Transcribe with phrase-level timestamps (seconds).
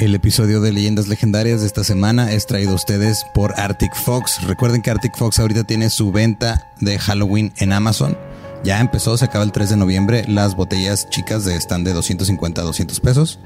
[0.00, 4.42] El episodio de Leyendas Legendarias de esta semana es traído a ustedes por Arctic Fox.
[4.46, 8.16] Recuerden que Arctic Fox ahorita tiene su venta de Halloween en Amazon.
[8.64, 10.24] Ya empezó, se acaba el 3 de noviembre.
[10.26, 13.40] Las botellas chicas están de 250 a 200 pesos.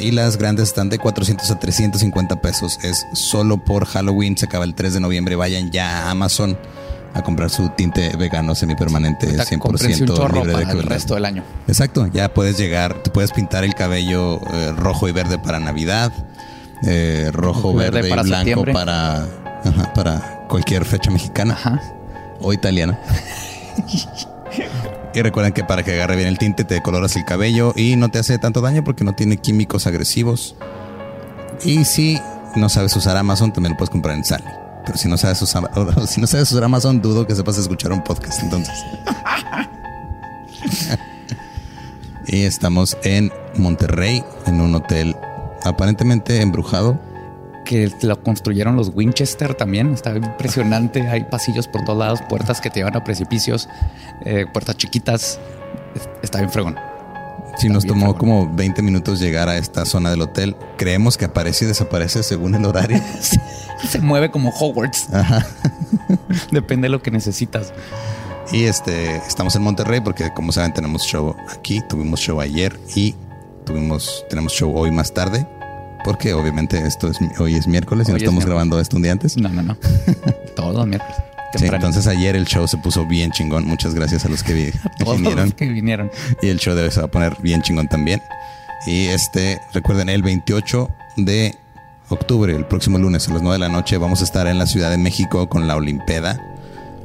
[0.00, 2.80] Y las grandes están de 400 a 350 pesos.
[2.82, 5.36] Es solo por Halloween, se acaba el 3 de noviembre.
[5.36, 6.58] Vayan ya a Amazon
[7.14, 11.14] a comprar su tinte vegano semipermanente 100% cómprense un chorro libre de para el resto
[11.14, 11.44] del año.
[11.68, 16.12] Exacto, ya puedes llegar, te puedes pintar el cabello eh, rojo y verde para Navidad,
[16.84, 18.72] eh, rojo, Verde verde, para y blanco septiembre.
[18.72, 19.16] para,
[19.64, 21.80] ajá, para cualquier fecha mexicana Ajá.
[22.40, 22.98] o italiana.
[25.14, 28.10] y recuerden que para que agarre bien el tinte te decoloras el cabello y no
[28.10, 30.56] te hace tanto daño porque no tiene químicos agresivos.
[31.64, 32.20] Y si
[32.56, 34.44] no sabes usar Amazon, también lo puedes comprar en Sally.
[34.84, 35.70] Pero si no sabes usar,
[36.08, 38.74] si no sabes usar Amazon, dudo que sepas escuchar un podcast entonces.
[42.26, 45.16] y estamos en Monterrey, en un hotel
[45.64, 46.98] aparentemente embrujado.
[47.64, 49.94] Que lo construyeron los Winchester también.
[49.94, 51.06] Está impresionante.
[51.08, 53.68] Hay pasillos por todos lados, puertas que te llevan a precipicios,
[54.24, 55.38] eh, puertas chiquitas.
[55.94, 56.76] Es- Está bien fregón.
[57.58, 61.64] Si nos tomó como 20 minutos llegar a esta zona del hotel, creemos que aparece
[61.64, 63.00] y desaparece según el horario.
[63.88, 65.12] Se mueve como Hogwarts.
[65.12, 65.46] Ajá.
[66.50, 67.72] Depende de lo que necesitas.
[68.50, 73.14] Y este, estamos en Monterrey porque como saben tenemos show aquí, tuvimos show ayer y
[73.64, 75.46] tuvimos, tenemos show hoy más tarde.
[76.04, 78.46] Porque obviamente esto es hoy es miércoles y no es estamos miércoles.
[78.46, 79.36] grabando esto un día antes.
[79.36, 79.76] No, no, no.
[80.56, 81.16] Todos los miércoles.
[81.54, 83.66] Sí, entonces ayer el show se puso bien chingón.
[83.66, 85.44] Muchas gracias a los que, vi- que Todos vinieron.
[85.46, 86.10] los que vinieron.
[86.42, 88.22] Y el show de hoy se va a poner bien chingón también.
[88.86, 91.54] Y este, recuerden, el 28 de
[92.08, 94.66] octubre, el próximo lunes a las 9 de la noche, vamos a estar en la
[94.66, 96.40] Ciudad de México con la Olimpeda,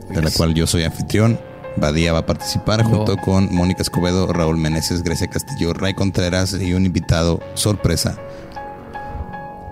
[0.10, 1.40] de la cual yo soy anfitrión.
[1.80, 6.74] Badía va a participar junto con Mónica Escobedo, Raúl Meneses, Grecia Castillo, Ray Contreras y
[6.74, 8.18] un invitado sorpresa.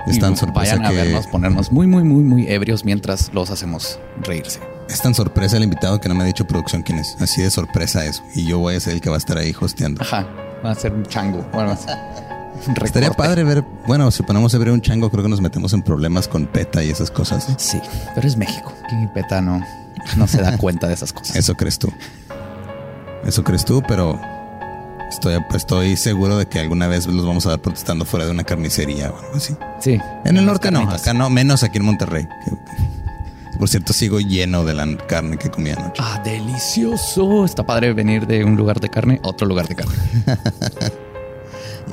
[0.06, 3.32] Es Y tan sorpresa Vayan a que vernos, ponernos muy, muy, muy, muy ebrios mientras
[3.34, 4.60] los hacemos reírse.
[4.90, 7.16] Es tan sorpresa el invitado que no me ha dicho producción quién es.
[7.20, 8.22] Así de sorpresa es.
[8.36, 10.02] Y yo voy a ser el que va a estar ahí hosteando.
[10.02, 10.26] Ajá.
[10.66, 11.46] Va a ser un chango.
[11.54, 11.78] Bueno,
[12.84, 15.82] Estaría padre ver, bueno, si ponemos a ver un chango, creo que nos metemos en
[15.84, 17.48] problemas con PETA y esas cosas.
[17.58, 17.80] Sí,
[18.16, 18.74] pero es México.
[18.92, 19.62] Y Peta no,
[20.16, 21.36] no se da cuenta de esas cosas.
[21.36, 21.92] Eso crees tú.
[23.26, 24.20] Eso crees tú, pero
[25.10, 28.44] estoy, estoy seguro de que alguna vez los vamos a ver protestando fuera de una
[28.46, 29.56] carnicería o algo así.
[29.80, 30.00] Sí.
[30.24, 32.26] En el norte no, acá no, menos aquí en Monterrey.
[32.46, 32.95] que-
[33.58, 36.02] por cierto, sigo lleno de la carne que comí anoche.
[36.04, 37.46] Ah, delicioso.
[37.46, 39.94] Está padre venir de un lugar de carne a otro lugar de carne.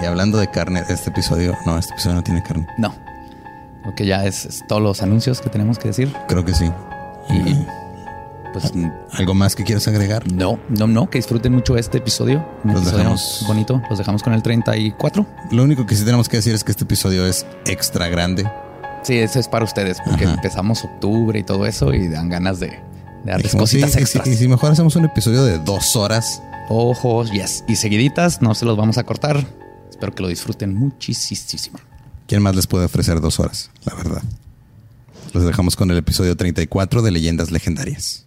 [0.03, 2.67] Y hablando de carne, este episodio, no, este episodio no tiene carne.
[2.79, 2.95] No.
[3.85, 6.13] Lo que ya es, es todos los anuncios que tenemos que decir.
[6.29, 6.71] Creo que sí.
[7.29, 7.55] Y
[8.53, 8.73] pues
[9.13, 10.31] ¿Algo más que quieras agregar?
[10.33, 11.11] no, no, no.
[11.11, 12.39] Que disfruten mucho este episodio.
[12.65, 13.83] Un Los episodio dejamos- bonito.
[13.91, 15.27] Los dejamos con el 34.
[15.51, 18.51] Lo único que sí tenemos que decir es que este episodio es extra grande.
[19.03, 20.35] Sí, ese es para ustedes, porque Ajá.
[20.35, 22.77] empezamos octubre y todo eso y dan ganas de, de
[23.25, 27.65] darles Dijimos, cositas sí, y si mejor hacemos un episodio de dos horas, Ojos, yes.
[27.69, 29.45] Y seguiditas, no se los vamos a cortar.
[29.91, 31.79] Espero que lo disfruten muchísimo.
[32.27, 33.71] ¿quién más les puede ofrecer dos horas?
[33.85, 34.23] La verdad.
[35.35, 38.27] Los dejamos con el episodio 34 de Leyendas Legendarias.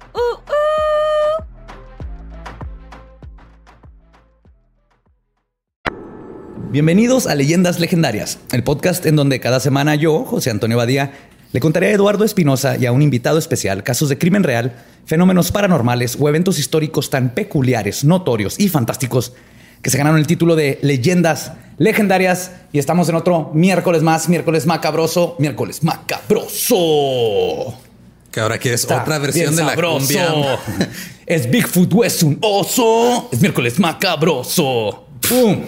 [6.71, 11.11] Bienvenidos a Leyendas Legendarias, el podcast en donde cada semana yo, José Antonio Badía,
[11.51, 15.51] le contaré a Eduardo Espinosa y a un invitado especial casos de crimen real, fenómenos
[15.51, 19.33] paranormales o eventos históricos tan peculiares, notorios y fantásticos
[19.81, 22.53] que se ganaron el título de Leyendas Legendarias.
[22.71, 27.75] Y estamos en otro miércoles más, miércoles macabroso, miércoles macabroso.
[28.31, 30.57] Que ahora quieres Está otra versión de la cumbia.
[31.25, 33.27] Es Bigfoot o es un oso.
[33.33, 35.05] Es miércoles macabroso.
[35.27, 35.63] ¡Pum!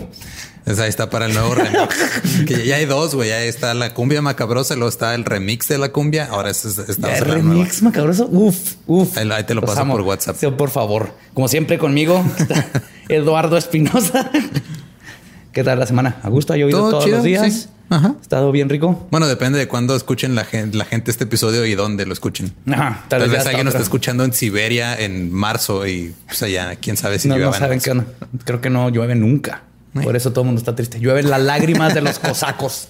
[0.66, 1.96] Esa ahí está para el nuevo remix.
[2.48, 3.30] que ya hay dos, güey.
[3.30, 6.28] Ya está la cumbia macabrosa, luego está el remix de la cumbia.
[6.32, 8.28] Ahora es, es- estamos Ya, en la remix macabroso.
[8.32, 9.18] Uf, uf.
[9.18, 9.94] Ahí te lo Los paso amo.
[9.94, 10.38] por WhatsApp.
[10.40, 11.12] Sí, por favor.
[11.34, 12.66] Como siempre conmigo está
[13.10, 14.32] Eduardo Espinosa.
[15.52, 16.18] ¿Qué tal la semana?
[16.24, 16.54] ¿A gusto?
[16.54, 17.54] ¿Ha llovido Todo todos chido, los días?
[17.54, 17.68] sí.
[17.90, 18.16] Ajá.
[18.18, 19.06] ¿Ha estado bien rico?
[19.12, 22.52] Bueno, depende de cuándo escuchen la gente, la gente este episodio y dónde lo escuchen.
[22.72, 26.42] Ajá, Tal, ya vez está alguien nos está escuchando en Siberia en marzo y pues
[26.42, 28.06] allá, quién sabe si no, no llueva en saben qué onda.
[28.46, 29.62] Creo que no llueve nunca.
[29.94, 31.00] Por eso todo el mundo está triste.
[31.00, 32.88] Llueven las lágrimas de los cosacos.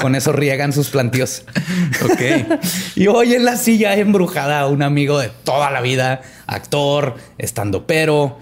[0.00, 1.42] Con eso riegan sus plantíos.
[2.04, 2.58] Ok.
[2.96, 8.38] Y hoy en la silla embrujada, un amigo de toda la vida, actor, estando pero.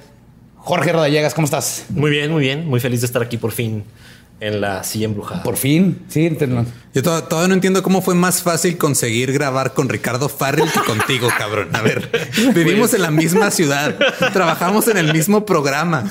[0.56, 1.86] Jorge Rodallegas, ¿cómo estás?
[1.88, 2.68] Muy bien, muy bien.
[2.68, 3.84] Muy feliz de estar aquí por fin
[4.42, 5.42] en la silla embrujada.
[5.44, 6.28] Por fin, sí.
[6.30, 6.48] te-
[6.94, 10.80] Yo to- todavía no entiendo cómo fue más fácil conseguir grabar con Ricardo Farrell que
[10.80, 11.68] contigo, cabrón.
[11.74, 12.10] A ver,
[12.54, 13.96] vivimos en la misma ciudad,
[14.32, 16.10] trabajamos en el mismo programa.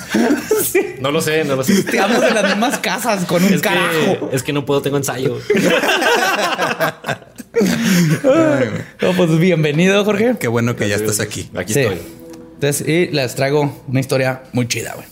[1.01, 1.73] No lo sé, no lo sé.
[1.73, 4.29] Estamos en las mismas casas con un Es carajo.
[4.29, 5.37] que, es que no puedo, tengo ensayo.
[9.01, 10.35] No, pues bienvenido, Jorge.
[10.39, 11.49] Qué bueno que ya estás aquí.
[11.55, 11.79] Aquí Sí.
[11.81, 11.99] estoy.
[12.55, 15.07] Entonces, y les traigo una historia muy chida, güey.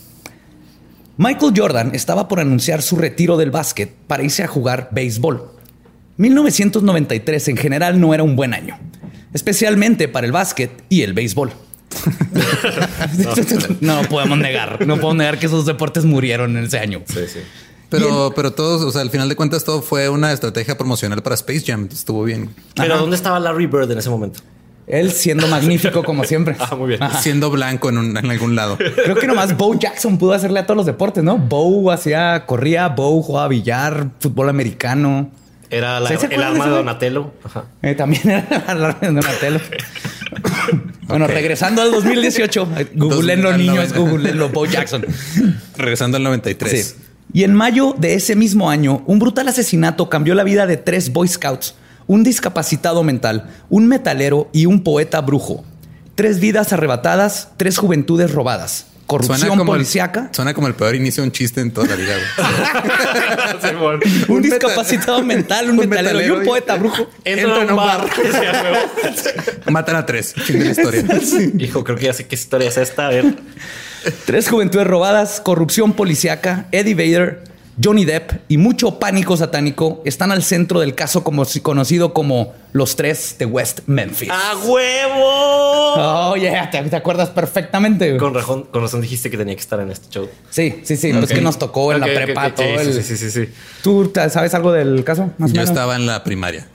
[1.19, 5.51] Michael Jordan estaba por anunciar su retiro del básquet para irse a jugar béisbol.
[6.15, 8.79] 1993 en general no era un buen año,
[9.33, 11.51] especialmente para el básquet y el béisbol.
[13.81, 17.03] no podemos negar, no podemos negar que esos deportes murieron en ese año.
[17.05, 17.39] Sí, sí.
[17.89, 21.35] Pero, pero todos, o sea, al final de cuentas, todo fue una estrategia promocional para
[21.35, 21.89] Space Jam.
[21.91, 22.49] Estuvo bien.
[22.75, 23.01] Pero Ajá.
[23.01, 24.39] ¿dónde estaba Larry Bird en ese momento?
[24.89, 26.55] Él siendo magnífico como siempre.
[26.59, 26.99] Ah, muy bien.
[27.21, 28.77] Siendo blanco en, un- en algún lado.
[28.77, 31.37] Creo que nomás Bo Jackson pudo hacerle a todos los deportes, ¿no?
[31.37, 35.29] Bo hacía, corría, Bo jugaba billar, fútbol americano.
[35.69, 36.71] Era la- ¿Sí se el arma de?
[36.71, 37.31] Donatello.
[37.43, 37.65] Ajá.
[37.83, 39.59] Eh, también era la de Donatello.
[41.03, 45.05] bueno, regresando al 2018, googleen los niños, googleen los Bo Jackson.
[45.77, 46.71] Regresando al 93.
[46.95, 47.03] Sí.
[47.31, 51.13] Y en mayo de ese mismo año, un brutal asesinato cambió la vida de tres
[51.13, 51.75] Boy Scouts,
[52.09, 55.63] un discapacitado mental, un metalero y un poeta brujo.
[56.15, 61.27] Tres vidas arrebatadas, tres juventudes robadas, corrupción el- policíaca, suena como el peor inicio de
[61.29, 62.15] un chiste en toda la vida.
[64.27, 67.07] un, un discapacitado mental, un, un metalero, y un y- poeta brujo.
[67.23, 68.09] Entra en un bar.
[69.69, 70.33] Matan a tres.
[70.35, 71.03] Fin de la historia.
[71.59, 73.05] Hijo, creo que ya sé qué historia es esta.
[73.05, 73.35] A ver.
[74.25, 77.43] Tres juventudes robadas, corrupción policíaca, Eddie Vader,
[77.81, 82.95] Johnny Depp y mucho pánico satánico están al centro del caso como, conocido como los
[82.95, 84.29] tres de West Memphis.
[84.29, 85.23] ¡A huevo!
[85.95, 88.17] Oh, yeah, te, te acuerdas perfectamente.
[88.17, 90.27] Con razón, con razón dijiste que tenía que estar en este show.
[90.49, 91.13] Sí, sí, sí.
[91.13, 92.93] no Es que nos tocó en la prepa todo Sí, el...
[92.93, 93.53] sí, sí, sí, sí.
[93.81, 95.31] ¿Tú sabes algo del caso?
[95.37, 95.69] Más o Yo menos?
[95.69, 96.67] estaba en la primaria.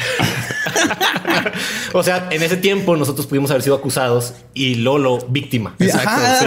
[1.92, 5.74] O sea, en ese tiempo nosotros pudimos haber sido acusados y Lolo víctima.
[5.78, 6.46] Exacto, Ajá,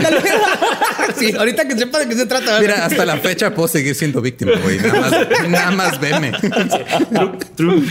[1.18, 1.34] sí.
[1.38, 2.60] ahorita que sepa de qué se trata.
[2.60, 4.80] Mira, hasta la fecha puedo seguir siendo víctima, güey.
[4.80, 6.32] Nada más, nada más veme.
[7.12, 7.84] True, true.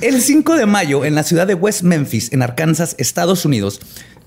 [0.00, 3.80] El 5 de mayo, en la ciudad de West Memphis, en Arkansas, Estados Unidos,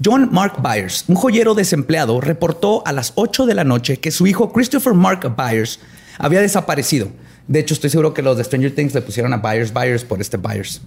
[0.04, 4.28] John Mark Byers, un joyero desempleado, reportó a las 8 de la noche que su
[4.28, 5.80] hijo Christopher Mark Byers
[6.18, 7.10] había desaparecido.
[7.48, 10.20] De hecho, estoy seguro que los de Stranger Things le pusieron a Byers Byers por
[10.22, 10.82] este Byers,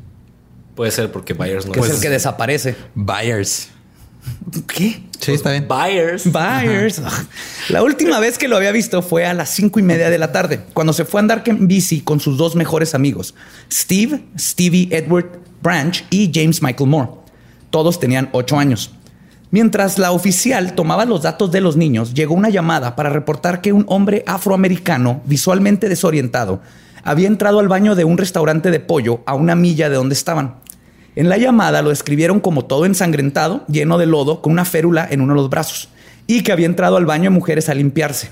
[0.75, 1.95] Puede ser porque Byers no que es es.
[1.97, 2.77] el que desaparece.
[2.95, 3.69] Buyers.
[4.69, 5.03] ¿Qué?
[5.19, 5.67] Sí, está bien.
[5.67, 6.31] Byers.
[6.31, 7.03] Byers.
[7.71, 10.31] La última vez que lo había visto fue a las cinco y media de la
[10.31, 13.35] tarde, cuando se fue a andar en bici con sus dos mejores amigos,
[13.73, 17.11] Steve, Stevie Edward Branch y James Michael Moore.
[17.71, 18.93] Todos tenían ocho años.
[19.51, 23.73] Mientras la oficial tomaba los datos de los niños, llegó una llamada para reportar que
[23.73, 26.61] un hombre afroamericano, visualmente desorientado,
[27.03, 30.57] había entrado al baño de un restaurante de pollo a una milla de donde estaban.
[31.17, 35.23] En la llamada lo describieron como todo ensangrentado, lleno de lodo, con una férula en
[35.23, 35.89] uno de los brazos,
[36.27, 38.31] y que había entrado al baño de mujeres a limpiarse.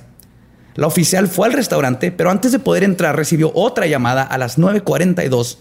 [0.74, 4.58] La oficial fue al restaurante, pero antes de poder entrar recibió otra llamada a las
[4.58, 5.56] 9.42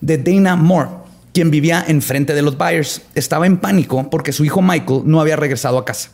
[0.00, 0.90] de Dana Moore,
[1.32, 3.02] quien vivía enfrente de los Byers.
[3.14, 6.10] Estaba en pánico porque su hijo Michael no había regresado a casa.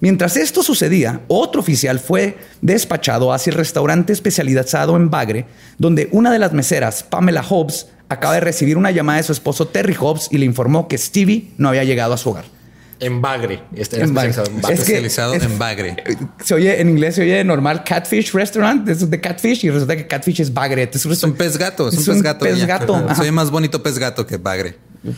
[0.00, 5.44] Mientras esto sucedía, otro oficial fue despachado hacia el restaurante especializado en bagre,
[5.76, 9.68] donde una de las meseras, Pamela Hobbs, acaba de recibir una llamada de su esposo
[9.68, 12.59] Terry Hobbs y le informó que Stevie no había llegado a su hogar.
[13.00, 13.62] En Bagre.
[13.74, 14.30] Este era En Bagre.
[14.30, 14.74] especializado en Bagre.
[14.74, 15.96] Es que- Especializado es- en bagre.
[16.44, 19.96] Se oye en inglés, se oye normal Catfish Restaurant, eso es de Catfish y resulta
[19.96, 20.88] que Catfish es bagre.
[20.92, 22.44] Es un Es un pez gato, es un pez gato.
[22.44, 23.14] pez gato, ajá.
[23.14, 24.76] Soy más bonito pez gato que bagre.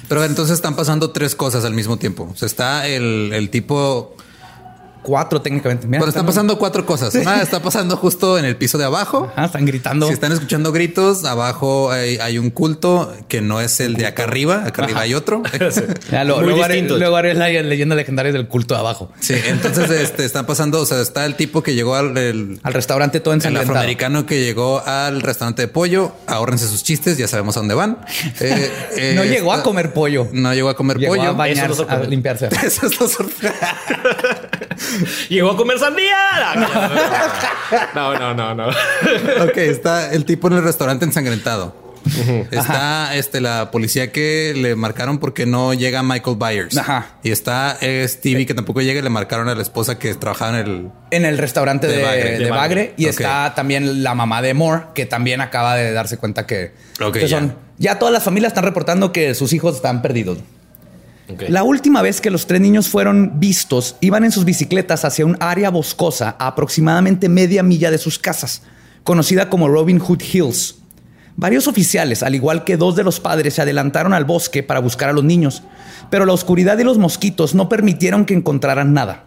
[0.09, 2.29] Pero entonces están pasando tres cosas al mismo tiempo.
[2.33, 4.17] O sea, está el, el tipo
[5.02, 5.87] Cuatro técnicamente.
[5.87, 7.14] Mira, Pero están pasando cuatro cosas.
[7.14, 9.30] Una está pasando justo en el piso de abajo.
[9.35, 10.06] Ajá, están gritando.
[10.06, 14.25] Si están escuchando gritos, abajo hay, hay un culto que no es el de acá
[14.25, 14.64] arriba.
[14.66, 15.42] Acá arriba hay otro.
[16.11, 19.11] Ya, lo- Muy luego, haré, luego haré la leyenda legendaria del culto de abajo.
[19.21, 20.80] Sí, entonces este, están pasando.
[20.80, 23.73] O sea, está el tipo que llegó al el, Al restaurante todo el ensangrentado.
[23.78, 26.12] afroamericano que llegó al restaurante de pollo.
[26.26, 27.99] Ahórrense sus chistes, ya sabemos a dónde van.
[28.40, 30.28] Eh, eh, No llegó a comer pollo.
[30.32, 31.30] No llegó a comer Llegó pollo.
[31.30, 32.49] a bañar, Eso no se a limpiarse.
[32.64, 33.09] Eso es lo.
[35.28, 36.16] Llegó a comer sandía.
[37.94, 38.68] No, no, no, no.
[38.68, 41.80] Ok, está el tipo en el restaurante ensangrentado.
[42.50, 46.76] Está este, la policía que le marcaron porque no llega Michael Byers.
[46.76, 47.06] Ajá.
[47.22, 50.58] Y está eh, Stevie que tampoco llega y le marcaron a la esposa que trabajaba
[50.58, 50.88] en el.
[51.12, 52.22] En el restaurante De de, Bagre.
[52.25, 52.50] de De Bagre.
[52.50, 52.94] Bagre.
[52.96, 57.14] Y está también la mamá de Moore, que también acaba de darse cuenta que, Ok,
[57.14, 57.38] que ya.
[57.38, 57.56] son.
[57.78, 60.38] Ya todas las familias están reportando que sus hijos están perdidos.
[61.49, 65.37] La última vez que los tres niños fueron vistos, iban en sus bicicletas hacia un
[65.41, 68.62] área boscosa a aproximadamente media milla de sus casas,
[69.05, 70.76] conocida como Robin Hood Hills.
[71.37, 75.09] Varios oficiales, al igual que dos de los padres, se adelantaron al bosque para buscar
[75.09, 75.62] a los niños,
[76.11, 79.25] pero la oscuridad y los mosquitos no permitieron que encontraran nada.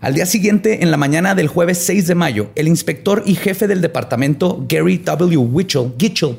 [0.00, 3.68] Al día siguiente, en la mañana del jueves 6 de mayo, el inspector y jefe
[3.68, 5.48] del departamento, Gary W.
[5.98, 6.36] Gitchell,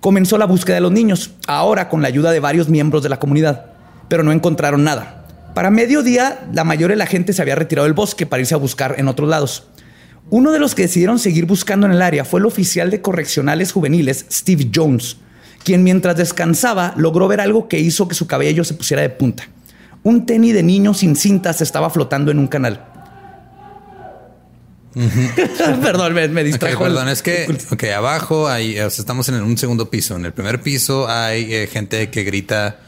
[0.00, 3.18] comenzó la búsqueda de los niños, ahora con la ayuda de varios miembros de la
[3.18, 3.69] comunidad,
[4.10, 5.24] pero no encontraron nada.
[5.54, 8.58] Para mediodía, la mayoría de la gente se había retirado del bosque para irse a
[8.58, 9.68] buscar en otros lados.
[10.28, 13.72] Uno de los que decidieron seguir buscando en el área fue el oficial de correccionales
[13.72, 15.16] juveniles, Steve Jones,
[15.64, 19.44] quien mientras descansaba logró ver algo que hizo que su cabello se pusiera de punta.
[20.02, 22.86] Un tenis de niño sin cintas estaba flotando en un canal.
[25.82, 26.86] Perdón, me, me Ok, distrajo.
[26.86, 30.16] el- perdón, es que abajo hay, o sea, estamos en un segundo piso.
[30.16, 32.80] En el primer piso hay eh, gente que grita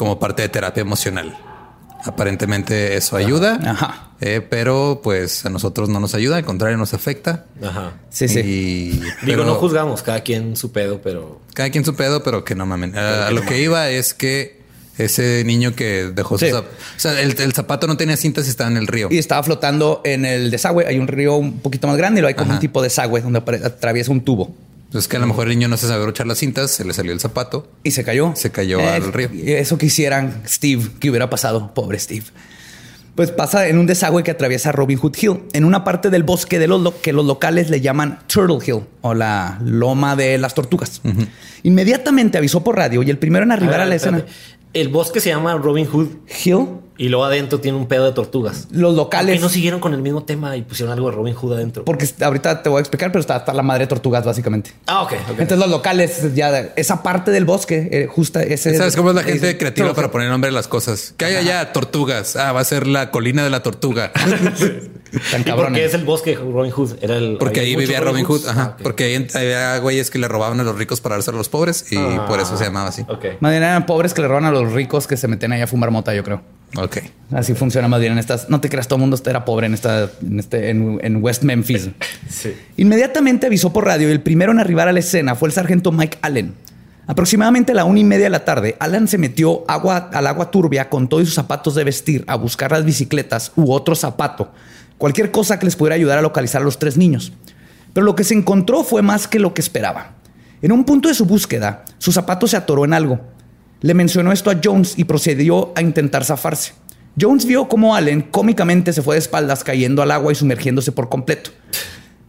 [0.00, 1.36] como parte de terapia emocional.
[2.04, 4.08] Aparentemente eso ayuda, Ajá.
[4.22, 7.44] eh, pero pues a nosotros no nos ayuda, al contrario nos afecta.
[7.62, 7.92] Ajá.
[8.08, 8.38] Sí, sí.
[8.40, 12.42] Y, Digo, pero- no juzgamos, cada quien su pedo, pero Cada quien su pedo, pero
[12.42, 12.96] que no mamen.
[12.96, 14.60] A, a lo que iba es que
[14.96, 18.50] ese niño que dejó su zap- O sea, el, el zapato no tenía cintas y
[18.50, 19.08] estaba en el río.
[19.10, 20.86] Y estaba flotando en el desagüe.
[20.86, 22.54] Hay un río un poquito más grande y lo hay como Ajá.
[22.54, 24.54] un tipo de desagüe donde atraviesa un tubo.
[24.90, 26.92] Entonces que a lo mejor el niño no se sabe echar las cintas, se le
[26.92, 27.70] salió el zapato.
[27.84, 28.32] Y se cayó.
[28.34, 29.30] Se cayó al río.
[29.32, 31.72] Eso quisieran Steve, que hubiera pasado.
[31.74, 32.24] Pobre Steve.
[33.14, 36.58] Pues pasa en un desagüe que atraviesa Robin Hood Hill, en una parte del bosque
[36.58, 40.54] de los lo- que los locales le llaman Turtle Hill o la loma de las
[40.54, 41.00] tortugas.
[41.62, 44.24] Inmediatamente avisó por radio y el primero en arribar a, la escena.
[44.72, 46.08] El bosque se llama Robin Hood
[46.44, 46.66] Hill,
[47.00, 48.68] y luego adentro tiene un pedo de tortugas.
[48.72, 49.36] los ¿Por locales.
[49.36, 51.82] qué no siguieron con el mismo tema y pusieron algo de Robin Hood adentro?
[51.86, 54.72] Porque ahorita te voy a explicar, pero está la madre de tortugas, básicamente.
[54.86, 55.30] Ah, ok, ok.
[55.30, 58.76] Entonces los locales, ya esa parte del bosque, eh, justa ese.
[58.76, 61.14] ¿Sabes cómo es la gente creativa para poner nombre a las cosas?
[61.16, 62.36] Que hay allá tortugas.
[62.36, 64.12] Ah, va a ser la colina de la tortuga.
[65.32, 65.78] Tan ¿Y por cabrones.
[65.80, 66.96] qué es el bosque de Robin Hood?
[67.00, 68.46] Era el, Porque ahí vivía Robin Hood.
[68.46, 68.62] Ajá.
[68.62, 68.76] Ah.
[68.82, 71.90] Porque ahí había güeyes que le robaban a los ricos para dárselo a los pobres
[71.90, 72.26] y Ah.
[72.28, 73.02] por eso se llamaba así.
[73.08, 73.24] Ok.
[73.40, 75.66] Más bien eran pobres que le roban a los ricos que se meten ahí a
[75.66, 76.42] fumar mota, yo creo.
[76.76, 76.98] Ok.
[77.32, 78.48] Así funciona más bien en estas.
[78.48, 81.42] No te creas, todo el mundo era pobre en esta, en este, en, en West
[81.42, 81.90] Memphis.
[82.28, 82.54] Sí.
[82.76, 85.90] Inmediatamente avisó por radio y el primero en arribar a la escena fue el sargento
[85.90, 86.54] Mike Allen.
[87.10, 90.52] Aproximadamente a la una y media de la tarde, Alan se metió agua, al agua
[90.52, 94.52] turbia con todos sus zapatos de vestir a buscar las bicicletas u otro zapato,
[94.96, 97.32] cualquier cosa que les pudiera ayudar a localizar a los tres niños.
[97.92, 100.12] Pero lo que se encontró fue más que lo que esperaba.
[100.62, 103.20] En un punto de su búsqueda, su zapato se atoró en algo.
[103.80, 106.74] Le mencionó esto a Jones y procedió a intentar zafarse.
[107.20, 111.08] Jones vio cómo Allen cómicamente se fue de espaldas cayendo al agua y sumergiéndose por
[111.08, 111.50] completo.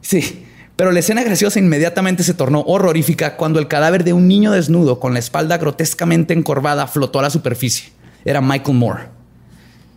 [0.02, 4.52] Sí, pero la escena graciosa inmediatamente se tornó horrorífica cuando el cadáver de un niño
[4.52, 7.92] desnudo con la espalda grotescamente encorvada flotó a la superficie.
[8.26, 9.04] Era Michael Moore.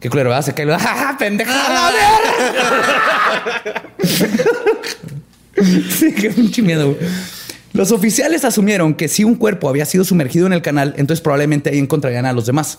[0.01, 0.45] Qué culero, ¿verdad?
[0.45, 0.67] Se cae.
[0.71, 1.55] ¡Ah, pendeja!
[5.89, 6.97] sí, qué pinche miedo.
[7.75, 11.71] Los oficiales asumieron que si un cuerpo había sido sumergido en el canal, entonces probablemente
[11.71, 12.79] ahí encontrarían a los demás.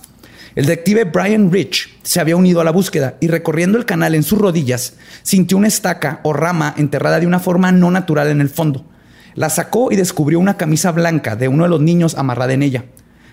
[0.56, 4.24] El detective Brian Rich se había unido a la búsqueda y recorriendo el canal en
[4.24, 8.48] sus rodillas, sintió una estaca o rama enterrada de una forma no natural en el
[8.48, 8.86] fondo.
[9.34, 12.86] La sacó y descubrió una camisa blanca de uno de los niños amarrada en ella.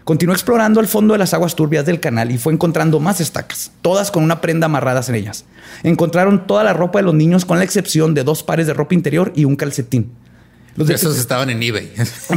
[0.02, 3.70] Continuó explorando el fondo de las aguas turbias del canal y fue encontrando más estacas,
[3.82, 5.44] todas con una prenda amarradas en ellas.
[5.84, 8.94] Encontraron toda la ropa de los niños con la excepción de dos pares de ropa
[8.94, 10.10] interior y un calcetín.
[10.76, 11.92] Los Esos estaban en eBay.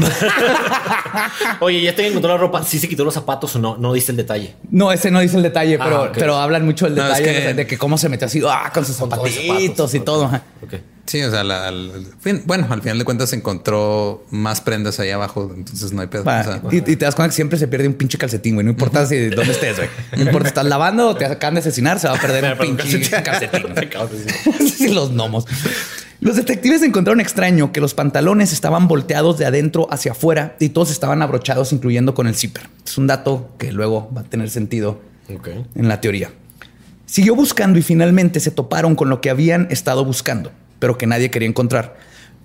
[1.61, 2.63] Oye, ya te encontró la ropa.
[2.63, 3.77] ¿Sí se quitó los zapatos o no?
[3.77, 4.55] No diste el detalle.
[4.69, 7.41] No, ese no dice el detalle, pero, Ah, pero hablan mucho del No, es detalle
[7.47, 10.25] que- de que cómo se metió así, ah, con sus Con zapatitos zapatos, y todo.
[10.25, 10.41] ajá.
[11.05, 15.12] Sí, o sea, la- al- fin- bueno, al final de cuentas encontró más prendas ahí
[15.12, 16.24] abajo, entonces no hay pedo.
[16.24, 18.55] Va, O sea, y, y te das cuenta que siempre se pierde un pinche calcetín,
[18.55, 18.65] güey.
[18.65, 19.89] No importa si dónde estés, güey.
[20.17, 22.75] No importa si estás lavando o te acaban de asesinar, se va a perder un
[22.77, 23.65] pinche calcetín.
[24.95, 25.45] Los gnomos.
[26.21, 30.89] Los detectives encontraron extraño que los pantalones estaban volteados de adentro hacia afuera y todos
[30.89, 32.63] estaban abrochados, incluyendo con el zipper.
[32.85, 35.01] Es un dato que luego va a tener sentido
[35.75, 36.31] en la teoría.
[37.05, 40.51] Siguió buscando y finalmente se toparon con lo que habían estado buscando,
[40.85, 41.97] pero que nadie quería encontrar.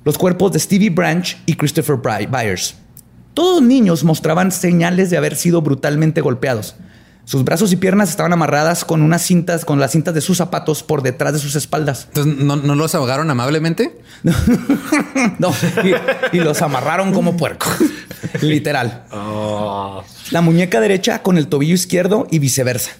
[0.02, 2.74] Los cuerpos de Stevie Branch y Christopher Byers.
[3.34, 6.74] Todos los niños mostraban señales de haber sido brutalmente golpeados.
[7.26, 10.82] Sus brazos y piernas estaban amarradas con unas cintas, con las cintas de sus zapatos
[10.82, 12.06] por detrás de sus espaldas.
[12.08, 14.00] Entonces, ¿no, no los ahogaron amablemente?
[15.38, 15.52] No,
[15.84, 17.66] y, y los amarraron como puerco.
[18.40, 19.04] Literal.
[19.12, 22.92] Oh, La muñeca derecha con el tobillo izquierdo y viceversa.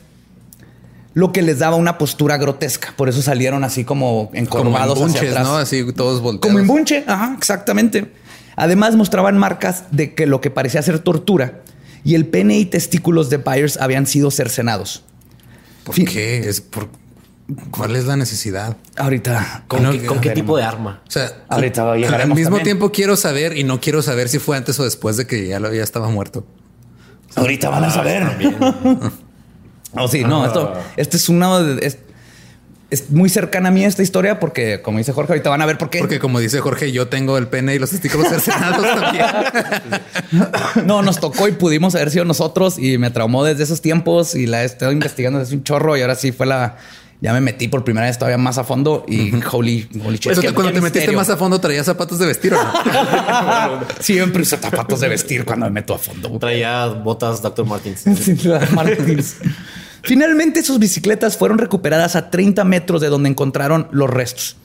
[1.12, 2.95] Lo que les daba una postura grotesca.
[2.97, 5.45] Por eso salieron así como Como en encorvados hacia bunches, atrás.
[5.47, 5.57] ¿no?
[5.57, 6.47] Así todos volteados.
[6.47, 8.12] Como en bunche, ajá, exactamente.
[8.57, 11.62] Además mostraban marcas de que lo que parecía ser tortura
[12.05, 15.02] y el pene y testículos de Byers habían sido cercenados.
[15.85, 16.49] ¿Por Fin- qué?
[16.49, 16.88] Es por...
[17.73, 18.76] ¿Cuál es la necesidad?
[18.97, 19.64] Ahorita.
[19.67, 21.02] ¿Con, No, qué, con tipo de arma?
[21.09, 21.99] O sea, Ahorita al-
[22.29, 22.62] mismo también.
[22.62, 25.59] tiempo quiero saber y no quiero saber si fue antes o después de que ya
[25.59, 26.47] lo ya estaba muerto.
[27.35, 28.23] Ahorita van a saber.
[29.92, 31.59] Oh, sí, no, esto, este es una.
[31.61, 31.99] de- Es,
[32.90, 35.78] es muy cercana a mí esta historia porque, como dice Jorge, ahorita van a ver
[35.78, 36.00] por qué.
[36.00, 39.26] Porque como dice Jorge, yo tengo el pene y los testículos cercenados también.
[40.87, 44.47] No, nos tocó y pudimos haber sido nosotros y me traumó desde esos tiempos y
[44.47, 46.76] la he estado investigando desde un chorro y ahora sí fue la...
[47.23, 50.38] Ya me metí por primera vez todavía más a fondo y holy, holy shit.
[50.40, 52.73] Que cuando te metiste más a fondo traías zapatos de vestir o no?
[54.00, 56.30] Siempre uso zapatos de vestir cuando me meto a fondo.
[56.38, 57.66] Traía botas Dr.
[57.66, 58.04] Martins.
[58.73, 59.37] Martins.
[60.02, 64.57] Finalmente sus bicicletas fueron recuperadas a 30 metros de donde encontraron los restos.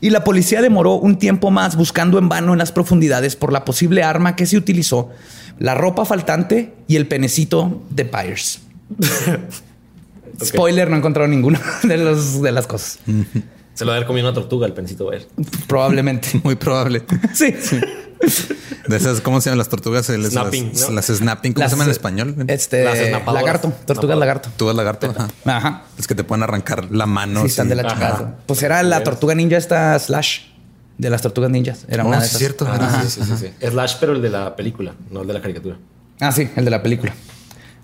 [0.00, 3.64] Y la policía demoró un tiempo más buscando en vano en las profundidades por la
[3.64, 5.10] posible arma que se utilizó,
[5.58, 8.60] la ropa faltante y el penecito de Byers.
[10.44, 12.98] Spoiler, no encontraron ninguna de, los, de las cosas.
[13.74, 15.26] Se lo había comido una tortuga el pensito ver.
[15.66, 16.28] Probablemente.
[16.44, 17.02] Muy probable.
[17.32, 17.54] Sí.
[18.88, 20.08] De esas, ¿cómo se llaman las tortugas?
[20.10, 20.94] El- Snapping, Las, ¿no?
[20.94, 22.34] las snapping, ¿cómo Las- se llaman en español?
[22.48, 24.48] Este, Las lagarto, tortugas lagarto.
[24.50, 25.10] Tortugas lagarto.
[25.16, 25.28] Ajá.
[25.44, 25.82] Ajá.
[25.98, 27.40] Es que te pueden arrancar la mano.
[27.42, 28.38] sí, están de la chingada.
[28.46, 30.40] Pues era la tortuga ninja esta Slash
[30.98, 31.84] de las tortugas ninjas.
[31.88, 32.38] Era Oh, una de sí, esas.
[32.38, 32.66] cierto.
[32.66, 33.02] Ajá.
[33.02, 33.66] Sí, sí, sí, sí.
[33.68, 35.76] Slash, pero el de la película, no el de la caricatura.
[36.20, 37.14] Ah, sí, el de la película.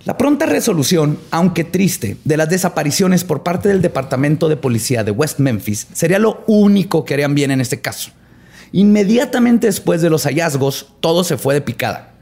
[0.04, 5.10] La pronta resolución, aunque triste, de las desapariciones por parte del Departamento de Policía de
[5.10, 8.10] West Memphis sería lo único que harían bien en este caso.
[8.72, 12.14] Inmediatamente después de los hallazgos, todo se fue de picada.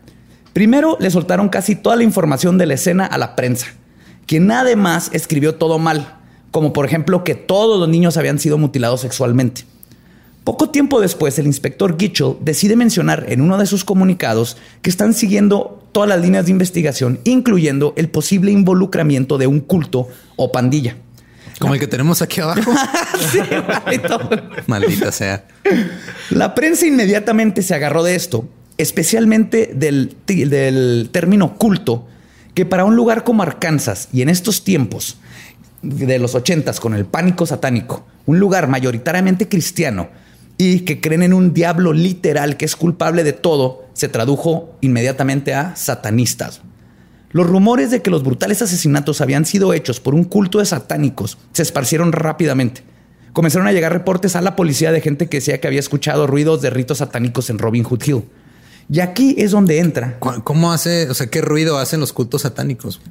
[0.53, 3.67] Primero le soltaron casi toda la información de la escena a la prensa,
[4.27, 6.17] quien además escribió todo mal,
[6.51, 9.65] como por ejemplo que todos los niños habían sido mutilados sexualmente.
[10.45, 15.13] Poco tiempo después, el inspector Gitchell decide mencionar en uno de sus comunicados que están
[15.13, 20.07] siguiendo todas las líneas de investigación, incluyendo el posible involucramiento de un culto
[20.37, 20.97] o pandilla.
[21.59, 22.73] Como el que tenemos aquí abajo.
[23.33, 23.41] Sí.
[24.67, 25.47] Maldita sea.
[26.31, 32.07] La prensa inmediatamente se agarró de esto, especialmente del, del término culto,
[32.55, 35.17] que para un lugar como Arkansas y en estos tiempos
[35.83, 40.09] de los ochentas con el pánico satánico, un lugar mayoritariamente cristiano
[40.59, 45.55] y que creen en un diablo literal que es culpable de todo, se tradujo inmediatamente
[45.55, 46.63] a satanistas.
[47.37, 51.37] Los rumores de que los brutales asesinatos habían sido hechos por un culto de satánicos
[51.53, 52.83] se esparcieron rápidamente.
[53.35, 56.63] Comenzaron a llegar reportes a la policía de gente que decía que había escuchado ruidos
[56.63, 58.25] de ritos satánicos en Robin Hood Hill.
[58.91, 60.19] Y aquí es donde entra.
[60.19, 63.03] ¿Cu- ¿Cómo hace, o sea, qué ruido hacen los cultos satánicos?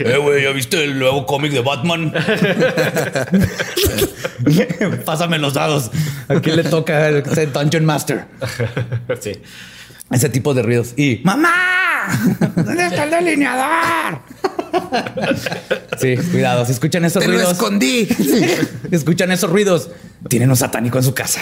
[0.00, 2.12] Eh, güey, ¿ya viste el nuevo cómic de Batman?
[5.04, 5.90] Pásame los dados.
[6.28, 8.26] ¿A quién le toca el ser Dungeon Master?
[9.20, 9.32] sí.
[10.10, 10.94] Ese tipo de ruidos.
[10.96, 12.08] Y ¡Mamá!
[12.56, 14.20] ¿Dónde está el delineador?
[15.98, 16.66] Sí, cuidado.
[16.66, 17.52] Si escuchan esos ¡Te lo ruidos.
[17.52, 18.08] escondí!
[18.90, 19.90] escuchan esos ruidos.
[20.28, 21.40] Tienen un satánico en su casa.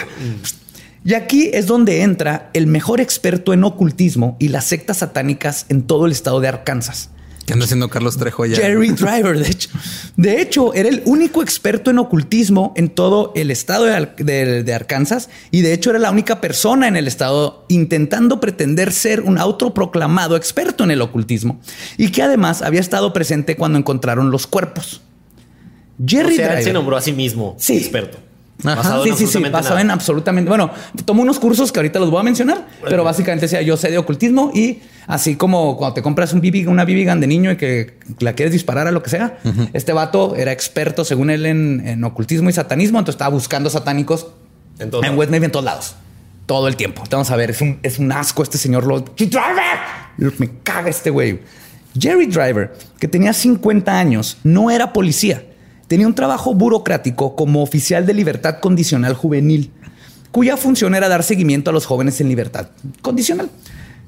[1.04, 5.82] Y aquí es donde entra el mejor experto en ocultismo y las sectas satánicas en
[5.82, 7.10] todo el estado de Arkansas.
[7.46, 8.56] ¿Qué anda haciendo Carlos Trejo ya?
[8.56, 9.68] Jerry Driver, de hecho.
[10.16, 14.74] De hecho, era el único experto en ocultismo en todo el estado de, de- de
[14.74, 19.38] Arkansas y de hecho era la única persona en el estado intentando pretender ser un
[19.38, 21.60] autoproclamado experto en el ocultismo
[21.96, 25.02] y que además había estado presente cuando encontraron los cuerpos.
[26.00, 26.74] O Jerry sea, él se Driver.
[26.74, 27.76] nombró a sí mismo Sí.
[27.76, 28.18] experto.
[28.64, 29.02] Ajá.
[29.02, 30.48] Sí, en sí, sí, basado en absolutamente.
[30.48, 30.70] Bueno,
[31.04, 33.98] tomo unos cursos que ahorita los voy a mencionar, pero básicamente decía yo sé de
[33.98, 37.56] ocultismo y así como cuando te compras un BB, una BB gun de niño y
[37.56, 39.38] que la quieres disparar a lo que sea,
[39.72, 44.28] este vato era experto, según él, en, en ocultismo y satanismo, entonces estaba buscando satánicos
[44.78, 45.18] En.
[45.18, 45.94] West Navy en todos lados.
[46.46, 47.02] Todo el tiempo.
[47.10, 48.84] Vamos a ver, es un, es un asco este señor.
[48.86, 50.32] Lo, Driver.
[50.38, 51.40] Me caga este güey.
[51.98, 55.44] Jerry Driver, que tenía 50 años, no era policía.
[55.92, 59.70] Tenía un trabajo burocrático como oficial de libertad condicional juvenil,
[60.30, 62.68] cuya función era dar seguimiento a los jóvenes en libertad
[63.02, 63.50] condicional.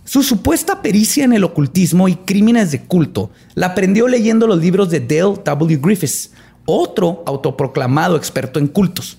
[0.02, 4.88] Su supuesta pericia en el ocultismo y crímenes de culto la aprendió leyendo los libros
[4.88, 5.78] de Dale W.
[5.82, 6.30] Griffiths,
[6.64, 9.18] otro autoproclamado experto en cultos.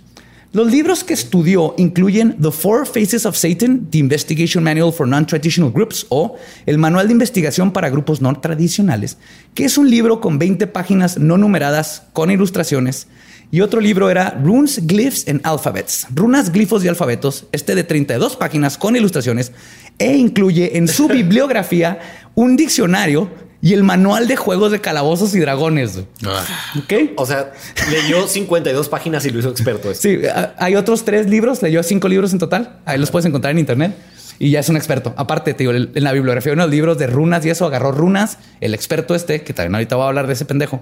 [0.55, 5.69] Los libros que estudió incluyen The Four Faces of Satan, The Investigation Manual for Non-Traditional
[5.69, 9.17] Groups o El Manual de Investigación para Grupos No Tradicionales,
[9.53, 13.09] que es un libro con 20 páginas no numeradas con ilustraciones.
[13.51, 18.37] Y otro libro era Runes, Glyphs and Alphabets, runas, glifos y alfabetos, este de 32
[18.37, 19.51] páginas con ilustraciones,
[19.99, 21.99] e incluye en su bibliografía
[22.33, 23.29] un diccionario
[23.65, 25.97] y el manual de juegos de calabozos y dragones.
[25.97, 26.93] ¿Ok?
[27.15, 27.51] O sea,
[27.89, 29.89] leyó 52 páginas y lo hizo experto.
[29.89, 30.21] este.
[30.21, 30.27] Sí,
[30.59, 32.77] hay otros tres libros, leyó cinco libros en total.
[32.85, 33.97] Ahí los puedes encontrar en internet.
[34.39, 35.13] Y ya es un experto.
[35.17, 37.91] Aparte, te digo, el- en la bibliografía de unos libros de runas y eso, agarró
[37.91, 40.81] runas, el experto este, que también ahorita voy a hablar de ese pendejo.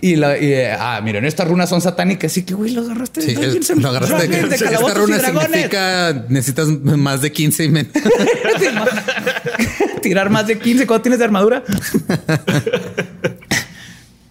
[0.00, 2.32] Y, la, y, eh, ah, miren, estas runas son satánicas.
[2.32, 3.22] Sí, que güey, lo agarraste.
[3.22, 4.28] Sí, es- lo agarraste.
[4.28, 7.92] de- de Esta runa significa necesitas más de 15 y menos.
[10.02, 11.62] Tirar más de 15 cuando tienes de armadura.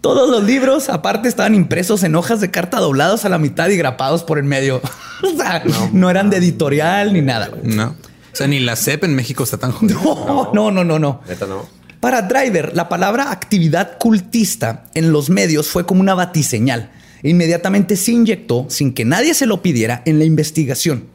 [0.02, 3.78] Todos los libros, aparte, estaban impresos en hojas de carta doblados a la mitad y
[3.78, 4.82] grapados por el medio.
[5.24, 7.50] o sea, no, eran de editorial ni nada.
[7.64, 7.96] No.
[8.34, 9.96] O sea, ni la CEP en México está tan jodida.
[10.04, 11.22] No, no, no, no, no.
[11.28, 11.66] Neta, no.
[12.00, 16.92] Para Driver, la palabra actividad cultista en los medios fue como una batiseñal.
[17.22, 21.06] Inmediatamente se inyectó, sin que nadie se lo pidiera, en la investigación.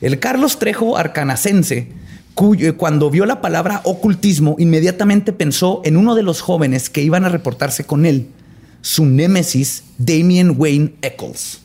[0.00, 1.88] El Carlos Trejo arcanacense,
[2.34, 7.24] cuyo- cuando vio la palabra ocultismo, inmediatamente pensó en uno de los jóvenes que iban
[7.26, 8.28] a reportarse con él,
[8.80, 11.58] su némesis, Damien Wayne Eccles.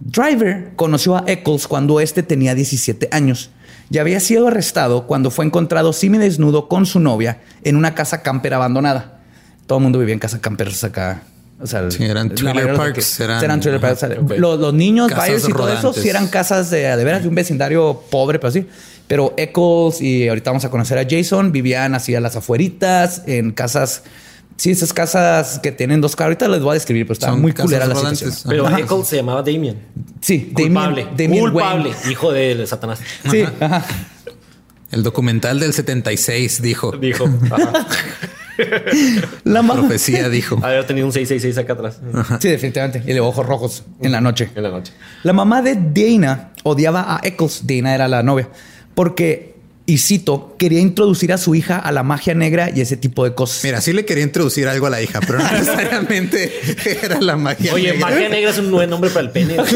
[0.00, 3.50] Driver conoció a Eccles cuando este tenía 17 años
[3.94, 8.52] y había sido arrestado cuando fue encontrado semidesnudo con su novia en una casa camper
[8.54, 9.20] abandonada.
[9.68, 11.22] Todo el mundo vivía en casa campers acá.
[11.60, 14.02] O sea, Sí, eran trailer parks, eran- trailer parks.
[14.02, 17.04] ajá, O sea, los, los niños, buyers y todo eso, sí eran casas de, de
[17.04, 18.66] veras de un vecindario pobre, pero así.
[19.06, 23.52] Pero Eccles y ahorita vamos a conocer a Jason vivían así a las afueritas, en
[23.52, 24.02] casas.
[24.56, 26.28] Sí, esas casas que tienen dos carros.
[26.36, 28.18] Ahorita les voy a describir, pero está Son muy casas culera la rodantes.
[28.34, 28.50] situación.
[28.68, 28.78] Pero.
[28.78, 29.78] Eccles se llamaba Damien.
[30.20, 31.02] Sí, Culpable.
[31.02, 31.90] Damien, Damien Culpable.
[31.90, 32.10] Wayne.
[32.12, 33.00] Hijo de Satanás.
[33.30, 33.84] Sí, ajá.
[34.92, 36.92] El documental del 76 dijo.
[36.92, 37.28] Dijo.
[37.50, 37.86] Ajá.
[39.44, 40.60] La ma- Profecía dijo.
[40.62, 41.98] Haber tenido un 666 acá atrás.
[42.40, 43.02] Sí, definitivamente.
[43.04, 44.50] Y de ojos rojos en la noche.
[44.54, 44.92] En la noche.
[45.24, 47.66] La mamá de Dana odiaba a Eccles.
[47.66, 48.48] Dana era la novia.
[48.94, 49.53] Porque,
[49.86, 53.34] y cito, quería introducir a su hija a la magia negra y ese tipo de
[53.34, 53.62] cosas.
[53.64, 56.52] Mira, sí le quería introducir algo a la hija, pero no necesariamente
[57.02, 57.74] era la magia.
[57.74, 58.08] Oye, negra.
[58.08, 59.56] magia negra es un buen nombre para el pene.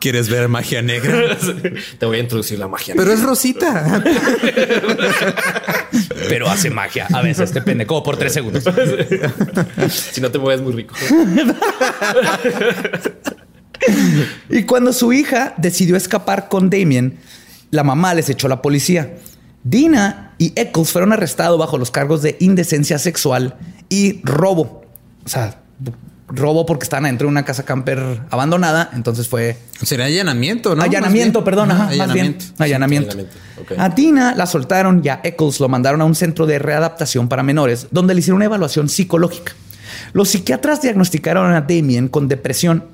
[0.00, 1.36] ¿Quieres ver magia negra?
[1.98, 4.02] Te voy a introducir la magia Pero es Rosita.
[6.28, 7.08] Pero hace magia.
[7.12, 8.62] A veces te pende como por tres segundos.
[9.90, 10.94] Si no te mueves muy rico.
[14.50, 17.18] Y cuando su hija decidió escapar con Damien,
[17.70, 19.14] la mamá les echó a la policía.
[19.62, 23.56] Dina y Eccles fueron arrestados bajo los cargos de indecencia sexual
[23.88, 24.84] y robo.
[25.24, 25.60] O sea,
[26.28, 28.90] robo porque estaban adentro de una casa camper abandonada.
[28.94, 30.82] Entonces fue Sería allanamiento, ¿no?
[30.82, 31.44] allanamiento, Más bien.
[31.44, 32.36] perdón, ajá, Ajá, más bien.
[32.58, 33.16] allanamiento.
[33.78, 37.42] A Dina la soltaron y a Eccles lo mandaron a un centro de readaptación para
[37.42, 39.52] menores, donde le hicieron una evaluación psicológica.
[40.12, 42.84] Los psiquiatras diagnosticaron a Damien con depresión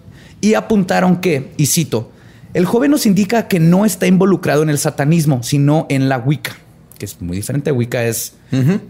[0.40, 2.10] y apuntaron que, y cito,
[2.54, 6.56] el joven nos indica que no está involucrado en el satanismo, sino en la Wicca,
[6.98, 7.70] que es muy diferente.
[7.70, 8.34] Wicca es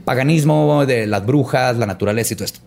[0.05, 2.61] paganismo de las brujas, la naturaleza y todo esto.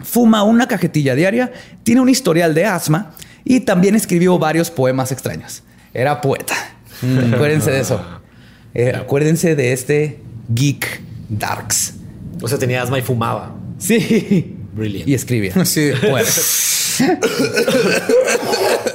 [0.00, 1.52] Fuma una cajetilla diaria,
[1.82, 3.12] tiene un historial de asma
[3.44, 5.62] y también escribió varios poemas extraños.
[5.94, 6.54] Era poeta.
[7.32, 8.04] Acuérdense de eso.
[8.74, 11.94] Eh, acuérdense de este geek darks.
[12.42, 13.54] O sea, tenía asma y fumaba.
[13.78, 14.56] Sí.
[14.76, 15.08] Brilliant.
[15.08, 15.52] Y escribía.
[15.64, 15.90] Sí.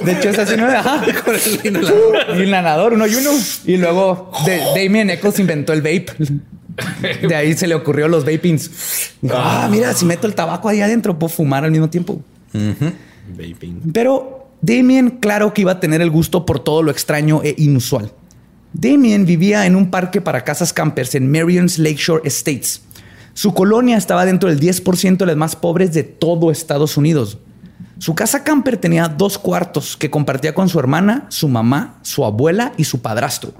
[0.04, 0.66] De hecho, es así, ¿no?
[0.66, 1.04] Ajá.
[2.34, 3.30] Y inhalador, uno y uno.
[3.64, 6.06] Y luego de, Damien Eccles inventó el vape.
[7.28, 9.12] De ahí se le ocurrió los vapings.
[9.20, 12.20] Dijo, ah, mira, si meto el tabaco ahí adentro, puedo fumar al mismo tiempo.
[12.52, 13.92] Vaping.
[13.92, 18.10] Pero Damien, claro que iba a tener el gusto por todo lo extraño e inusual.
[18.72, 22.82] Damien vivía en un parque para casas campers en Marion's Lakeshore Estates.
[23.34, 27.38] Su colonia estaba dentro del 10% de las más pobres de todo Estados Unidos.
[27.98, 32.72] Su casa camper tenía dos cuartos que compartía con su hermana, su mamá, su abuela
[32.76, 33.52] y su padrastro.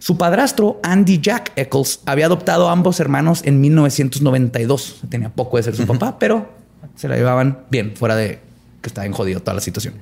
[0.00, 5.02] Su padrastro, Andy Jack Eccles, había adoptado a ambos hermanos en 1992.
[5.08, 6.48] Tenía poco de ser su papá, pero
[6.94, 8.40] se la llevaban bien, fuera de
[8.80, 9.94] que estaba en jodido toda la situación.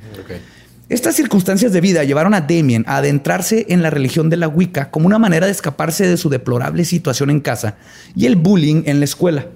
[0.88, 4.92] Estas circunstancias de vida llevaron a Damien a adentrarse en la religión de la Wicca
[4.92, 7.77] como una manera de escaparse de su deplorable situación en casa
[8.14, 9.46] y el bullying en la escuela.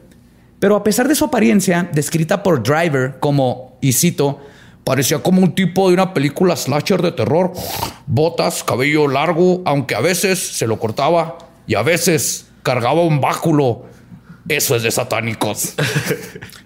[0.59, 4.41] Pero a pesar de su apariencia, descrita por Driver como, y cito,
[4.83, 7.53] parecía como un tipo de una película slasher de terror,
[8.09, 13.85] botas, cabello largo, aunque a veces se lo cortaba y a veces cargaba un báculo.
[14.51, 15.75] Eso es de satánicos.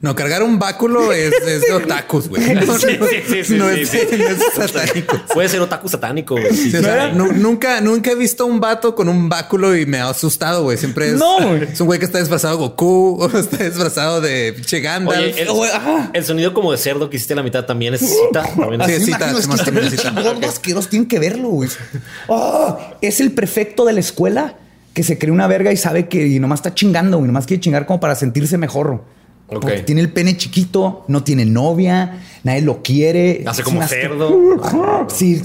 [0.01, 2.55] No, cargar un báculo es, es de otakus, güey.
[2.55, 3.99] No, Sí, sí, sí, sí, no sí, es, sí.
[4.18, 5.18] no es satánico.
[5.33, 6.38] Puede ser otaku satánico, o
[6.83, 10.77] sea, nunca, nunca he visto un vato con un báculo y me ha asustado, güey.
[10.77, 11.62] Siempre es, No, güey.
[11.73, 15.16] es un güey que está disfrazado de Goku o está disfrazado de pinche Gandalf.
[15.18, 16.11] Oye, el, ajá.
[16.12, 18.42] el sonido como de cerdo que hiciste a la mitad también es cita.
[18.42, 21.70] También es- Sí, es que tienen que verlo, güey.
[22.29, 24.57] Oh, es el prefecto de la escuela
[24.94, 27.26] que se cree una verga y sabe que y nomás está chingando, güey.
[27.26, 29.02] Nomás quiere chingar como para sentirse mejor.
[29.46, 29.61] Ok.
[29.61, 33.44] Porque tiene el pene chiquito, no tiene novia, nadie lo quiere.
[33.46, 34.35] Hace como cerdo.
[35.09, 35.42] Sí.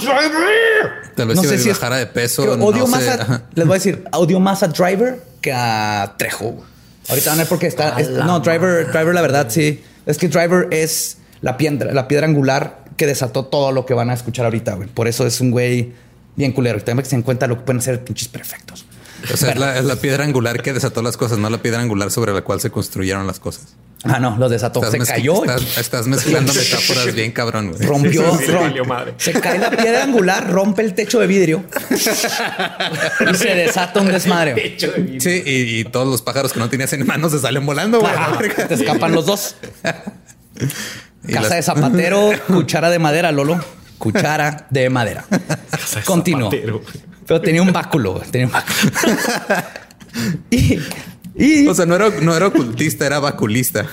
[0.00, 1.14] Driver.
[1.14, 2.90] Tal vez si bajara de peso, creo- no odio sé.
[2.92, 6.64] más a, les voy a decir, odio más a Driver que a Trejo.
[7.08, 7.98] Ahorita van a ver porque está.
[8.00, 9.82] Es- no, Driver, Driver, la verdad, sí.
[10.06, 14.10] Es que Driver es la piedra, la piedra angular que desató todo lo que van
[14.10, 14.88] a escuchar ahorita, güey.
[14.88, 15.92] Por eso es un güey
[16.36, 16.78] bien culero.
[16.78, 18.84] Y también que se den cuenta de lo que pueden ser pinches perfectos.
[19.32, 21.80] O sea, es la, es la piedra angular que desató las cosas, no la piedra
[21.80, 23.74] angular sobre la cual se construyeron las cosas.
[24.06, 24.82] Ah, no, los desató.
[24.90, 25.42] se cayó.
[25.44, 27.82] Estás, estás mezclando metáforas bien cabrón, güey.
[27.88, 29.14] Rompió, Sí, rom- valió madre.
[29.16, 34.52] se cae la piedra angular, rompe el techo de vidrio y se desata un desmadre.
[34.54, 35.20] Pecho de vidrio.
[35.22, 38.12] Sí, y, y todos los pájaros que no tenías en manos se salen volando, güey.
[38.68, 39.56] Te escapan los dos.
[41.26, 43.58] Casa las- de zapatero, cuchara de madera, Lolo.
[43.98, 45.24] Cuchara de madera.
[46.04, 46.50] Continuó.
[47.26, 48.90] Pero tenía un báculo, güey, tenía un báculo.
[50.50, 50.78] y,
[51.36, 53.86] y O sea, no era, no era ocultista, era vaculista.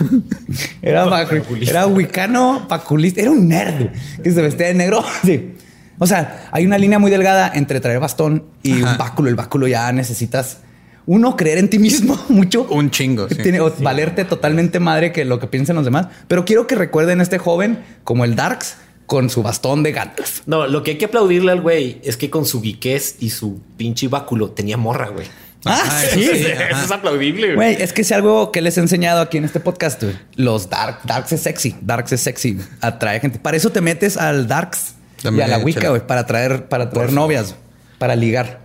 [0.81, 3.87] era, bacu- era wicano, baculista, era un nerd
[4.23, 5.03] que se vestía de negro.
[5.23, 5.53] Sí.
[5.97, 8.91] O sea, hay una línea muy delgada entre traer bastón y Ajá.
[8.91, 9.29] un báculo.
[9.29, 10.57] El báculo ya necesitas
[11.05, 12.63] uno creer en ti mismo mucho.
[12.69, 13.29] Un chingo.
[13.29, 13.35] sí.
[13.35, 16.07] Tiene, o valerte totalmente madre que lo que piensen los demás.
[16.27, 18.77] Pero quiero que recuerden a este joven como el Darks
[19.11, 20.39] con su bastón de Gandalf.
[20.45, 23.59] No, lo que hay que aplaudirle al güey es que con su guiquez y su
[23.75, 25.27] pinche báculo tenía morra, güey.
[25.65, 26.23] Ah, Ajá, sí.
[26.23, 27.73] Eso es aplaudible, güey.
[27.73, 30.01] Güey, es que es algo que les he enseñado aquí en este podcast.
[30.01, 30.15] güey.
[30.37, 33.37] Los dark, darks es sexy, darks es sexy, atrae gente.
[33.37, 34.95] Para eso te metes al darks
[35.25, 37.55] y a la Wicca, güey, para traer, para traer novias,
[37.97, 38.61] para ligar,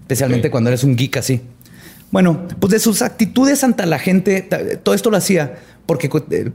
[0.00, 1.42] especialmente cuando eres un geek así.
[2.10, 4.40] Bueno, pues de sus actitudes ante la gente,
[4.82, 6.50] todo esto lo hacía porque, eh,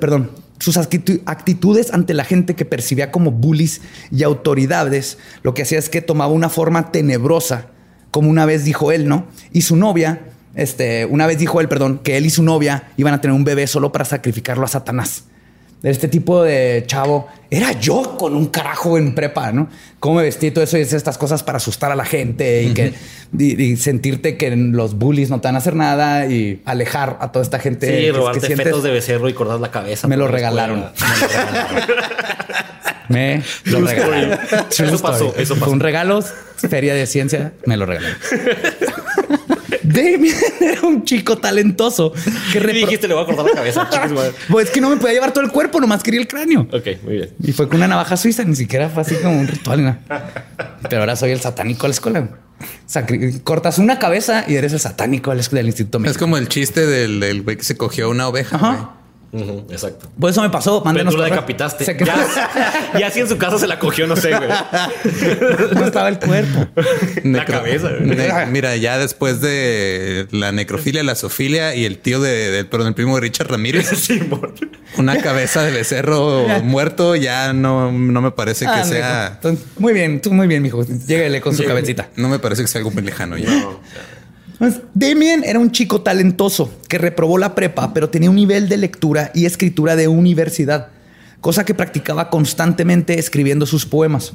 [0.00, 3.80] perdón, sus actitu- actitudes ante la gente que percibía como bullies
[4.12, 7.66] y autoridades, lo que hacía es que tomaba una forma tenebrosa,
[8.12, 9.26] como una vez dijo él, ¿no?
[9.52, 10.20] Y su novia,
[10.54, 13.44] este, una vez dijo él, perdón, que él y su novia iban a tener un
[13.44, 15.24] bebé solo para sacrificarlo a Satanás.
[15.82, 19.68] Este tipo de chavo era yo con un carajo en prepa, ¿no?
[20.00, 22.72] Cómo me vestí todo eso y hacía estas cosas para asustar a la gente y
[22.72, 22.94] que
[23.38, 27.30] y, y sentirte que los bullies no te van a hacer nada y alejar a
[27.32, 27.86] toda esta gente.
[27.86, 30.08] que- Sí, que robarte sientes- fetos de becerro y cortar la cabeza.
[30.08, 30.86] Me lo regalaron.
[33.08, 34.32] Me lo regalaron.
[34.32, 34.66] story.
[34.70, 34.98] True Eso story.
[35.02, 35.72] pasó, eso Fue pasó.
[35.72, 36.22] un regalo,
[36.56, 38.16] feria de ciencia, me lo regalaron.
[39.82, 42.12] Damien era un chico talentoso
[42.52, 43.88] que repro- dijiste, le voy a cortar la cabeza.
[44.08, 44.32] chicos.
[44.48, 46.68] Pues es que no me podía llevar todo el cuerpo, nomás quería el cráneo.
[46.72, 47.30] Ok, muy bien.
[47.42, 49.89] Y fue con una navaja suiza, ni siquiera fue así como un ritual.
[50.88, 52.28] Pero ahora soy el satánico de la escuela.
[52.88, 56.36] Sacri- cortas una cabeza y eres el satánico de la escuela del Instituto Es como
[56.36, 58.90] el chiste del del güey que se cogió una oveja.
[59.32, 60.08] Exacto.
[60.18, 60.82] Por eso me pasó.
[60.82, 61.36] Pero Mándenos tú la correo.
[61.36, 61.84] decapitaste.
[61.84, 64.48] Se Ya, ya si en su casa se la cogió, no sé, güey.
[65.74, 66.66] no estaba el cuerpo.
[67.24, 68.16] La cabeza, güey.
[68.16, 72.94] Ne- Mira, ya después de la necrofilia, la zoofilia y el tío de, perdón, el
[72.94, 74.52] primo de Richard Ramírez, Simón.
[74.96, 79.38] una cabeza de becerro muerto ya no, no me parece que Ah, sea.
[79.44, 79.56] mijo.
[79.78, 80.84] Muy bien, tú muy bien, mijo.
[80.84, 82.08] Lléguele con su cabecita.
[82.16, 83.48] No me parece que sea algo muy lejano ya.
[84.92, 89.30] Damien era un chico talentoso que reprobó la prepa, pero tenía un nivel de lectura
[89.34, 90.88] y escritura de universidad,
[91.40, 94.34] cosa que practicaba constantemente escribiendo sus poemas.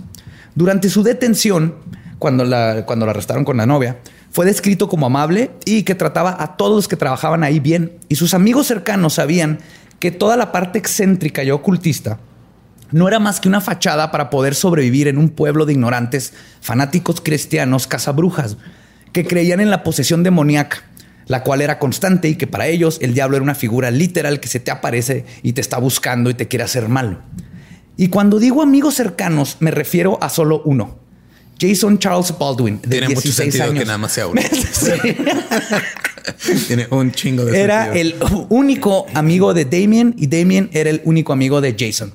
[0.55, 1.75] Durante su detención,
[2.17, 3.99] cuando la, cuando la arrestaron con la novia,
[4.31, 7.93] fue descrito como amable y que trataba a todos los que trabajaban ahí bien.
[8.09, 9.59] Y sus amigos cercanos sabían
[9.99, 12.19] que toda la parte excéntrica y ocultista
[12.91, 17.21] no era más que una fachada para poder sobrevivir en un pueblo de ignorantes, fanáticos
[17.21, 18.57] cristianos, cazabrujas,
[19.15, 20.83] que creían en la posesión demoníaca,
[21.27, 24.49] la cual era constante y que para ellos el diablo era una figura literal que
[24.49, 27.21] se te aparece y te está buscando y te quiere hacer mal.
[27.95, 30.97] Y cuando digo amigos cercanos, me refiero a solo uno.
[31.57, 33.79] Jason Charles Baldwin, de Tiene mucho 16 sentido años.
[33.79, 34.41] que nada más sea uno.
[36.67, 38.27] Tiene un chingo de Era sentido.
[38.27, 42.11] el único amigo de Damien y Damien era el único amigo de Jason.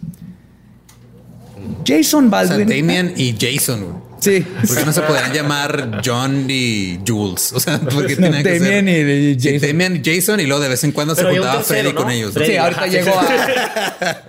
[1.87, 2.69] Jason O sea, Baldwin.
[2.69, 4.10] Damien y Jason.
[4.21, 4.41] Sí.
[4.67, 7.53] ¿Por qué no se podrían llamar John y Jules?
[7.55, 9.61] O sea, porque No, tienen que ser- y- Jason.
[9.69, 12.01] Damien y Jason y luego de vez en cuando Pero se juntaba tercero, Freddy ¿no?
[12.03, 12.33] con ellos.
[12.35, 12.51] Freddy.
[12.53, 14.23] Sí, ahorita llegó a,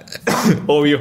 [0.67, 0.99] Obvio.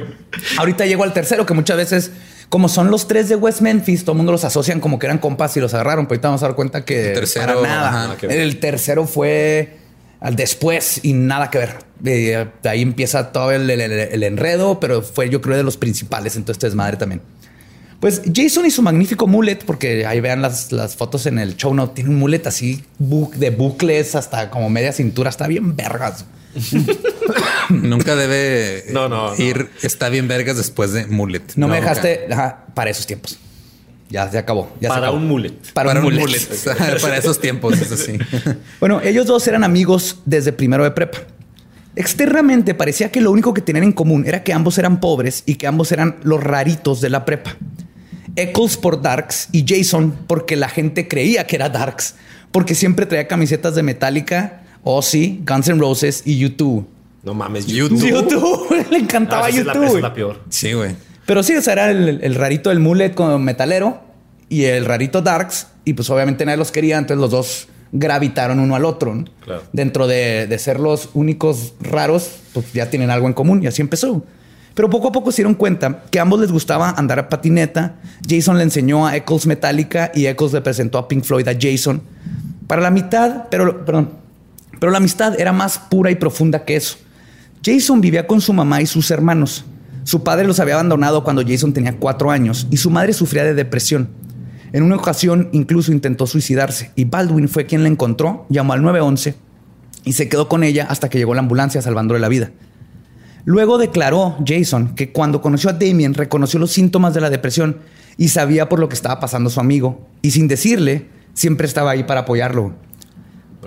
[0.57, 2.11] ahorita llegó al tercero, que muchas veces,
[2.49, 5.17] como son los tres de West Memphis, todo el mundo los asocian como que eran
[5.19, 6.05] compas y los agarraron.
[6.05, 7.89] Pero ahorita vamos a dar cuenta que El tercero, para nada.
[8.13, 8.31] ajá, ver.
[8.39, 9.77] el tercero fue
[10.19, 11.75] al después y nada que ver.
[12.03, 15.63] Eh, de ahí empieza todo el, el- el- el enredo, pero fue yo creo de
[15.63, 17.21] los principales en todo este desmadre también.
[18.01, 21.73] Pues Jason y su magnífico mullet, porque ahí vean las, las fotos en el show
[21.73, 26.25] note, tiene un mullet así bu- de bucles hasta como media cintura, está bien vergas.
[27.69, 29.41] Nunca debe No, no, no.
[29.43, 31.43] ir, está bien vergas después de mullet.
[31.55, 33.37] No, me dejaste ajá, para esos tiempos.
[34.09, 34.69] Ya se acabó.
[34.81, 35.17] ya se Para acabó.
[35.17, 35.53] un mullet.
[35.73, 36.21] Para, Para un un mullet.
[36.27, 36.99] mullet.
[37.01, 38.17] Para esos tiempos, eso sí.
[38.79, 41.19] Bueno, ellos dos eran amigos desde primero de prepa.
[41.95, 45.55] Externamente parecía que lo único que tenían en común era que ambos eran pobres y
[45.55, 47.55] que ambos eran los raritos de la prepa.
[48.35, 52.15] Eccles por Darks y Jason porque la gente creía que era Darks,
[52.51, 56.87] porque siempre traía camisetas de Metallica, Ozzy, Guns N' Roses y YouTube.
[57.23, 58.03] No mames, YouTube.
[58.07, 59.83] YouTube, le encantaba Ah, esa es la- YouTube.
[59.83, 60.01] esa es güey.
[60.01, 60.41] la peor.
[60.49, 60.95] Sí, güey.
[61.25, 64.01] Pero sí, o sea, era el, el rarito del mullet con metalero
[64.49, 65.67] y el rarito darks.
[65.85, 69.13] Y pues obviamente nadie los quería, entonces los dos gravitaron uno al otro.
[69.13, 69.25] ¿no?
[69.43, 69.63] Claro.
[69.71, 73.81] Dentro de, de ser los únicos raros, pues ya tienen algo en común y así
[73.81, 74.23] empezó.
[74.73, 77.95] Pero poco a poco se dieron cuenta que a ambos les gustaba andar a patineta.
[78.27, 82.01] Jason le enseñó a Eccles Metallica y Eccles le presentó a Pink Floyd a Jason.
[82.67, 84.11] Para la mitad, pero, perdón,
[84.79, 86.97] pero la amistad era más pura y profunda que eso.
[87.63, 89.65] Jason vivía con su mamá y sus hermanos.
[90.03, 93.53] Su padre los había abandonado cuando Jason tenía cuatro años y su madre sufría de
[93.53, 94.09] depresión.
[94.73, 99.35] En una ocasión incluso intentó suicidarse y Baldwin fue quien la encontró, llamó al 911
[100.05, 102.51] y se quedó con ella hasta que llegó la ambulancia salvándole la vida.
[103.45, 107.79] Luego declaró Jason que cuando conoció a Damien reconoció los síntomas de la depresión
[108.17, 112.03] y sabía por lo que estaba pasando su amigo y sin decirle siempre estaba ahí
[112.03, 112.73] para apoyarlo.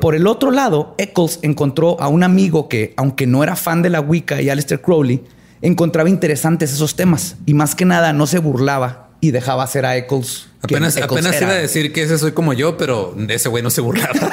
[0.01, 3.91] Por el otro lado, Eccles encontró a un amigo que, aunque no era fan de
[3.91, 5.23] la Wicca y Aleister Crowley,
[5.63, 9.97] encontraba interesantes esos temas y más que nada no se burlaba y dejaba hacer a
[9.97, 10.49] Eccles.
[10.65, 13.83] Apenas, apenas iba a decir que ese soy como yo, pero ese güey no se
[13.83, 14.13] burlaba.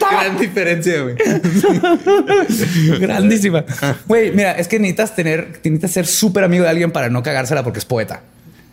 [0.00, 1.16] Gran diferencia, güey.
[3.00, 3.64] Grandísima.
[4.06, 7.64] Güey, mira, es que necesitas tener, necesitas ser súper amigo de alguien para no cagársela
[7.64, 8.22] porque es poeta.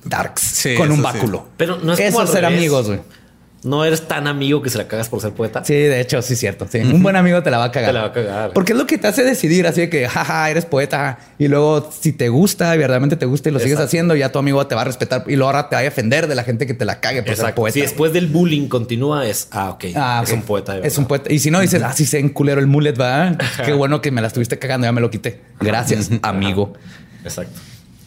[0.04, 0.42] Darks.
[0.42, 1.04] Sí, con un sí.
[1.04, 1.48] báculo.
[1.58, 2.58] Pero no es Eso como al es ser revés.
[2.58, 3.00] amigos, güey.
[3.62, 5.66] No eres tan amigo que se la cagas por ser poeta.
[5.66, 6.66] Sí, de hecho, sí es cierto.
[6.70, 6.80] Sí.
[6.80, 7.90] Un buen amigo te la va a cagar.
[7.90, 8.54] Te la va a cagar.
[8.54, 11.20] Porque es lo que te hace decidir, así de que, jaja, eres poeta.
[11.38, 14.40] Y luego, si te gusta y verdaderamente te gusta y lo sigues haciendo, ya tu
[14.40, 16.66] amigo te va a respetar y luego ahora te va a defender de la gente
[16.66, 17.74] que te la cague por ser poeta.
[17.74, 19.86] Si después del bullying continúa, es ah, ok.
[19.96, 20.76] Ah, es un poeta.
[20.76, 21.32] de Es un poeta.
[21.32, 23.36] Y si no dices, ah, sí sé en culero el mullet, va.
[23.66, 25.42] Qué bueno que me la estuviste cagando, ya me lo quité.
[25.60, 26.74] Gracias, amigo.
[27.26, 27.60] Exacto.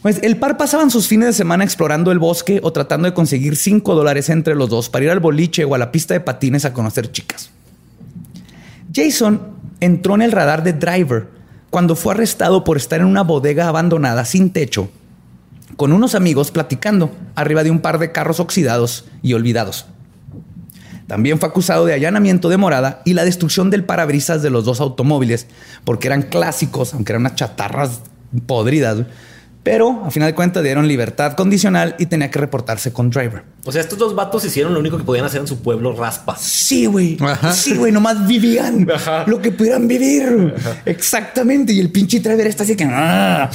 [0.03, 3.55] Pues el par pasaban sus fines de semana explorando el bosque o tratando de conseguir
[3.55, 6.65] 5 dólares entre los dos para ir al boliche o a la pista de patines
[6.65, 7.49] a conocer chicas.
[8.93, 9.41] Jason
[9.79, 11.29] entró en el radar de Driver
[11.69, 14.89] cuando fue arrestado por estar en una bodega abandonada sin techo
[15.77, 19.85] con unos amigos platicando arriba de un par de carros oxidados y olvidados.
[21.07, 24.81] También fue acusado de allanamiento de morada y la destrucción del parabrisas de los dos
[24.81, 25.47] automóviles,
[25.85, 28.01] porque eran clásicos, aunque eran unas chatarras
[28.45, 28.99] podridas.
[29.63, 33.43] Pero a final de cuentas dieron libertad condicional y tenía que reportarse con driver.
[33.63, 36.35] O sea, estos dos vatos hicieron lo único que podían hacer en su pueblo, raspa.
[36.37, 37.17] Sí, güey.
[37.53, 37.93] Sí, güey.
[37.93, 39.23] Nomás vivían Ajá.
[39.25, 40.53] lo que pudieran vivir.
[40.85, 41.71] Exactamente.
[41.71, 43.49] Y el pinche driver está así que "Ah,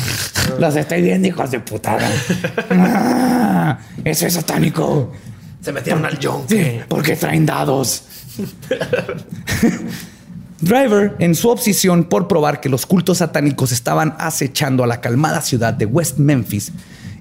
[0.58, 2.08] los estoy viendo, hijos de putada.
[2.70, 5.12] Ah, eso es satánico.
[5.60, 6.84] Se metieron al Sí, yonke.
[6.88, 8.02] porque traen dados.
[10.60, 15.40] Driver, en su obsesión por probar que los cultos satánicos estaban acechando a la calmada
[15.40, 16.72] ciudad de West Memphis,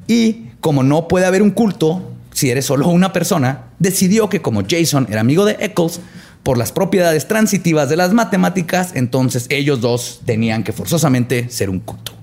[0.08, 4.62] y como no puede haber un culto si eres solo una persona, decidió que como
[4.68, 6.00] Jason era amigo de Eccles,
[6.44, 11.80] por las propiedades transitivas de las matemáticas, entonces ellos dos tenían que forzosamente ser un
[11.80, 12.14] culto.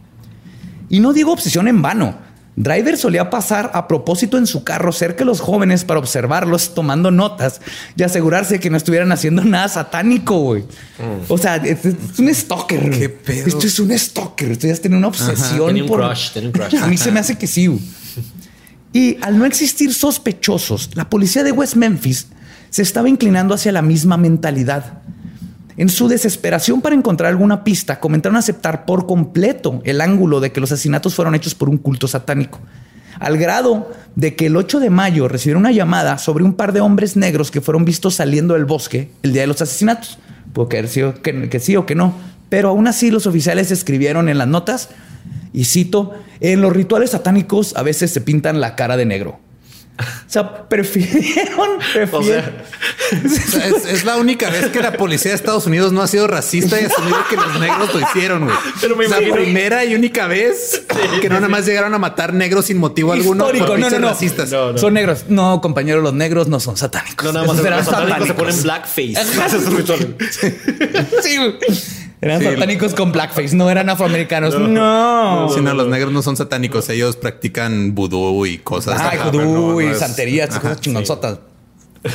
[0.89, 2.15] Y no digo obsesión en vano.
[2.57, 7.11] Driver solía pasar a propósito en su carro cerca de los jóvenes para observarlos tomando
[7.11, 7.61] notas
[7.97, 10.65] y asegurarse que no estuvieran haciendo nada satánico, güey.
[11.29, 12.91] O sea, es, es un stalker.
[12.91, 13.47] ¿Qué pedo?
[13.49, 14.53] Esto es un stalker.
[14.53, 16.01] Esto ya tiene una obsesión Tenía un por...
[16.01, 16.77] crush, tenía un crush.
[16.83, 17.67] A mí se me hace que sí.
[17.67, 17.81] güey.
[18.93, 22.29] Y al no existir sospechosos, la policía de West Memphis
[22.71, 25.03] se estaba inclinando hacia la misma mentalidad.
[25.77, 30.61] En su desesperación para encontrar alguna pista, comentaron aceptar por completo el ángulo de que
[30.61, 32.61] los asesinatos fueron hechos por un culto satánico,
[33.19, 36.81] al grado de que el 8 de mayo recibieron una llamada sobre un par de
[36.81, 40.19] hombres negros que fueron vistos saliendo del bosque el día de los asesinatos.
[40.53, 42.15] Puede haber que, que sí o que no,
[42.49, 44.91] pero aún así los oficiales escribieron en las notas,
[45.53, 49.41] y cito, en los rituales satánicos a veces se pintan la cara de negro.
[49.97, 50.03] O
[50.35, 51.69] sea, prefirieron,
[52.13, 52.53] O sea,
[53.25, 56.09] O sea, es, es la única vez que la policía de Estados Unidos no ha
[56.09, 58.57] sido racista y asumido que los negros lo hicieron, güey.
[58.81, 60.83] Pero me Es la imagino- primera y única vez
[61.21, 64.09] que no nada más llegaron a matar negros sin motivo alguno Histórico, por no, no,
[64.09, 64.51] racistas.
[64.51, 64.79] No, no.
[64.79, 65.27] Son negros.
[65.29, 67.25] No, compañero, los negros no son satánicos.
[67.27, 69.15] no nada más los satánicos se ponen blackface.
[71.23, 71.55] Sí, güey.
[72.25, 72.47] Eran Sí.
[72.47, 74.59] satánicos con blackface, no eran afroamericanos.
[74.59, 75.49] No.
[75.55, 79.01] Sí, no, los negros no son satánicos, ellos practican vudú y cosas.
[79.11, 81.39] Pero vudú no- no y es- santerías, Ajá, cosas chingonzotas.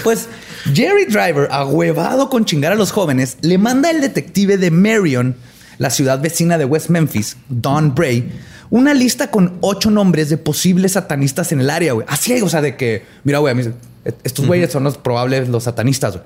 [0.03, 0.27] Pues
[0.73, 5.35] Jerry Driver, ahuevado con chingar a los jóvenes, le manda al detective de Marion,
[5.77, 8.31] la ciudad vecina de West Memphis, Don Bray,
[8.71, 12.05] una lista con ocho nombres de posibles satanistas en el área, güey.
[12.09, 13.55] Así, o sea, de que, mira, güey,
[14.23, 16.25] estos güeyes son los probables los satanistas, güey.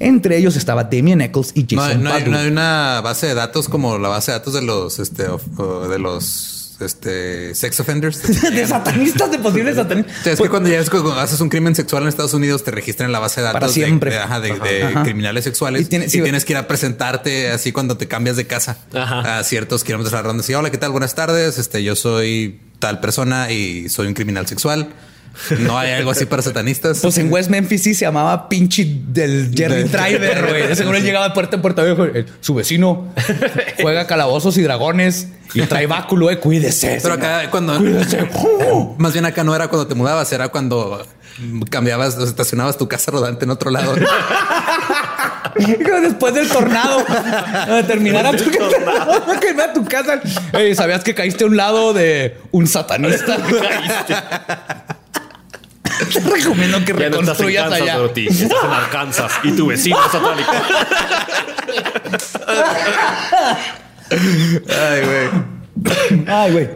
[0.00, 3.68] Entre ellos estaba Damien Eccles y Jason no hay, no hay una base de datos
[3.68, 8.20] como la base de datos de los este de los este sex offenders.
[8.52, 10.26] de satanistas, de posibles satanistas.
[10.26, 13.06] Es que cuando ya es cuando haces un crimen sexual en Estados Unidos te registran
[13.08, 14.10] en la base de datos Para de- siempre.
[14.10, 15.02] de, ajá, de- de Ajá.
[15.04, 18.36] criminales sexuales Y y, tiene- sí, tienes que ir a presentarte así cuando te cambias
[18.36, 19.38] de casa Ajá.
[19.38, 20.42] a ciertos kilómetros a la ronda.
[20.42, 20.90] Sí, hola, ¿qué tal?
[20.90, 21.58] Buenas tardes.
[21.58, 24.88] Este, yo soy tal persona y soy un criminal sexual.
[25.58, 27.00] No hay algo así para satanistas.
[27.00, 30.76] Pues en West Memphis sí se llamaba pinche del Jerry Driver, güey.
[30.76, 31.84] Seguro él llegaba de puerta en puerta.
[31.84, 33.12] dijo, eh, Su vecino
[33.80, 36.38] juega calabozos y dragones y trae báculo, eh.
[36.38, 36.98] Cuídese.
[37.02, 37.18] Pero señor.
[37.18, 38.28] acá cuando Cuídese.
[38.98, 41.04] más bien acá no era cuando te mudabas, era cuando
[41.70, 43.94] cambiabas, o estacionabas tu casa rodante en otro lado.
[46.02, 50.20] Después del tornado, a terminar a tu, a terminar tu casa.
[50.52, 53.36] Ey, ¿Sabías que caíste a un lado de un satanista?
[56.12, 57.96] Te recomiendo que Ya no estás en reconstruyas Kansas, allá.
[57.96, 58.26] Dorothy.
[58.28, 60.52] Estás en Arkansas y tu vecino es satánico.
[64.10, 66.24] Ay, güey.
[66.26, 66.68] Ay, güey.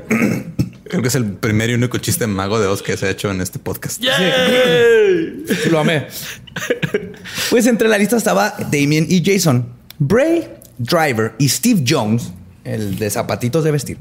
[0.88, 3.30] Creo que es el primer y único chiste mago de Oz que se ha hecho
[3.30, 4.02] en este podcast.
[4.02, 6.06] Sí, Lo amé.
[7.50, 10.48] Pues entre la lista estaba Damien y Jason, Bray,
[10.78, 12.32] Driver y Steve Jones,
[12.64, 13.98] el de zapatitos de vestir.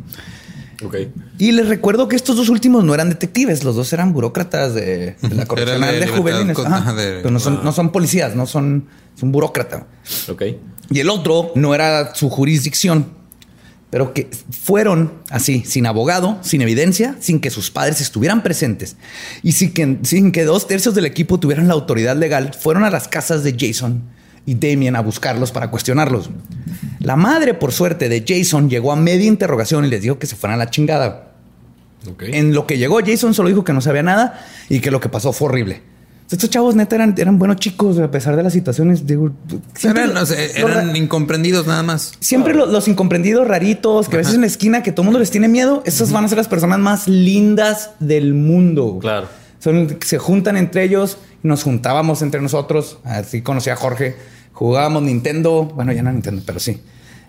[1.40, 5.16] Y les recuerdo que estos dos últimos no eran detectives, los dos eran burócratas de,
[5.22, 6.56] de la Eran de de, juveniles.
[6.56, 6.78] con- Ajá.
[6.78, 9.84] ajá, de- Pero no son, no son policías, no son, son burócratas.
[10.30, 10.44] Ok.
[10.92, 13.08] Y el otro no era su jurisdicción,
[13.90, 18.98] pero que fueron así, sin abogado, sin evidencia, sin que sus padres estuvieran presentes
[19.44, 22.90] y sin que, sin que dos tercios del equipo tuvieran la autoridad legal, fueron a
[22.90, 24.04] las casas de Jason
[24.48, 26.32] y Damien a buscarlos para cuestionarlos.
[27.00, 30.36] La madre, por suerte, de Jason llegó a media interrogación y les dijo que se
[30.36, 31.34] fueran a la chingada.
[32.22, 34.40] En lo que llegó, Jason solo dijo que no sabía nada
[34.70, 35.82] y que lo que pasó fue horrible.
[36.32, 39.06] Estos chavos neta eran, eran buenos chicos a pesar de las situaciones.
[39.08, 39.32] Digo,
[40.56, 42.14] Eran, incomprendidos nada más.
[42.20, 45.20] Siempre lo- los incomprendidos raritos, que a veces en la esquina que todo el mundo
[45.20, 49.00] les tiene miedo, esas van a ser las personas más lindas del mundo.
[49.00, 49.28] Claro.
[49.60, 53.00] Son, se juntan entre ellos, nos juntábamos entre nosotros.
[53.06, 54.16] Así conocí a Jorge.
[54.58, 55.66] Jugábamos Nintendo.
[55.66, 56.82] Bueno, ya no Nintendo, pero sí.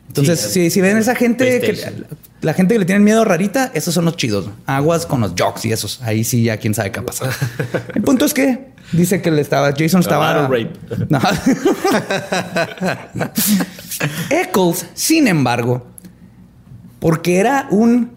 [0.07, 2.07] Entonces, Sí, si, si ven esa gente, que,
[2.41, 4.49] la gente que le tienen miedo rarita, esos son los chidos.
[4.64, 6.01] Aguas con los jocks y esos.
[6.01, 7.31] Ahí sí, ya quién sabe qué ha pasado.
[7.95, 10.49] El punto es que dice que le estaba, Jason estaba.
[11.11, 11.20] No.
[14.31, 15.87] Eccles, sin embargo,
[16.99, 18.12] porque era un.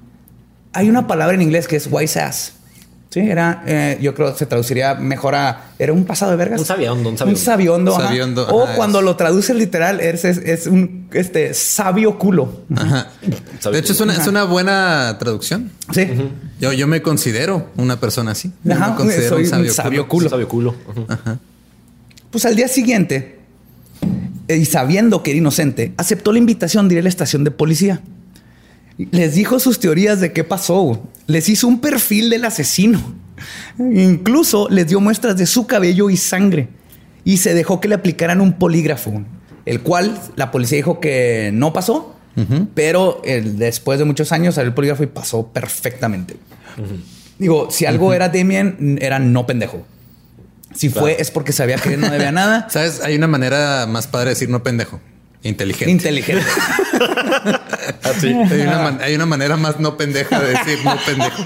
[0.71, 2.53] Hay una palabra en inglés que es wise ass.
[3.11, 5.71] Sí, era, eh, yo creo que se traduciría mejor a.
[5.77, 6.61] Era un pasado de vergas.
[6.61, 7.37] Un sabiondo, un sabiondo.
[7.39, 7.91] Un sabiondo.
[7.97, 8.07] ajá.
[8.07, 12.61] Sabiondo, o ajá, cuando es- lo traduce literal, es, es, es un este, sabio culo.
[12.73, 13.09] Ajá.
[13.69, 15.71] De hecho, es una, es una buena traducción.
[15.93, 16.07] Sí.
[16.61, 18.49] Yo, yo me considero una persona así.
[18.63, 20.07] Yo Ajá, me considero soy un sabio, un sabio culo.
[20.07, 20.29] culo.
[20.29, 20.75] Sabio culo.
[20.87, 21.05] Ujú.
[22.31, 23.39] Pues al día siguiente,
[24.47, 27.51] eh, y sabiendo que era inocente, aceptó la invitación de ir a la estación de
[27.51, 27.99] policía.
[29.11, 31.01] Les dijo sus teorías de qué pasó.
[31.27, 33.01] Les hizo un perfil del asesino.
[33.79, 36.69] Incluso les dio muestras de su cabello y sangre.
[37.23, 39.23] Y se dejó que le aplicaran un polígrafo,
[39.65, 42.15] el cual la policía dijo que no pasó,
[42.73, 46.37] pero después de muchos años salió el polígrafo y pasó perfectamente.
[47.37, 49.85] Digo, si algo era Damien, era no pendejo.
[50.73, 52.67] Si fue, es porque sabía que no debía nada.
[52.69, 53.01] ¿Sabes?
[53.01, 54.99] Hay una manera más padre de decir no pendejo.
[55.43, 55.91] Inteligente.
[55.91, 56.45] Inteligente.
[58.03, 58.27] Así.
[58.27, 61.45] hay, una man- hay una manera más no pendeja de decir no pendejo.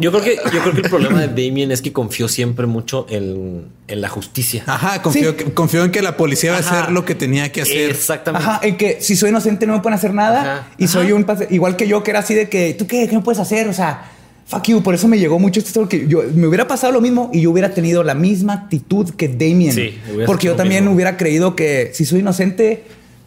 [0.00, 3.06] Yo creo que, yo creo que el problema de Damien es que confió siempre mucho
[3.10, 4.64] en, en la justicia.
[4.66, 7.62] Ajá, confió, que- confió en que la policía iba a hacer lo que tenía que
[7.62, 7.90] hacer.
[7.90, 8.48] Exactamente.
[8.48, 10.40] Ajá, en que si soy inocente no me pueden hacer nada.
[10.40, 13.06] Ajá, Y soy un igual que yo, que era así de que, ¿tú qué?
[13.08, 13.68] ¿Qué me puedes hacer?
[13.68, 14.10] O sea,
[14.46, 14.82] fuck you.
[14.82, 17.50] Por eso me llegó mucho esto que yo me hubiera pasado lo mismo y yo
[17.50, 19.72] hubiera tenido la misma actitud que Damien.
[19.74, 20.94] Sí, porque yo también mismo.
[20.96, 22.84] hubiera creído que si soy inocente,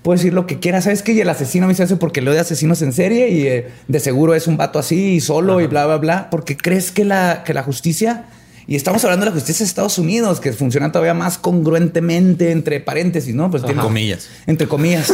[0.07, 0.81] puedo decir lo que quiera.
[0.81, 1.11] ¿Sabes qué?
[1.11, 3.99] Y el asesino me hizo eso porque lo de asesinos en serie y eh, de
[3.99, 6.29] seguro es un vato así y solo y bla, bla, bla.
[6.29, 8.23] Porque crees que la, que la justicia.
[8.67, 12.79] Y estamos hablando de la justicia de Estados Unidos, que funciona todavía más congruentemente entre
[12.79, 13.51] paréntesis, ¿no?
[13.51, 14.29] Pues tiene- Comillas.
[14.45, 15.11] entre comillas.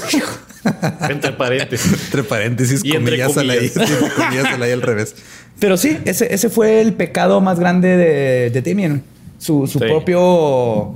[1.10, 1.92] Entre paréntesis.
[2.06, 4.46] Entre paréntesis, Y entre comillas, a la I, comillas.
[4.46, 5.16] a la I al revés.
[5.60, 9.04] Pero sí, ese, ese fue el pecado más grande de, de Damien.
[9.40, 9.86] Su, su Sí.
[9.86, 10.96] propio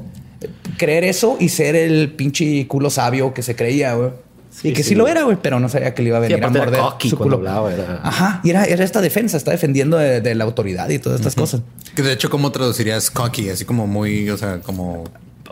[0.78, 4.12] creer eso y ser el pinche culo sabio que se creía, güey.
[4.50, 4.90] Sí, y que sí.
[4.90, 4.96] sí.
[4.96, 6.82] lo era, güey, pero no sabía que le iba a Sí, venir a aparte era
[6.82, 7.50] morder su cuando culo.
[7.50, 10.98] hablaba, era- Ajá, y era, era esta defensa, está defendiendo de, de la autoridad y
[10.98, 11.62] todas estas cosas.
[11.96, 13.50] Que de hecho, ¿cómo traducirías cocky?
[13.50, 15.04] Así como muy, o sea, como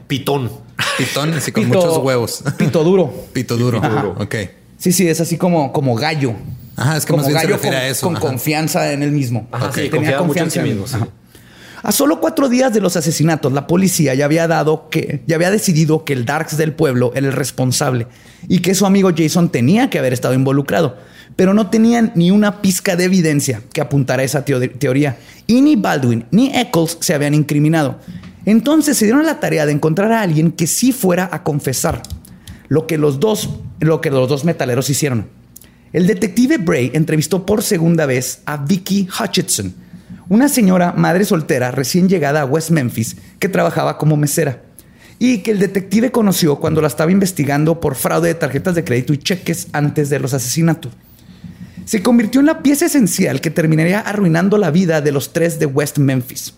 [0.08, 0.50] Pitón.
[0.98, 2.44] pitón, así con Pito- muchos huevos.
[2.58, 3.14] Pito duro.
[3.34, 3.80] Pito duro.
[3.84, 4.08] Ajá.
[4.18, 4.36] Ok.
[4.80, 6.34] Sí, sí, es así como, como gallo.
[6.76, 8.08] Ajá, es que como más bien se gallo refiere con, a eso.
[8.08, 8.26] con Ajá.
[8.28, 9.48] confianza en él mismo.
[9.52, 10.88] Ajá, sí, Tenía mucho en sí mismo.
[10.88, 10.98] sí.
[11.86, 15.52] A solo cuatro días de los asesinatos, la policía ya había dado que, ya había
[15.52, 18.08] decidido que el Darks del pueblo era el responsable
[18.48, 20.98] y que su amigo Jason tenía que haber estado involucrado,
[21.36, 25.18] pero no tenían ni una pizca de evidencia que apuntara a esa teo- teoría.
[25.46, 28.00] Y ni Baldwin ni Eccles se habían incriminado.
[28.48, 32.02] Entonces se dieron la tarea de encontrar a alguien que sí fuera a confesar
[32.68, 35.28] lo que los dos, lo que los dos metaleros hicieron.
[35.94, 39.85] El detective Bray entrevistó por segunda vez a Vicky Hutchinson,
[40.30, 44.62] una señora madre soltera recién llegada a West Memphis que trabajaba como mesera
[45.20, 49.14] y que el detective conoció cuando la estaba investigando por fraude de tarjetas de crédito
[49.14, 50.92] y cheques antes de los asesinatos.
[51.86, 55.68] Se convirtió en la pieza esencial que terminaría arruinando la vida de los tres de
[55.68, 56.54] West Memphis.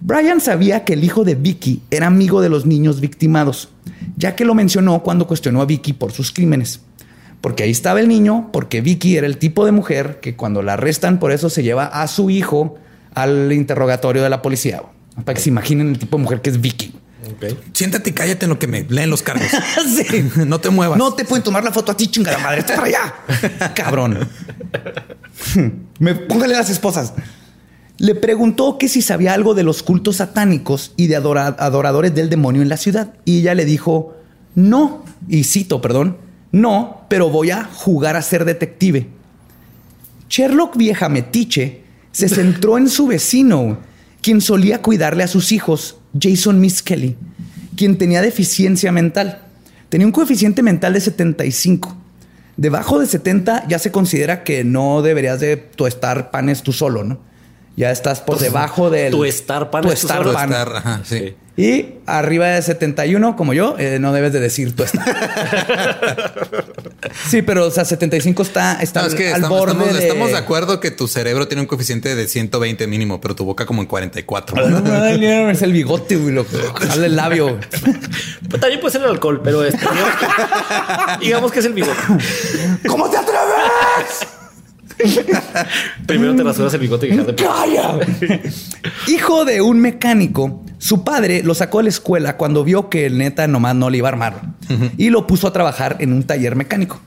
[0.00, 3.68] Brian sabía que el hijo de Vicky era amigo de los niños victimados,
[4.16, 6.80] ya que lo mencionó cuando cuestionó a Vicky por sus crímenes.
[7.40, 10.72] Porque ahí estaba el niño, porque Vicky era el tipo de mujer que cuando la
[10.74, 12.76] arrestan por eso se lleva a su hijo
[13.14, 14.82] al interrogatorio de la policía.
[15.24, 16.94] Para que se imaginen el tipo de mujer que es Vicky.
[17.30, 17.56] Ok.
[17.72, 19.46] Siéntate y cállate en lo que me leen los cargos.
[19.86, 20.30] Sí.
[20.46, 20.98] no te muevas.
[20.98, 22.60] No te pueden tomar la foto a ti, chingada madre.
[22.60, 23.14] Está para allá.
[23.74, 24.18] Cabrón.
[25.98, 27.12] Me póngale las esposas.
[27.98, 32.30] Le preguntó que si sabía algo de los cultos satánicos y de adora- adoradores del
[32.30, 33.14] demonio en la ciudad.
[33.24, 34.16] Y ella le dijo,
[34.54, 35.04] no.
[35.28, 36.16] Y cito, perdón.
[36.52, 39.06] No, pero voy a jugar a ser detective.
[40.28, 41.82] Sherlock vieja metiche
[42.12, 43.78] se centró en su vecino,
[44.22, 47.16] quien solía cuidarle a sus hijos, Jason Miss Kelly,
[47.76, 49.42] quien tenía deficiencia mental.
[49.88, 51.96] Tenía un coeficiente mental de 75.
[52.56, 57.27] Debajo de 70 ya se considera que no deberías de tuestar panes tú solo, ¿no?
[57.78, 59.12] Ya estás por debajo del...
[59.12, 60.32] tuestar panes tú tuestar solo.
[60.32, 60.50] pan.
[60.50, 61.36] Estar, ajá, sí.
[61.56, 65.04] Y arriba de 71, como yo, eh, no debes de decir tuestar.
[67.28, 70.02] sí, pero o sea, 75 está, está No, es que al estamos, borde estamos- de...
[70.08, 73.64] estamos de acuerdo que tu cerebro tiene un coeficiente de 120 mínimo, pero tu boca
[73.66, 74.56] como en 44.
[74.56, 76.56] Ay, no, es el bigote, güey, lo que
[76.86, 77.58] sale el labio.
[78.50, 82.02] Pues también puede ser el alcohol, pero este, digamos, digamos que es el bigote.
[82.88, 84.26] ¿Cómo te atreves?
[86.06, 87.98] Primero te rasuras el bigote y de ¡Calla!
[89.06, 93.18] Hijo de un mecánico, su padre lo sacó de la escuela cuando vio que el
[93.18, 94.42] neta nomás no le iba a armar
[94.96, 97.00] y lo puso a trabajar en un taller mecánico.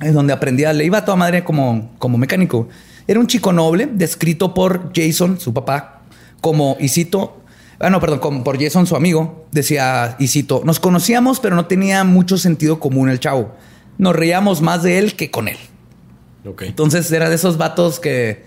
[0.00, 2.68] Es donde aprendía, le iba a toda madre como, como mecánico.
[3.06, 6.02] Era un chico noble, descrito por Jason, su papá,
[6.40, 7.42] como, y cito,
[7.80, 11.66] ah, no, perdón, como por Jason, su amigo, decía, y cito, nos conocíamos, pero no
[11.66, 13.54] tenía mucho sentido común el chavo.
[13.96, 15.56] Nos reíamos más de él que con él.
[16.60, 18.44] Entonces era de esos vatos que,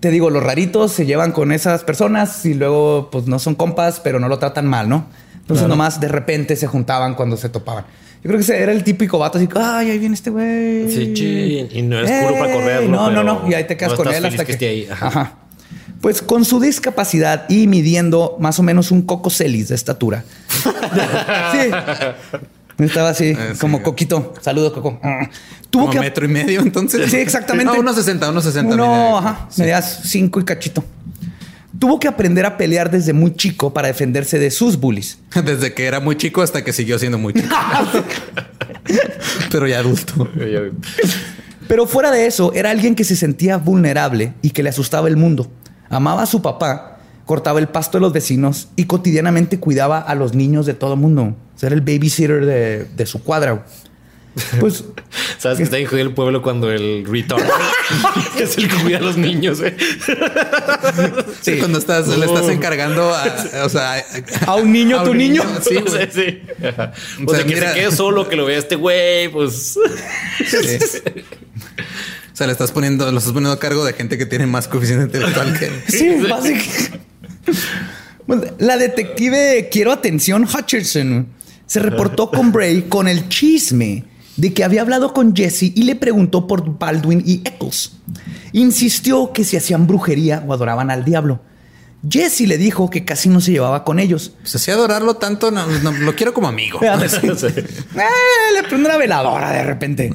[0.00, 4.00] te digo, los raritos se llevan con esas personas y luego pues no son compas,
[4.00, 5.06] pero no lo tratan mal, ¿no?
[5.36, 7.84] Entonces nomás de repente se juntaban cuando se topaban.
[8.22, 10.90] Yo creo que ese era el típico vato así, ay, ahí viene este güey.
[10.90, 13.48] Sí, chin, y no es puro para correrlo, No, no, no.
[13.48, 14.88] Y ahí te quedas no con él hasta que que, ahí.
[14.90, 15.06] Ajá.
[15.06, 15.36] Ajá.
[16.00, 20.24] Pues con su discapacidad y midiendo más o menos un coco celis de estatura.
[21.52, 21.70] sí.
[22.84, 23.58] Estaba así, Ah, sí.
[23.58, 24.34] como coquito.
[24.40, 24.98] Saludos, Coco.
[25.70, 27.10] Tuvo Como que metro y medio, entonces.
[27.10, 27.72] Sí, exactamente.
[27.72, 28.74] No, unos 60, unos 60.
[28.74, 29.18] Uno, mide.
[29.28, 30.84] ajá, medías cinco y cachito.
[31.78, 35.18] Tuvo que aprender a pelear desde muy chico para defenderse de sus bullies.
[35.44, 37.48] Desde que era muy chico hasta que siguió siendo muy chico.
[39.50, 40.28] Pero ya adulto.
[41.68, 45.16] Pero fuera de eso, era alguien que se sentía vulnerable y que le asustaba el
[45.16, 45.50] mundo.
[45.88, 50.34] Amaba a su papá, cortaba el pasto de los vecinos y cotidianamente cuidaba a los
[50.34, 51.36] niños de todo el mundo.
[51.60, 53.66] O sea, era el babysitter de, de su cuadra.
[54.60, 54.84] Pues
[55.38, 57.42] Sabes que está jodido el pueblo cuando el retard
[58.40, 59.74] es el que cuida a los niños, güey.
[61.42, 63.24] Sí, cuando estás, le estás encargando a,
[63.64, 64.02] o sea,
[64.46, 65.42] a un niño, a tu un niño.
[65.62, 66.08] Sí, Sí, güey.
[66.12, 66.42] sí.
[67.26, 69.76] O O sea, sea, que mira- se quede solo, que lo vea este güey, pues.
[70.46, 70.56] Sí.
[72.32, 74.66] O sea, le estás poniendo, lo estás poniendo a cargo de gente que tiene más
[74.68, 77.00] coeficiente intelectual que Sí, básicamente.
[78.26, 81.26] Bueno, La detective Quiero Atención Hutcherson
[81.70, 84.02] se reportó con Bray con el chisme
[84.36, 87.92] de que había hablado con Jesse y le preguntó por Baldwin y Eccles.
[88.52, 91.38] Insistió que si hacían brujería o adoraban al diablo.
[92.10, 94.32] Jesse le dijo que casi no se llevaba con ellos.
[94.40, 96.80] pues así adorarlo tanto, no, no, lo quiero como amigo.
[97.08, 97.28] Sí.
[97.28, 100.12] Eh, le prende una veladora de repente.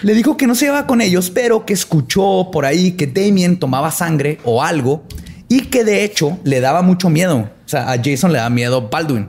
[0.00, 3.58] Le dijo que no se llevaba con ellos, pero que escuchó por ahí que Damien
[3.58, 5.04] tomaba sangre o algo
[5.46, 7.36] y que de hecho le daba mucho miedo.
[7.36, 9.28] O sea, a Jason le da miedo Baldwin.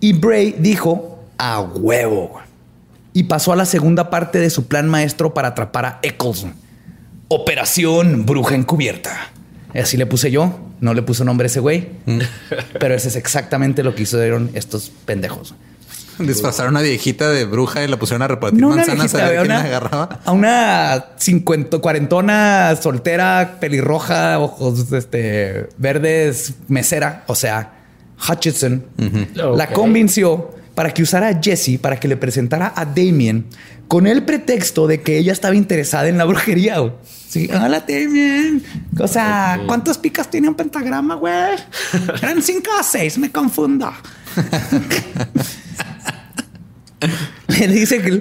[0.00, 2.40] Y Bray dijo a huevo.
[3.12, 6.46] Y pasó a la segunda parte de su plan maestro para atrapar a Eccles.
[7.28, 9.30] Operación Bruja Encubierta.
[9.74, 10.58] Así le puse yo.
[10.80, 11.88] No le puso nombre a ese güey.
[12.78, 15.54] Pero ese es exactamente lo que hicieron estos pendejos.
[16.18, 19.30] Disfrazaron a una viejita de bruja y la pusieron a repartir No manzanas viejita, a
[19.30, 20.20] ver quién la agarraba.
[20.24, 27.77] A una 50, cuarentona soltera, pelirroja, ojos este, verdes, mesera, o sea,
[28.28, 28.84] Hutchinson,
[29.34, 29.72] la Ok.
[29.72, 33.46] convenció para que usara a Jesse para que le presentara a Damien
[33.88, 36.78] con el pretexto de que ella estaba interesada en la brujería.
[36.78, 36.92] güey.
[37.28, 38.62] Sí, hola Damien.
[38.98, 41.34] O sea, ¿cuántas picas tiene un pentagrama, güey?
[42.22, 43.92] Eran cinco o seis, me confundo.
[47.46, 48.20] Le dice que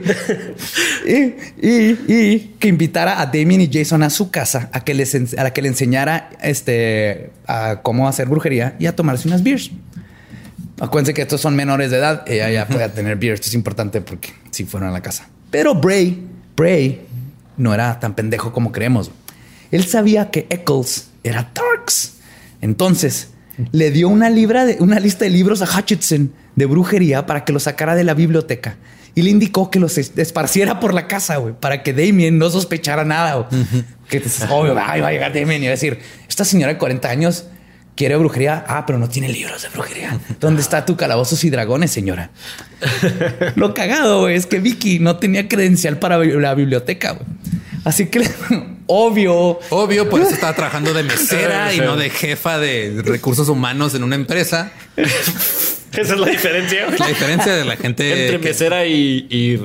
[1.08, 5.16] y, y- y que invitara a Damien y Jason a su casa a que les
[5.38, 9.72] a que le enseñara este a cómo hacer brujería y a tomarse unas beers.
[10.80, 12.24] Acuérdense que estos son menores de edad.
[12.28, 13.40] Ella ya puede tener beers.
[13.40, 15.28] Esto es importante porque si fueron a la casa.
[15.50, 16.26] Pero Bray,
[16.56, 17.02] Bray
[17.58, 19.10] no era tan pendejo como creemos.
[19.72, 22.14] Él sabía que Eccles era Tarks.
[22.62, 23.30] Entonces
[23.72, 27.54] le dio una, libra de, una lista de libros a Hutchinson de brujería para que
[27.54, 28.78] los sacara de la biblioteca
[29.16, 32.52] y le indicó que los es- esparciera por la casa, güey, para que Damien no
[32.52, 33.50] sospechara nada.
[34.08, 35.98] Que es obvio, ay, va a llegar Damien y va a decir:
[36.30, 37.46] Esta señora de 40 años
[37.98, 38.64] quiere brujería.
[38.70, 40.18] Ah, pero no tiene libros de brujería.
[40.40, 42.30] ¿Dónde está tu calabozos y dragones, señora?
[43.56, 47.12] Lo cagado güey, es que Vicky no tenía credencial para la biblioteca.
[47.12, 47.26] güey.
[47.84, 48.30] Así que,
[48.88, 53.94] obvio, Obvio, por eso estaba trabajando de mesera y no de jefa de recursos humanos
[53.96, 54.72] en una empresa.
[54.96, 56.86] Esa es la diferencia.
[56.86, 57.00] güey.
[57.00, 58.26] La diferencia de la gente.
[58.26, 59.60] Entre que- mesera y, y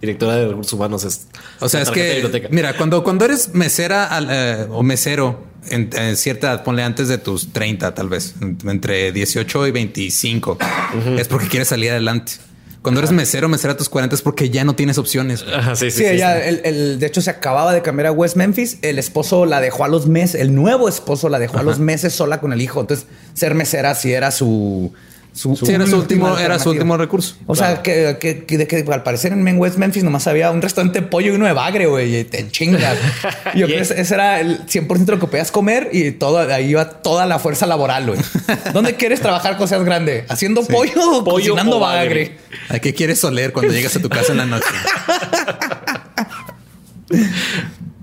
[0.00, 1.26] directora de recursos humanos es.
[1.60, 2.48] o sea, la es que, biblioteca.
[2.50, 7.08] mira, cuando, cuando eres mesera al- eh, o mesero en, en cierta edad, ponle antes
[7.08, 10.58] de tus 30, tal vez, en- entre 18 y 25,
[11.18, 12.32] es porque quieres salir adelante.
[12.82, 15.42] Cuando eres mesero, mesera a tus 40 es porque ya no tienes opciones.
[15.50, 15.98] Ajá, sí, sí.
[15.98, 16.48] Sí, sí, ella, sí.
[16.48, 18.76] El, el- de hecho, se acababa de cambiar a West Memphis.
[18.82, 22.12] El esposo la dejó a los meses, el nuevo esposo la dejó a los meses
[22.12, 22.82] sola con el hijo.
[22.82, 24.92] Entonces, ser mesera sí era su.
[25.34, 27.34] Su Sí, era su último, era su último recurso.
[27.46, 30.62] O sea, que, que, que- de que al parecer en West Memphis nomás había un
[30.62, 32.96] restaurante de pollo y uno de bagre, güey, y te chingas.
[33.56, 36.70] Yo creo que ese era el 100% de lo que podías comer y todo, ahí
[36.70, 38.20] iba toda la fuerza laboral, güey.
[38.72, 40.24] ¿Dónde quieres trabajar cuando seas grande?
[40.28, 42.36] ¿Haciendo pollo o Pollo cocinando o bagre?
[42.68, 44.66] ¿A qué quieres oler cuando llegas a tu casa en la noche?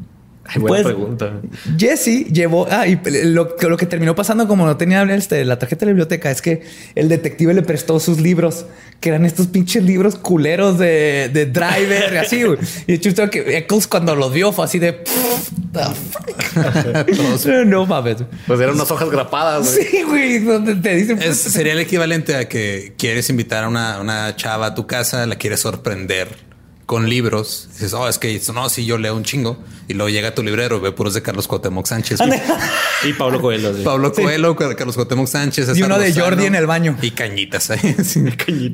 [0.54, 1.40] Ay, buena Pues- pregunta.
[1.78, 2.68] Jesse llevó.
[2.70, 5.92] Ah, y lo, lo que terminó pasando, como no tenía este, la tarjeta de la
[5.94, 6.62] biblioteca, es que
[6.96, 8.66] el detective le prestó sus libros,
[9.00, 12.44] que eran estos pinches libros culeros de, de Driver y así.
[12.44, 12.58] güey.
[12.86, 14.94] Y de hecho, creo que Eccles cuando los vio fue así de.
[14.94, 15.80] "Pff, the
[16.12, 17.06] fuck".
[17.16, 18.18] Todos- no mames.
[18.46, 19.70] Pues eran unas hojas grapadas.
[19.70, 21.22] Sí, güey, donde te dicen.
[21.22, 25.26] Es- sería el equivalente a que quieres invitar a una, una chava a tu casa,
[25.26, 26.51] la quieres sorprender
[26.92, 27.70] con libros.
[27.72, 29.58] Dices, oh, es que no, si yo leo un chingo.
[29.88, 32.20] Y luego llega tu librero, ve puros de Carlos Cuauhtémoc Sánchez.
[33.08, 33.74] Y Pablo Coelho.
[33.74, 33.82] sí.
[33.82, 35.78] Pablo Coelho, Carlos Cuauhtémoc Sánchez.
[35.78, 36.98] Y uno de Jordi en el baño.
[37.02, 37.72] Y cañitas.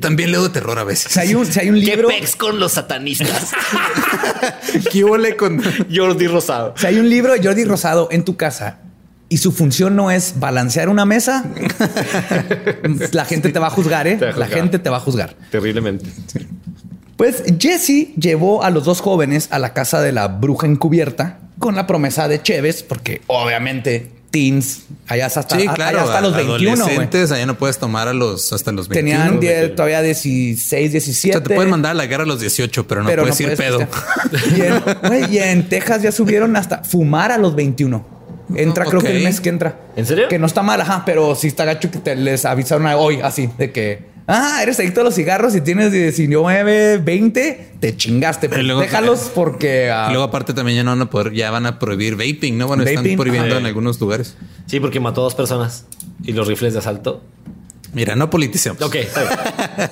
[0.00, 1.12] También leo de terror a veces.
[1.12, 2.08] Si hay un, si hay un libro.
[2.38, 3.52] con los satanistas?
[4.90, 5.62] ¿Qué huele con...?
[5.88, 6.74] Jordi Rosado.
[6.76, 8.80] Si hay un libro de Jordi Rosado en tu casa
[9.28, 11.44] y su función no es balancear una mesa,
[13.12, 14.18] la gente te va a juzgar, ¿eh?
[14.36, 15.36] La gente te va a juzgar.
[15.52, 16.06] Terriblemente.
[17.18, 21.74] Pues Jesse llevó a los dos jóvenes a la casa de la bruja encubierta con
[21.74, 26.00] la promesa de Cheves, porque obviamente teens, allá hasta, Sí, allá claro.
[26.00, 26.80] hasta los 21, güey.
[26.80, 29.40] adolescentes, allá no puedes tomar a los hasta los 21.
[29.40, 31.36] Tenían todavía 16, 17.
[31.36, 33.40] O sea, te pueden mandar a la guerra a los 18, pero no pero puedes
[33.40, 33.80] ir puedes pedo.
[34.56, 38.06] Y en, güey, y en Texas ya subieron hasta fumar a los 21.
[38.54, 39.76] Entra, creo que el mes que entra.
[39.96, 40.28] ¿En serio?
[40.28, 43.50] Que no está mal, ajá, pero sí está gacho que te les avisaron hoy así
[43.58, 48.50] de que Ah, eres adicto a los cigarros y tienes 19, 20, te chingaste.
[48.54, 49.90] Y luego- Déjalos porque.
[49.90, 52.58] ah, Y luego aparte también ya no van a poder, ya van a prohibir vaping,
[52.58, 52.66] ¿no?
[52.66, 54.36] Bueno, están Vaping, prohibiendo ah, en algunos lugares.
[54.66, 55.86] Sí, porque mató a dos personas.
[56.22, 57.24] Y los rifles de asalto.
[57.94, 58.82] Mira, no politicemos.
[58.82, 59.90] Ok, está bien.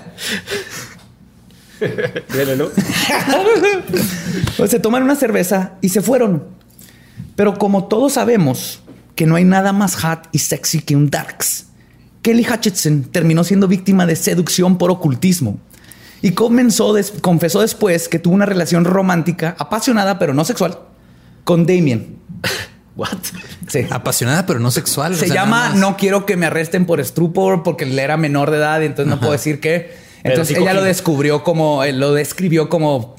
[2.33, 2.67] Dele, ¿no?
[4.57, 6.45] Pues se toman una cerveza y se fueron.
[7.37, 8.81] Pero como todos sabemos
[9.15, 11.66] que no hay nada más hot y sexy que un Darks,
[12.27, 15.59] Kelly Hutchinson terminó siendo víctima de seducción por ocultismo
[16.23, 20.81] y comenzó des- confesó después que tuvo una relación romántica, apasionada pero no sexual,
[21.45, 22.17] con Damien.
[22.97, 23.11] What?
[23.69, 23.87] Sí.
[23.91, 25.13] Apasionada, pero no sexual.
[25.13, 25.75] o Se sea, llama.
[25.77, 29.09] No quiero que me arresten por estupor porque él era menor de edad y entonces
[29.09, 29.95] no puedo decir que.
[30.25, 33.15] Entonces ella lo descubrió como, eh, lo describió como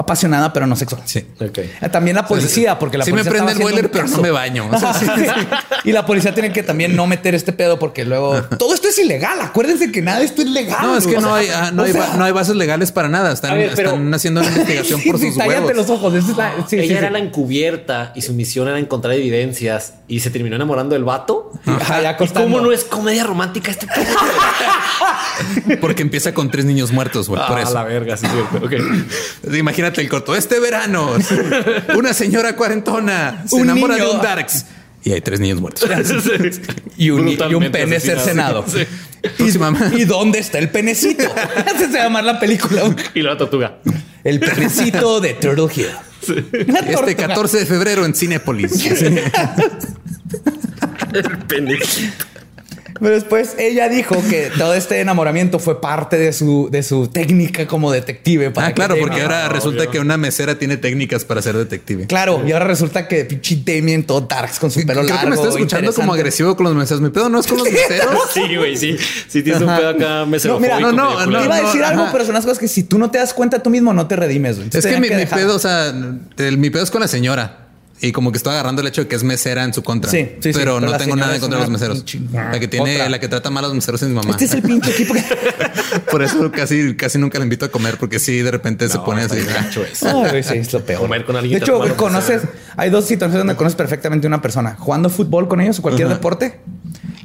[0.00, 1.02] apasionada pero no sexual.
[1.04, 1.24] Sí.
[1.40, 1.58] Ok.
[1.58, 4.22] Eh, También la policía, porque la Sí me policía prende estaba el boiler, pero no
[4.22, 4.68] me baño.
[4.72, 5.26] O sea, Ajá, sí.
[5.84, 8.98] Y la policía tiene que también no meter este pedo porque luego todo esto es
[8.98, 9.40] ilegal.
[9.40, 10.78] Acuérdense que nada de esto es legal.
[10.82, 13.08] No, es que no sea, hay, ah, no, hay sea, no hay bases legales para
[13.08, 13.32] nada.
[13.32, 15.76] Están, A ver, pero- están haciendo una investigación sí, por sus cállate huevos.
[15.76, 16.14] los ojos.
[16.14, 17.12] Esa es la- sí, Ella sí, era sí.
[17.12, 21.52] la encubierta y su misión era encontrar evidencias y se terminó enamorando del vato.
[21.66, 24.14] Ajá, ya ¿Y cómo no es comedia romántica este pedo?
[25.80, 27.40] Porque empieza con tres niños muertos, güey.
[27.46, 27.74] por Ah, eso.
[27.74, 28.66] la verga, sí, cierto.
[28.66, 28.72] Ok.
[29.58, 30.34] Imagínate el corto.
[30.36, 31.16] Este verano,
[31.96, 34.08] una señora cuarentona se Un enamora niño.
[34.08, 34.66] de un Darks.
[35.02, 35.88] Y hay tres niños muertos.
[36.96, 38.66] Y un, y un pene cercenado.
[38.68, 38.84] Sí.
[39.96, 41.24] ¿Y dónde está el penecito?
[41.66, 42.82] Esa se llama la película.
[43.14, 43.78] Y la tortuga.
[44.22, 45.86] El penecito de Turtle Hill.
[46.20, 47.14] Este tortuga.
[47.28, 48.84] 14 de febrero en Cinépolis.
[51.12, 51.78] El pene.
[53.00, 57.66] Pero después ella dijo que todo este enamoramiento fue parte de su, de su técnica
[57.66, 58.50] como detective.
[58.50, 59.90] para Ah, claro, Damien- porque ahora Ah, resulta obvio.
[59.90, 62.06] que una mesera tiene técnicas para ser detective.
[62.06, 65.20] Claro, y ahora resulta que pinche Damien todo darks con su pelo Creo largo.
[65.22, 67.00] que me está escuchando como agresivo con los meseros.
[67.00, 68.14] Mi pedo no es con los meseros.
[68.34, 68.96] Sí, güey, sí.
[69.28, 72.12] Sí, tienes un pedo acá No, mira, no, no, no, iba a decir algo, ajá.
[72.12, 74.16] pero son las cosas que si tú no te das cuenta tú mismo no te
[74.16, 74.56] redimes.
[74.58, 74.68] güey.
[74.72, 75.92] Es que mi, mi pedo, o sea,
[76.36, 77.68] el- mi pedo es con la señora.
[78.02, 80.10] Y como que estoy agarrando el hecho de que es mesera en su contra.
[80.10, 82.04] Sí, sí, sí, pero no tengo nada en es contra de los meseros.
[82.32, 83.08] La que tiene, Otra.
[83.10, 84.30] la que trata mal a los meseros es mi mamá.
[84.30, 85.22] Este es el pinche equipo que...
[86.10, 89.22] Por eso casi, casi nunca la invito a comer, porque sí, de repente se pone
[89.22, 89.36] así.
[90.30, 91.02] Güey, sí, es lo peor.
[91.02, 92.42] Comer con alguien de hecho, conoces,
[92.76, 96.08] hay dos situaciones donde conoces perfectamente a una persona jugando fútbol con ellos o cualquier
[96.08, 96.60] deporte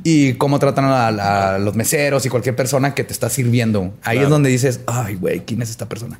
[0.03, 3.93] y cómo tratan a, a los meseros y cualquier persona que te está sirviendo.
[4.03, 6.19] Ahí es donde dices, ay, güey, ¿quién es esta persona?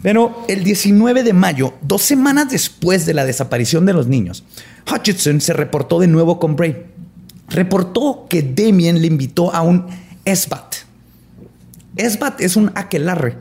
[0.00, 4.44] Pero el 19 de mayo, dos semanas después de la desaparición de los niños,
[4.90, 6.86] Hutchinson se reportó de nuevo con Bray.
[7.48, 9.86] Reportó que Damien le invitó a un
[10.24, 10.74] esbat.
[11.96, 13.36] Esbat es un aquelarre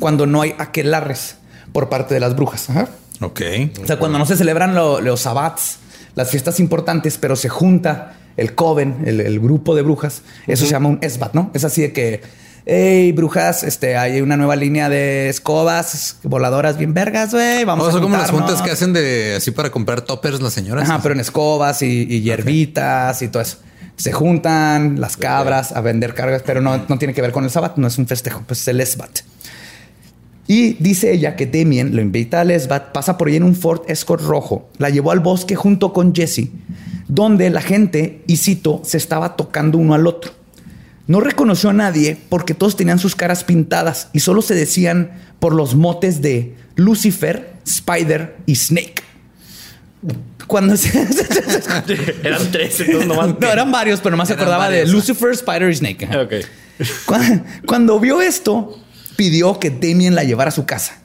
[0.00, 1.36] cuando no hay aquelarres
[1.72, 2.68] por parte de las brujas.
[2.70, 2.88] Ajá.
[3.20, 3.40] Ok.
[3.82, 5.78] O sea, cuando no se celebran lo- los sabbats,
[6.16, 10.70] las fiestas importantes, pero se junta el coven, el, el grupo de brujas, eso se
[10.72, 11.50] llama un esbat, ¿no?
[11.54, 12.22] Es así de que,
[12.66, 17.88] hey, brujas, este, hay una nueva línea de escobas voladoras bien vergas, güey, vamos O
[17.88, 20.88] a son como las juntas que hacen de así para comprar toppers las señoras.
[20.88, 23.58] Ajá, pero en escobas y, y hierbitas y todo eso.
[23.96, 27.50] Se juntan las cabras a vender cargas, pero no, no tiene que ver con el
[27.50, 29.20] sabbat, no es un festejo, pues es el esbat.
[30.46, 33.82] Y dice ella que Damien lo invita al esbat, pasa por ahí en un Ford
[33.86, 36.48] Escort rojo, la llevó al bosque junto con Jesse,
[37.06, 40.32] donde la gente, y cito, se estaba tocando uno al otro.
[41.12, 45.10] No reconoció a nadie porque todos tenían sus caras pintadas y solo se decían
[45.40, 49.02] por los motes de Lucifer, Spider y Snake.
[50.46, 50.88] Cuando se...
[52.24, 53.38] Eran tres, entonces nomás.
[53.38, 54.86] No, eran varios, pero nomás se acordaba de.
[54.86, 56.08] Lucifer, Spider y Snake.
[57.66, 58.78] Cuando vio esto,
[59.14, 61.02] pidió que Damien la llevara a su casa.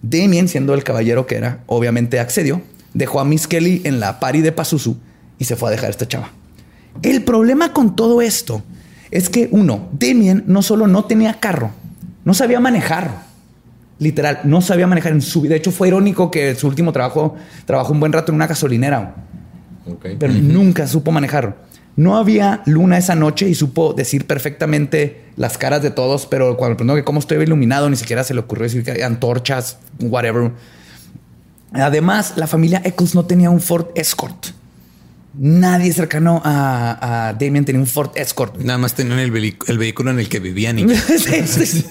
[0.00, 2.62] Damien, siendo el caballero que era, obviamente accedió.
[2.94, 4.96] Dejó a Miss Kelly en la party de Pazuzu
[5.38, 6.30] y se fue a dejar a esta chava.
[7.02, 8.62] El problema con todo esto
[9.10, 11.70] es que, uno, Damien no solo no tenía carro,
[12.24, 13.28] no sabía manejar.
[13.98, 15.50] Literal, no sabía manejar en su vida.
[15.50, 17.36] De hecho, fue irónico que su último trabajo
[17.66, 19.14] trabajó un buen rato en una gasolinera
[19.86, 20.06] Ok.
[20.18, 21.56] pero nunca supo manejar.
[21.96, 26.76] No había luna esa noche y supo decir perfectamente las caras de todos, pero cuando
[26.76, 30.52] preguntó que cómo estoy iluminado, ni siquiera se le ocurrió decir que antorchas, whatever.
[31.72, 34.46] Además, la familia Eccles no tenía un Ford Escort.
[35.32, 38.56] Nadie cercano a, a Damien tenía un Ford Escort.
[38.58, 41.84] Nada más tenían el, vehículo en el que vivían y Sí, sí, sí.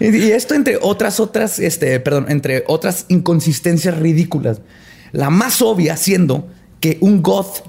[0.00, 4.60] Y esto entre otras, otras, este, perdón, entre otras inconsistencias ridículas.
[5.10, 6.48] La más obvia siendo
[6.80, 7.66] que un goth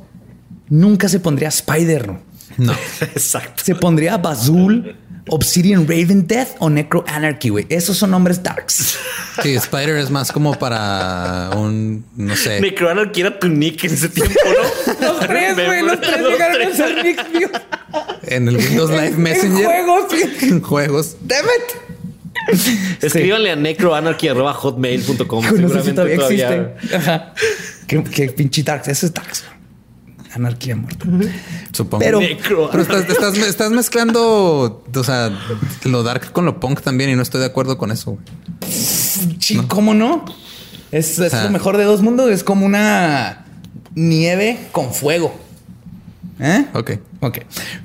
[0.69, 2.11] nunca se pondría Spider.
[2.57, 2.73] no.
[3.01, 3.63] Exacto.
[3.65, 4.95] Se pondría Bazul,
[5.29, 7.65] Obsidian Raven Death o Necro Anarchy, güey.
[7.69, 8.97] Esos son nombres darks.
[9.41, 12.59] Sí, Spider es más como para un, no sé.
[12.61, 14.93] Necroanarchy era tu nick en ese tiempo, ¿no?
[15.07, 16.77] Los tres, güey, los tres Los llegaron a tres.
[16.77, 17.49] ser Nick, tío.
[18.23, 19.65] en el Windows Live Messenger.
[19.65, 20.13] En juegos.
[20.41, 21.17] En juegos.
[21.21, 22.63] Damn it.
[23.03, 25.45] Escríbanle a necroanarchy.hotmail.com.
[25.45, 26.73] No sé si Seguramente todavía todavía.
[26.75, 26.95] existe.
[26.97, 27.33] Ajá.
[27.87, 28.83] Qué, qué pinche Dark.
[28.87, 29.27] Eso es Dark.
[30.33, 31.05] Anarquía muerta.
[31.71, 32.03] Supongo.
[32.03, 32.19] Pero-.
[32.71, 35.31] Pero estás, estás, estás mezclando, o sea,
[35.83, 38.17] lo dark con lo punk también y no estoy de acuerdo con eso.
[39.39, 40.25] Sí, ¿cómo no?
[40.91, 42.29] Es, es sea- lo mejor de dos mundos.
[42.29, 43.45] Es como una
[43.95, 45.35] nieve con fuego.
[46.39, 46.65] ¿Eh?
[46.73, 46.91] Ok.
[47.21, 47.37] Ok.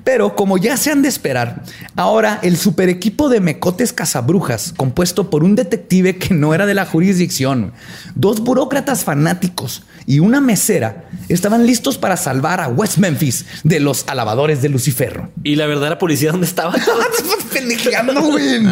[0.05, 1.63] Pero como ya se han de esperar,
[1.97, 6.75] ahora el super equipo de mecotes cazabrujas, compuesto por un detective que no era de
[6.75, 7.73] la jurisdicción,
[8.15, 14.05] dos burócratas fanáticos y una mesera, estaban listos para salvar a West Memphis de los
[14.09, 15.29] alabadores de Luciferro.
[15.45, 16.75] Y la verdadera policía, ¿dónde estaba?
[17.53, 18.63] pendejeando, güey.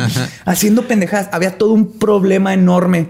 [0.45, 1.28] Haciendo pendejadas.
[1.32, 3.09] Había todo un problema enorme.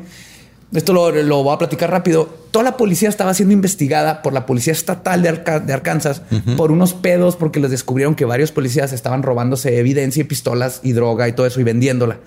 [0.72, 2.24] Esto lo, lo voy a platicar rápido.
[2.50, 6.22] Toda la policía estaba siendo investigada por la policía estatal de, Arca- de Arkansas
[6.56, 10.92] por unos pedos porque les descubrieron que varios policías estaban robándose evidencia y pistolas y
[10.92, 12.18] droga y todo eso y vendiéndola.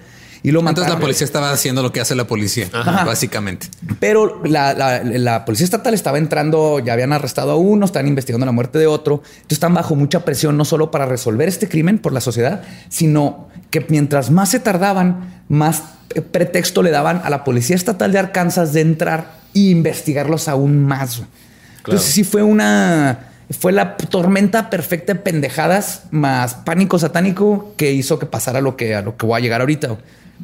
[0.41, 1.01] Y lo Entonces la mataron.
[1.01, 2.67] policía estaba haciendo lo que hace la policía,
[3.05, 3.67] básicamente.
[3.99, 8.45] Pero la, la- la policía estatal estaba entrando, ya habían arrestado a uno, están investigando
[8.45, 9.15] la muerte de otro.
[9.23, 13.49] Entonces están bajo mucha presión, no solo para resolver este crimen por la sociedad, sino
[13.69, 15.83] que mientras más se tardaban, más
[16.15, 20.85] eh, pretexto le daban a la policía estatal de Arkansas de entrar e investigarlos aún
[20.85, 21.21] más.
[21.79, 23.25] Entonces sí fue una...
[23.59, 28.93] Fue la tormenta perfecta de pendejadas más pánico satánico que hizo que pasara lo que,
[28.93, 29.97] a lo que voy a llegar ahorita.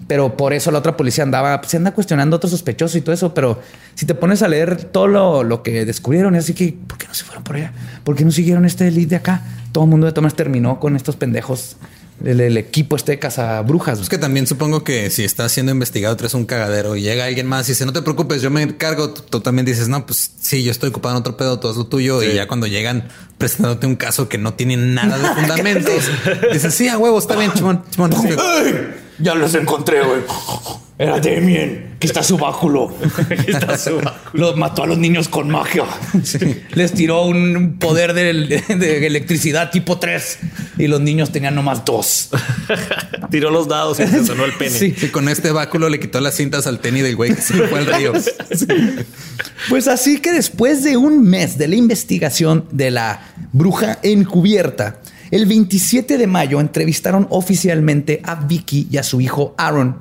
[0.08, 3.14] Pero por eso la otra policía andaba, se anda cuestionando a otro sospechoso y todo
[3.14, 3.34] eso.
[3.34, 3.60] Pero
[3.96, 7.08] si te pones a leer todo lo, lo que descubrieron, es así que, ¿por qué
[7.08, 7.74] no se fueron por allá?
[8.04, 9.42] ¿Por qué no siguieron este lead de acá?
[9.72, 11.78] Todo el mundo de Tomás terminó con estos pendejos,
[12.24, 14.00] el, el equipo este de cazabrujas.
[14.00, 17.48] Es que también supongo que si estás siendo investigado, traes un cagadero y llega alguien
[17.48, 19.10] más y dice, no te preocupes, yo me encargo.
[19.10, 21.78] Tú, tú también dices, no, pues sí, yo estoy ocupado en otro pedo, todo es
[21.78, 22.22] lo tuyo.
[22.22, 26.04] Y ya cuando llegan presentándote un caso que no tiene nada de fundamentos,
[26.54, 28.12] dices, sí, a huevo, está bien, chimón, chimón.
[29.20, 30.22] Ya los encontré, güey.
[30.98, 32.96] Era Damien, que está su báculo.
[33.48, 34.14] Está su báculo.
[34.32, 35.84] Los mató a los niños con magia.
[36.74, 40.40] Les tiró un poder de, de electricidad tipo 3
[40.78, 42.30] y los niños tenían nomás dos.
[43.30, 44.72] Tiró los dados y se sonó el pene.
[44.72, 44.96] Sí.
[44.98, 47.80] Sí, con este báculo le quitó las cintas al tenis del güey que se fue
[47.80, 48.14] al río.
[49.70, 55.00] Pues así que después de un mes de la investigación de la bruja encubierta,
[55.32, 59.98] el 27 de mayo entrevistaron oficialmente a Vicky y a su hijo Aaron,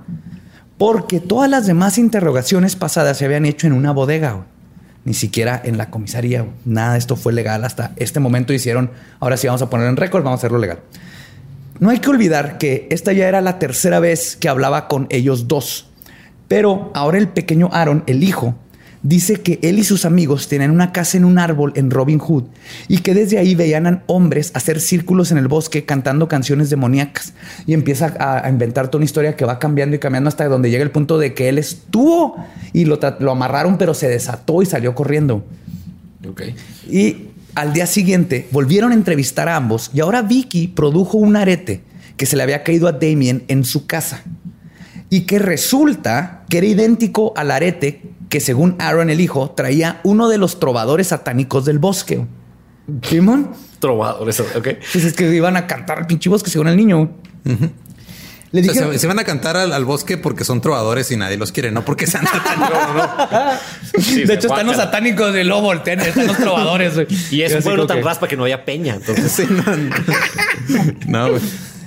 [0.79, 4.45] porque todas las demás interrogaciones pasadas se habían hecho en una bodega,
[5.05, 6.47] ni siquiera en la comisaría.
[6.64, 8.53] Nada de esto fue legal hasta este momento.
[8.53, 10.81] Hicieron, ahora sí vamos a poner en récord, vamos a hacerlo legal.
[11.81, 15.49] No hay que olvidar que esta ya era la tercera vez que hablaba con ellos
[15.49, 15.89] dos.
[16.49, 18.55] Pero ahora el pequeño Aaron, el hijo,
[19.05, 22.44] dice que él y sus amigos tenían una casa en un árbol en Robin Hood
[22.88, 27.34] y que desde ahí veían a hombres hacer círculos en el bosque cantando canciones demoníacas.
[27.66, 30.70] Y empieza a, a inventar toda una historia que va cambiando y cambiando hasta donde
[30.70, 32.36] llega el punto de que él estuvo
[32.72, 35.44] y lo, lo amarraron pero se desató y salió corriendo.
[36.90, 41.82] Y al día siguiente volvieron a entrevistar a ambos y ahora Vicky produjo un arete
[42.16, 44.24] que se le había caído a Damien en su casa
[45.14, 50.28] y que resulta que era idéntico al arete que según Aaron el hijo traía uno
[50.28, 52.26] de los trovadores satánicos del bosque.
[53.02, 54.68] Simón, Trovadores, ok.
[54.92, 57.10] pues es que iban a cantar al pinche bosque según el niño.
[57.44, 61.10] Le O sea, dijeron, se, se van a cantar al, al bosque porque son trovadores
[61.10, 62.78] y nadie los quiere, no porque sean satánicos.
[64.00, 66.92] Sí, de hecho, están los satánicos de lobo, están los trovadores.
[67.30, 68.94] Y es un pueblo tan que- raspa que no había peña.
[68.94, 71.42] Entonces, Sí, no, no, güey.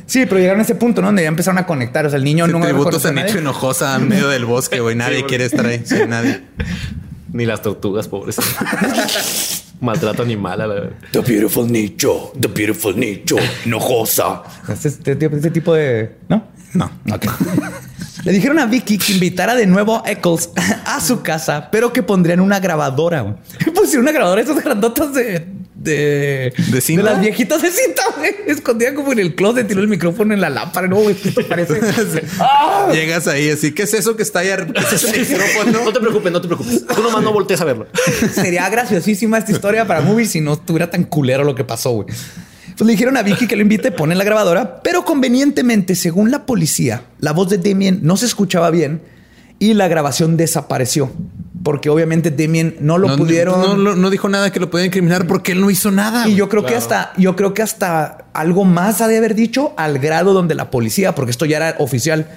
[0.07, 1.09] Sí, pero llegaron a ese punto, ¿no?
[1.09, 2.05] Donde ya empezaron a conectar.
[2.05, 3.29] O sea, el niño Sí, no tributos nadie.
[3.29, 4.95] hecho enojosa en medio del bosque, güey.
[4.95, 5.81] Nadie Sí, quiere estar ahí.
[5.85, 6.41] Sí, nadie.
[7.33, 8.37] ni las tortugas, pobres.
[9.79, 13.35] Maltrato animal a la The beautiful nicho, the beautiful nicho,
[13.65, 14.41] enojosa.
[14.69, 16.15] Este, este- este tipo de.
[16.29, 16.47] ¿No?
[16.73, 16.89] No.
[17.13, 17.25] Ok.
[18.23, 20.49] Le dijeron a Vicky que invitara de nuevo a Eccles
[20.85, 23.21] a su casa, pero que pondrían una grabadora.
[23.21, 23.35] güey.
[23.75, 25.47] Pusieron una grabadora esas grandotas de.
[25.79, 27.03] De, ¿De cinta?
[27.03, 28.31] las viejitas de cinta, güey.
[28.47, 30.87] Escondían como en el closet, tiró el micrófono en la lámpara.
[30.87, 31.79] No, güey, ¿qué te parece?
[32.39, 32.89] ¡Ah!
[32.91, 33.71] Llegas ahí así.
[33.73, 34.49] ¿Qué es eso que está ahí?
[34.49, 35.83] ar- ¿Qué es micrófono?
[35.85, 36.85] No te preocupes, no te preocupes.
[36.87, 37.87] Tú nomás no voltees a verlo.
[38.33, 42.07] Sería graciosísima esta historia para movies si no estuviera tan culero lo que pasó, güey.
[42.07, 46.45] Pues le dijeron a Vicky que lo invite, pone la grabadora, pero convenientemente, según la
[46.45, 49.01] policía, la voz de Damien no se escuchaba bien
[49.59, 51.11] y la grabación desapareció.
[51.63, 53.59] Porque obviamente Damien no lo No, pudieron.
[53.61, 56.27] No, no- no dijo nada que lo pudiera incriminar porque él no hizo nada.
[56.27, 59.73] y yo creo que hasta, yo creo que hasta algo más ha de haber dicho
[59.77, 62.29] al grado donde la policía, porque esto ya era oficial,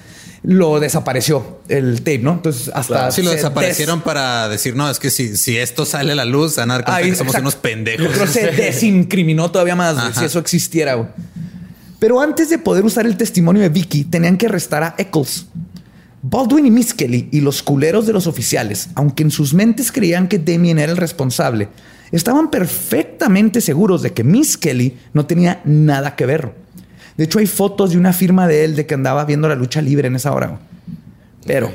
[0.42, 2.32] lo desapareció el tape, ¿no?
[2.32, 6.14] Entonces hasta Sí, lo desaparecieron para decir, no, es que si, si esto sale a
[6.14, 7.42] la luz, van a dar cuenta Ahí, que somos exacto.
[7.48, 8.06] unos pendejos.
[8.06, 10.18] Yo creo que se desincriminó todavía más Ajá.
[10.18, 10.94] si eso existiera.
[10.94, 11.08] güey.
[11.98, 15.44] Pero antes de poder usar el testimonio de Vicky, tenían que arrestar a Eccles.
[16.22, 20.28] Baldwin y Miss Kelly y los culeros de los oficiales, aunque en sus mentes creían
[20.28, 21.68] que Damien era el responsable,
[22.12, 26.52] estaban perfectamente seguros de que Miss Kelly no tenía nada que ver.
[27.16, 29.82] De hecho, hay fotos de una firma de él de que andaba viendo la lucha
[29.82, 30.58] libre en esa hora.
[31.46, 31.70] Pero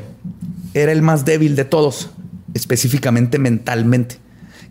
[0.73, 2.11] era el más débil de todos,
[2.53, 4.17] específicamente mentalmente.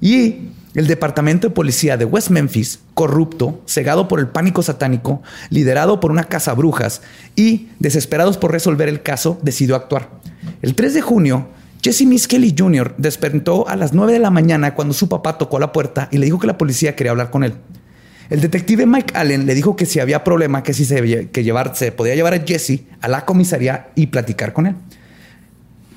[0.00, 6.00] Y el departamento de policía de West Memphis, corrupto, cegado por el pánico satánico, liderado
[6.00, 7.02] por una casa brujas
[7.36, 10.10] y desesperados por resolver el caso, decidió actuar.
[10.62, 11.48] El 3 de junio,
[11.82, 12.94] Jesse Miss Kelly Jr.
[12.98, 16.26] despertó a las 9 de la mañana cuando su papá tocó la puerta y le
[16.26, 17.54] dijo que la policía quería hablar con él.
[18.30, 21.76] El detective Mike Allen le dijo que si había problema, que si se, que llevar,
[21.76, 24.74] se podía llevar a Jesse a la comisaría y platicar con él.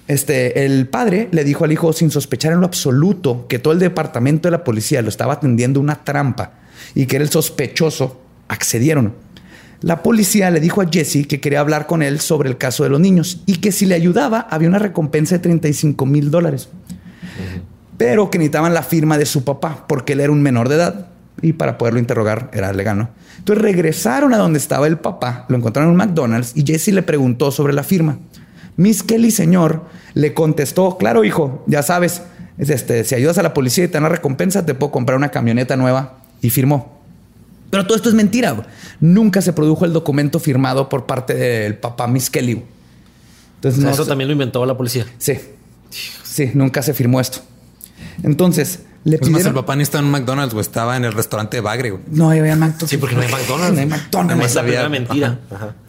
[0.08, 3.80] Este, el padre le dijo al hijo sin sospechar en lo absoluto que todo el
[3.80, 6.54] departamento de la policía lo estaba atendiendo una trampa
[6.96, 9.14] y que era el sospechoso, accedieron.
[9.82, 12.90] La policía le dijo a Jesse que quería hablar con él sobre el caso de
[12.90, 16.70] los niños y que si le ayudaba había una recompensa de 35 mil dólares.
[17.98, 21.08] Pero que necesitaban la firma de su papá porque él era un menor de edad
[21.42, 23.10] y para poderlo interrogar era legal, ¿no?
[23.38, 27.04] Entonces regresaron a donde estaba el papá, lo encontraron en un McDonald's y Jesse le
[27.04, 28.18] preguntó sobre la firma.
[28.78, 29.82] Miss Kelly, señor,
[30.14, 32.22] le contestó, claro, hijo, ya sabes,
[32.58, 35.30] este, si ayudas a la policía y te dan la recompensa, te puedo comprar una
[35.30, 36.20] camioneta nueva.
[36.40, 36.98] Y firmó.
[37.72, 38.56] Pero todo esto es mentira.
[39.00, 42.64] Nunca se produjo el documento firmado por parte del papá Miss Kelly.
[43.56, 45.06] Entonces, eso también lo inventó la policía.
[45.18, 45.40] Sí.
[46.24, 47.40] Sí, nunca se firmó esto.
[48.22, 51.62] Entonces, le es más, el papá ni estaba en McDonald's o estaba en el restaurante
[51.62, 51.98] Bagre.
[52.12, 52.90] No, había McDonald's.
[52.90, 53.74] Sí, porque no hay McDonald's.
[53.74, 54.56] No hay McDonald's.
[54.56, 55.40] la había, mentira.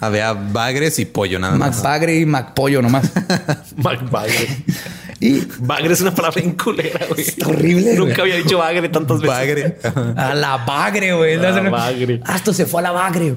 [0.00, 1.76] Había Bagres y pollo nada más.
[1.76, 3.10] McBagre y McPollo nomás.
[3.76, 4.64] McBagre.
[5.20, 7.22] y Bagre es una palabra inculera, güey.
[7.22, 7.94] Es horrible.
[7.94, 9.36] Nunca había dicho Bagre tantas veces.
[9.36, 9.78] Bagre.
[10.16, 11.36] a la Bagre, güey.
[11.36, 12.20] La Bagre.
[12.24, 13.36] Hasta se fue a la Bagre.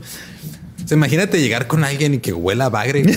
[0.91, 3.03] imagínate llegar con alguien y que huela a bagre.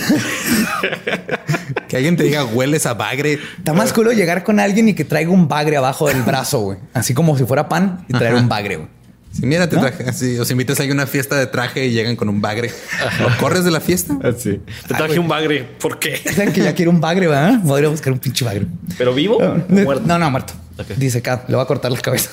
[1.87, 3.39] que alguien te diga hueles a bagre.
[3.57, 6.77] Está más culo llegar con alguien y que traiga un bagre abajo del brazo, güey.
[6.93, 8.95] Así como si fuera pan y traer un bagre, güey.
[9.35, 12.29] Si mira, te traje así, os invitas a una fiesta de traje y llegan con
[12.29, 12.71] un bagre.
[13.19, 14.17] ¿Lo corres de la fiesta?
[14.37, 14.61] Sí.
[14.87, 15.63] Te traje un bagre.
[15.77, 16.11] ¿Por qué?
[16.25, 17.61] Dicen que ya quiero un bagre, ¿verdad?
[17.61, 18.65] Podría buscar un pinche bagre.
[18.97, 20.03] ¿Pero vivo no, muerto?
[20.05, 20.53] No, no, muerto.
[20.95, 22.29] Dice acá, le va a cortar la cabeza.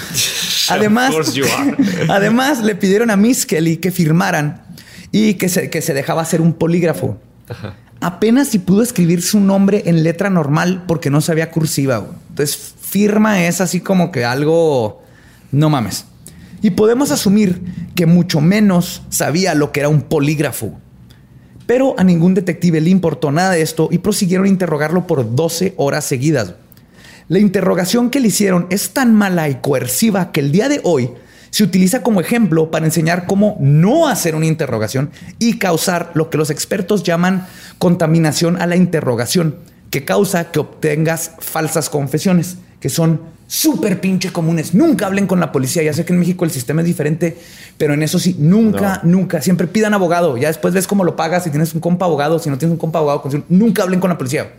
[0.68, 1.14] además,
[2.08, 4.62] además, le pidieron a Miss Kelly que firmaran
[5.12, 7.18] y que se, que se dejaba hacer un polígrafo.
[8.06, 12.06] Apenas si pudo escribir su nombre en letra normal porque no sabía cursiva.
[12.28, 15.02] Entonces, firma es así como que algo,
[15.50, 16.04] no mames.
[16.62, 17.60] Y podemos asumir
[17.96, 20.78] que mucho menos sabía lo que era un polígrafo.
[21.66, 25.74] Pero a ningún detective le importó nada de esto y prosiguieron a interrogarlo por 12
[25.76, 26.54] horas seguidas.
[27.26, 31.10] La interrogación que le hicieron es tan mala y coerciva que el día de hoy
[31.56, 36.36] se utiliza como ejemplo para enseñar cómo no hacer una interrogación y causar lo que
[36.36, 37.46] los expertos llaman
[37.78, 39.56] contaminación a la interrogación,
[39.88, 44.74] que causa que obtengas falsas confesiones, que son súper pinche comunes.
[44.74, 45.82] Nunca hablen con la policía.
[45.82, 47.38] Ya sé que en México el sistema es diferente,
[47.78, 49.40] pero en eso sí, nunca, nunca.
[49.40, 50.36] Siempre pidan abogado.
[50.36, 51.44] Ya después ves cómo lo pagas.
[51.44, 54.18] Si tienes un compa abogado, si no tienes un compa abogado, nunca hablen con la
[54.18, 54.52] policía.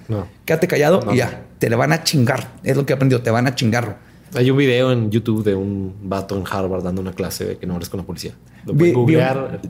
[0.45, 2.53] Quédate callado y ya, te le van a chingar.
[2.63, 4.06] Es lo que he aprendido, te van a chingar.
[4.33, 7.65] Hay un video en YouTube de un vato en Harvard dando una clase de que
[7.65, 8.33] no hables con la policía.
[8.65, 8.73] Lo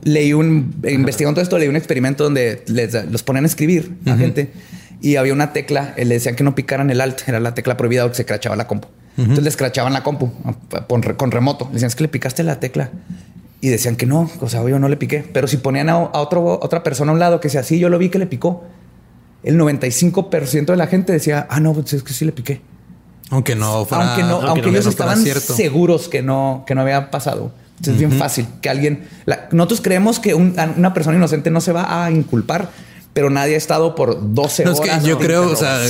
[0.02, 4.16] leí un, investigando todo esto, leí un experimento donde les, los ponen a escribir a
[4.16, 4.50] gente
[5.00, 8.04] y había una tecla, le decían que no picaran el alt, era la tecla prohibida
[8.04, 8.88] o que se crachaba la compu.
[9.16, 10.30] Entonces les crachaban la compu
[10.86, 11.66] con, remoto.
[11.66, 12.90] Le decían, es que le picaste la tecla.
[13.60, 15.24] Y decían que no, o sea, yo no le piqué.
[15.32, 17.98] Pero si ponían a, otro, otra persona a un lado que sea así, yo lo
[17.98, 18.64] vi que le picó.
[19.42, 22.60] El 95% de la gente decía, ah, no, pues es que sí le piqué.
[23.30, 27.52] Aunque no fuera, aunque, no, aunque, ellos estaban seguros que no, que no había pasado.
[27.78, 29.08] Entonces es bien fácil que alguien.
[29.52, 32.70] nosotros creemos que una persona inocente no se va a inculpar,
[33.12, 34.80] pero nadie ha estado por 12 horas.
[34.80, 35.80] Es que yo creo, o sea,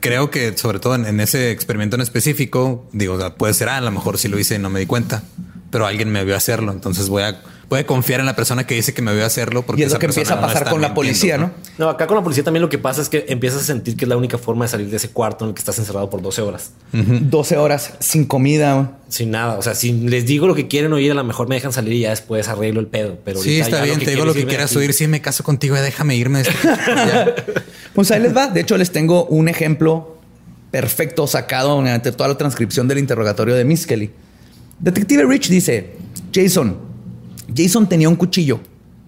[0.00, 3.90] creo que sobre todo en, ese experimento en específico, digo, puede ser, ah, a lo
[3.90, 5.22] mejor si lo hice y no me di cuenta,
[5.70, 6.72] pero alguien me vio hacerlo.
[6.72, 7.40] Entonces voy a
[7.70, 9.92] puede confiar en la persona que dice que me voy a hacerlo porque y es
[9.92, 11.52] lo que empieza a pasar con la policía, ¿no?
[11.78, 11.88] ¿no?
[11.88, 14.08] acá con la policía también lo que pasa es que empiezas a sentir que es
[14.08, 16.42] la única forma de salir de ese cuarto en el que estás encerrado por 12
[16.42, 16.72] horas.
[16.92, 18.98] 12 horas sin comida.
[19.08, 19.56] Sin nada.
[19.56, 21.92] O sea, si les digo lo que quieren oír, a lo mejor me dejan salir
[21.92, 23.18] y ya después arreglo el pedo.
[23.24, 24.00] Pero sí, está bien.
[24.00, 24.92] Te digo lo que quieras oír.
[24.92, 26.42] Si me caso contigo, déjame irme.
[27.94, 28.48] pues ahí les va.
[28.48, 30.16] De hecho, les tengo un ejemplo
[30.72, 34.10] perfecto sacado de toda la transcripción del interrogatorio de Miss Kelly.
[34.80, 35.92] Detective Rich dice,
[36.34, 36.89] Jason,
[37.54, 38.60] Jason tenía un cuchillo.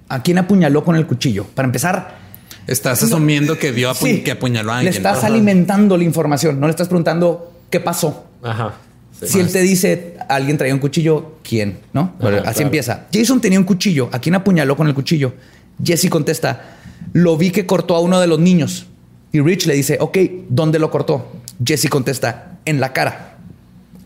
[0.09, 1.47] ¿A quién apuñaló con el cuchillo?
[1.55, 2.23] Para empezar,
[2.67, 3.93] Estás asumiendo que vio
[4.25, 4.93] que apuñaló a alguien.
[4.93, 8.27] Le estás alimentando la información, no le estás preguntando qué pasó.
[8.43, 8.75] Ajá.
[9.21, 11.37] Si él te dice, alguien traía un cuchillo.
[11.43, 11.79] ¿Quién?
[11.93, 12.15] ¿No?
[12.19, 12.61] Ajá, Así claro.
[12.61, 13.07] empieza.
[13.13, 14.09] Jason tenía un cuchillo.
[14.13, 15.35] ¿A quién apuñaló con el cuchillo?
[15.83, 16.77] Jesse contesta,
[17.13, 18.87] lo vi que cortó a uno de los niños.
[19.33, 20.19] Y Rich le dice, ok,
[20.49, 21.33] ¿dónde lo cortó?
[21.65, 23.39] Jesse contesta, en la cara.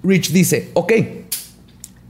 [0.02, 0.92] Rich dice, ok,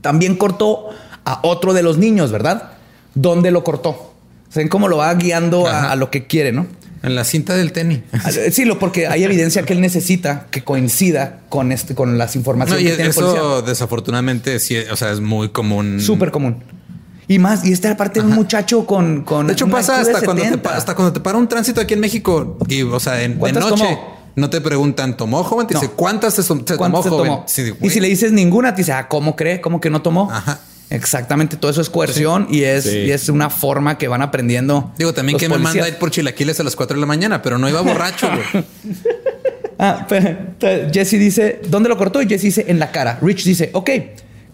[0.01, 0.89] también cortó
[1.33, 2.71] a otro de los niños, ¿verdad?
[3.15, 4.13] ¿Dónde lo cortó?
[4.49, 5.91] ¿Saben cómo lo va guiando a, Ajá.
[5.91, 6.65] a lo que quiere, no?
[7.03, 7.99] En la cinta del tenis.
[8.13, 12.35] Ah, Sí, lo porque hay evidencia que él necesita que coincida con este, con las
[12.35, 15.99] No, informaciones y que tiene el eso desafortunadamente sí, o sea, es muy común.
[16.01, 16.63] Súper común.
[17.27, 20.43] Y más, y esta parte de un muchacho con, con De hecho, pasa hasta cuando,
[20.43, 20.63] te, 70.
[20.69, 23.37] pa- hasta cuando te para un tránsito aquí en México y, o sea, en, de
[23.39, 24.17] ¿Cuántas noche tomó?
[24.37, 25.67] no te preguntan, ¿tomó joven?
[25.67, 25.81] Te No.
[25.81, 27.31] dice, ¿cuántas se, se ¿Cuánto tomó se joven?
[27.31, 27.43] tomó?
[27.47, 29.59] Sí, y si le dices ninguna, te dice, ah, ¿cómo cree?
[29.59, 30.31] ¿Cómo que no tomó?
[30.31, 30.61] Ajá.
[30.89, 32.97] Exactamente, todo eso es coerción y, es, Sí.
[32.99, 34.93] y es una forma que van aprendiendo.
[34.97, 37.57] Digo, también que me manda ir por chilaquiles a las 4 de la mañana, pero
[37.57, 38.63] no iba borracho, güey.
[39.79, 40.35] Ah, pero,
[40.91, 42.19] Jesse dice, ¿dónde lo cortó?
[42.21, 43.19] Y Jesse dice, en la cara.
[43.21, 43.89] Rich dice, ok,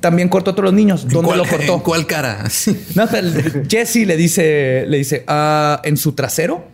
[0.01, 1.03] también cortó a todos los niños.
[1.03, 1.73] ¿En ¿Dónde cuál- lo cortó?
[1.75, 2.43] ¿En cuál cara?
[2.49, 2.77] Sí.
[2.93, 3.29] No, pero
[3.69, 6.65] Jesse le dice, le dice, "Ah, en su trasero.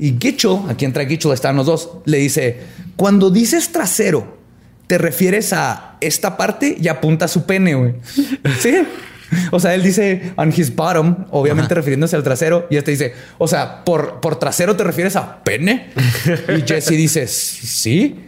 [0.00, 2.58] Y Gitchell, aquí entra Gitchell, están los dos, le dice,
[2.96, 4.38] cuando dices trasero,
[4.90, 7.94] te refieres a esta parte y apunta a su pene, güey.
[8.58, 8.82] Sí.
[9.52, 13.46] O sea, él dice on his bottom, obviamente refiriéndose al trasero, y este dice, o
[13.46, 15.90] sea, por, por trasero te refieres a pene.
[16.48, 18.18] Y Jesse dice, sí.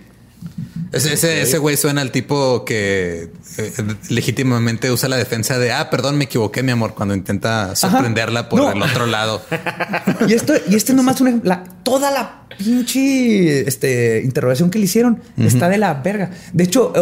[0.93, 3.73] Ese, ese, ese güey suena al tipo que eh,
[4.09, 8.61] legítimamente usa la defensa de, ah, perdón, me equivoqué, mi amor, cuando intenta sorprenderla por
[8.61, 8.73] No.
[8.73, 9.43] el otro lado.
[10.29, 15.21] Y esto, y este nomás una, la, toda la pinche este, interrogación que le hicieron
[15.39, 16.31] está de la verga.
[16.53, 16.93] De hecho,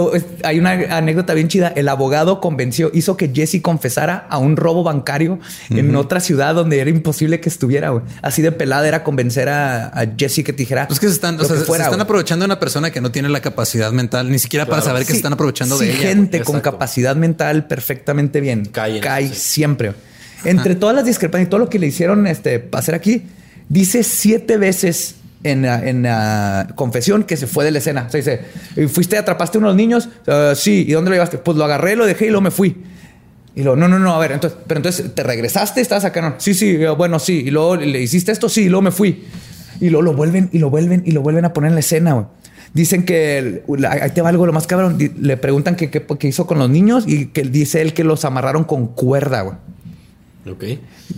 [0.44, 1.68] hay una anécdota bien chida.
[1.74, 5.38] El abogado convenció, hizo que Jesse confesara a un robo bancario
[5.70, 7.90] en otra ciudad donde era imposible que estuviera.
[7.90, 8.04] güey.
[8.22, 10.86] Así de pelada era convencer a, a Jesse que te dijera.
[10.88, 13.10] Pues que se están, o sea, que se están aprovechando de una persona que no
[13.10, 15.90] tiene la capacidad mental, ni siquiera para saber que Sí, se están aprovechando sí, de
[15.92, 16.00] ella.
[16.08, 16.72] gente con Exacto.
[16.72, 18.64] capacidad mental perfectamente bien.
[18.66, 19.34] Cae Cae, sí.
[19.34, 19.92] siempre.
[20.44, 23.22] Entre todas las discrepancias y todo lo que le hicieron este, hacer aquí,
[23.68, 28.04] dice siete veces en la, en la confesión que se fue de la escena.
[28.08, 30.08] O sea, dice, ¿fuiste, atrapaste a unos niños?
[30.26, 30.84] "Ah, sí.
[30.88, 31.38] ¿Y dónde lo llevaste?
[31.38, 32.76] Pues lo agarré, lo dejé y luego me fui.
[33.54, 35.80] Y luego, no, no, no, a ver, entonces, pero entonces, ¿te regresaste?
[35.80, 36.20] ¿Estabas acá?
[36.22, 36.34] No.
[36.38, 37.42] Sí, sí, eh, bueno, sí.
[37.46, 39.24] Y luego le hiciste esto, sí, y luego me fui.
[39.80, 42.12] Y luego lo vuelven y lo vuelven y lo vuelven a poner en la escena,
[42.12, 42.26] güey.
[42.72, 44.96] Dicen que ahí te va algo lo más cabrón.
[45.20, 48.64] Le preguntan qué qué hizo con los niños y que dice él que los amarraron
[48.64, 49.56] con cuerda, güey.
[50.50, 50.64] Ok.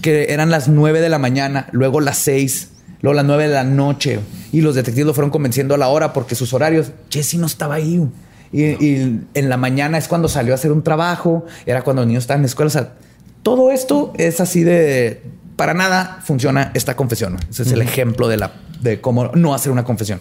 [0.00, 2.70] Que eran las nueve de la mañana, luego las seis,
[3.02, 4.20] luego las nueve de la noche.
[4.50, 7.74] Y los detectives lo fueron convenciendo a la hora porque sus horarios, Jesse no estaba
[7.76, 7.98] ahí.
[7.98, 8.10] güey.
[8.52, 12.08] Y, y en la mañana es cuando salió a hacer un trabajo, era cuando los
[12.08, 12.66] niños estaban en la escuela.
[12.66, 12.94] O sea,
[13.42, 15.22] todo esto es así de
[15.56, 17.36] para nada funciona esta confesión.
[17.50, 20.20] Ese es el ejemplo de la de cómo no hacer una confesión.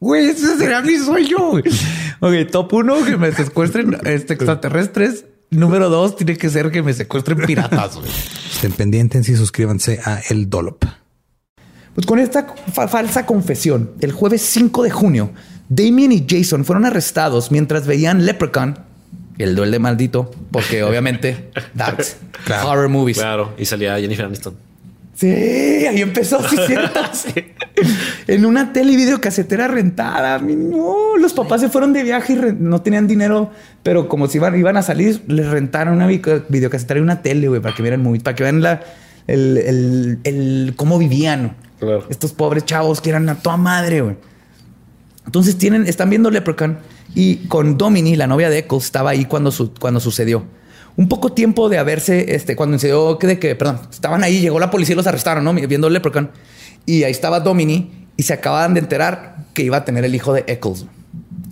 [0.00, 1.50] Güey, ese será mi sueño.
[1.50, 1.64] güey.
[2.20, 5.24] Ok, top uno, que me secuestren este, extraterrestres.
[5.50, 7.96] Número dos, tiene que ser que me secuestren piratas.
[7.96, 8.08] güey.
[8.52, 10.84] Estén pendientes y suscríbanse a El Dolop.
[11.94, 15.30] Pues con esta fa- falsa confesión, el jueves 5 de junio,
[15.68, 18.78] Damien y Jason fueron arrestados mientras veían Leprechaun,
[19.38, 22.68] el duende maldito, porque obviamente that's Claro.
[22.70, 23.18] horror movies.
[23.18, 23.52] Claro.
[23.58, 24.54] Y salía Jennifer Aniston.
[25.18, 27.00] Sí, ahí empezó, sí, cierto.
[28.28, 30.38] En una tele y videocasetera rentada.
[30.38, 33.50] No, los papás se fueron de viaje y no tenían dinero,
[33.82, 37.48] pero como si iban, iban a salir, les rentaron una vi- videocasetera y una tele,
[37.48, 38.80] güey, para que vieran muy, para que vean la,
[39.26, 41.56] el, el- el- cómo vivían.
[41.80, 42.04] Claro.
[42.10, 44.16] Estos pobres chavos que eran a toda madre, güey.
[45.26, 46.78] Entonces tienen, están viendo Leprechaun
[47.14, 50.44] y con Domini, la novia de Eccles, estaba ahí cuando, su- cuando sucedió.
[50.98, 54.58] Un poco tiempo de haberse, este, cuando sucedió que de que, perdón, estaban ahí, llegó
[54.58, 55.54] la policía y los arrestaron, ¿no?
[55.54, 56.32] Viendo Leprechaun.
[56.86, 60.32] Y ahí estaba Domini y se acababan de enterar que iba a tener el hijo
[60.32, 60.86] de Eccles.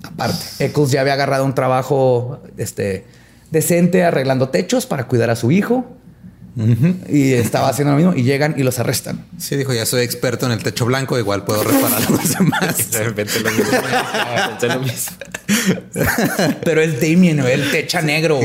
[0.02, 3.04] Aparte, Eccles ya había agarrado un trabajo, este,
[3.52, 5.86] decente arreglando techos para cuidar a su hijo.
[7.08, 9.26] Y estaba haciendo lo mismo y llegan y los arrestan.
[9.36, 12.76] Sí, dijo, ya soy experto en el techo blanco, igual puedo reparar a los demás.
[13.14, 13.70] Pensé lo mismo.
[14.48, 15.16] Pensé lo mismo.
[16.64, 18.40] Pero es Damien, güey, él te echa negro.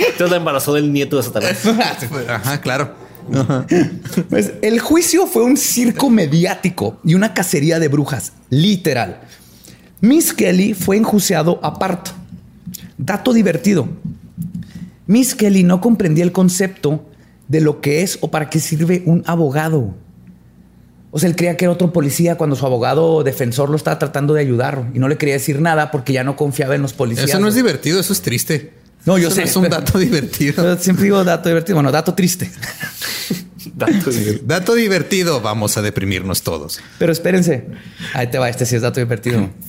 [0.00, 1.58] Entonces la embarazó del nieto de Satanás.
[2.28, 2.92] Ajá, claro.
[4.30, 9.20] Pues el juicio fue un circo mediático y una cacería de brujas, literal.
[10.00, 12.10] Miss Kelly fue enjuiciado aparte.
[12.96, 13.88] Dato divertido.
[15.06, 17.04] Miss Kelly no comprendía el concepto
[17.48, 19.94] de lo que es o para qué sirve un abogado.
[21.10, 24.34] O sea, él creía que era otro policía cuando su abogado defensor lo estaba tratando
[24.34, 27.30] de ayudar y no le quería decir nada porque ya no confiaba en los policías.
[27.30, 28.72] Eso no es divertido, eso es triste.
[29.06, 29.44] No, yo Eso sé.
[29.44, 30.52] Es un dato divertido.
[30.56, 31.76] Pero siempre digo dato divertido.
[31.76, 32.50] Bueno, dato triste.
[33.74, 36.80] Dato de- Dato divertido, vamos a deprimirnos todos.
[36.98, 37.64] Pero espérense.
[38.12, 39.50] Ahí te va, este sí es dato divertido.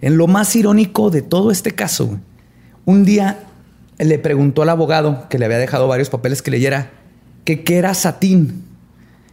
[0.00, 2.20] En lo más irónico de todo este caso, güey,
[2.84, 3.40] un día
[3.98, 6.90] le preguntó al abogado que le había dejado varios papeles que leyera
[7.44, 8.64] que qué era satín.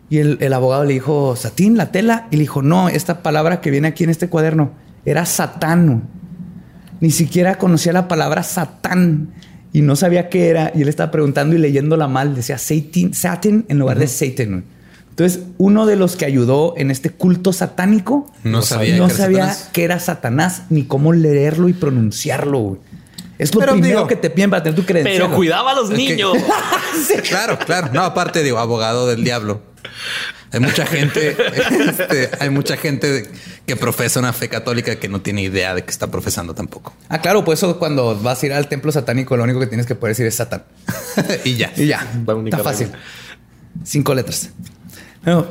[0.09, 2.27] Y el, el abogado le dijo, ¿satín, la tela?
[2.31, 4.71] Y le dijo, no, esta palabra que viene aquí en este cuaderno
[5.05, 6.01] era satano.
[6.99, 9.29] Ni siquiera conocía la palabra satán
[9.73, 10.71] y no sabía qué era.
[10.75, 12.35] Y él estaba preguntando y leyéndola mal.
[12.35, 14.65] Decía satin, satin en lugar de satan.
[15.17, 19.17] Entonces, uno de los que ayudó en este culto satánico No sabía no que era
[19.23, 19.69] sabía Satanás.
[19.73, 22.59] que era Satanás ni cómo leerlo y pronunciarlo.
[22.59, 22.79] güey.
[23.39, 25.23] Es lo Pero primero digo- que te piden para tener tu credencial.
[25.27, 26.33] Pero cuidaba a los niños.
[27.29, 27.89] Claro, claro.
[27.93, 29.61] No, aparte digo, abogado del diablo.
[30.51, 31.35] Hay mucha gente,
[31.87, 33.29] este, hay mucha gente
[33.65, 36.93] que profesa una fe católica que no tiene idea de que está profesando tampoco.
[37.09, 39.85] Ah, claro, pues eso cuando vas a ir al templo satánico, lo único que tienes
[39.85, 40.63] que poder decir es Satán.
[41.43, 41.71] y ya.
[41.75, 42.87] Y ya, La única está fácil.
[42.87, 42.99] regla.
[43.83, 44.49] Cinco letras.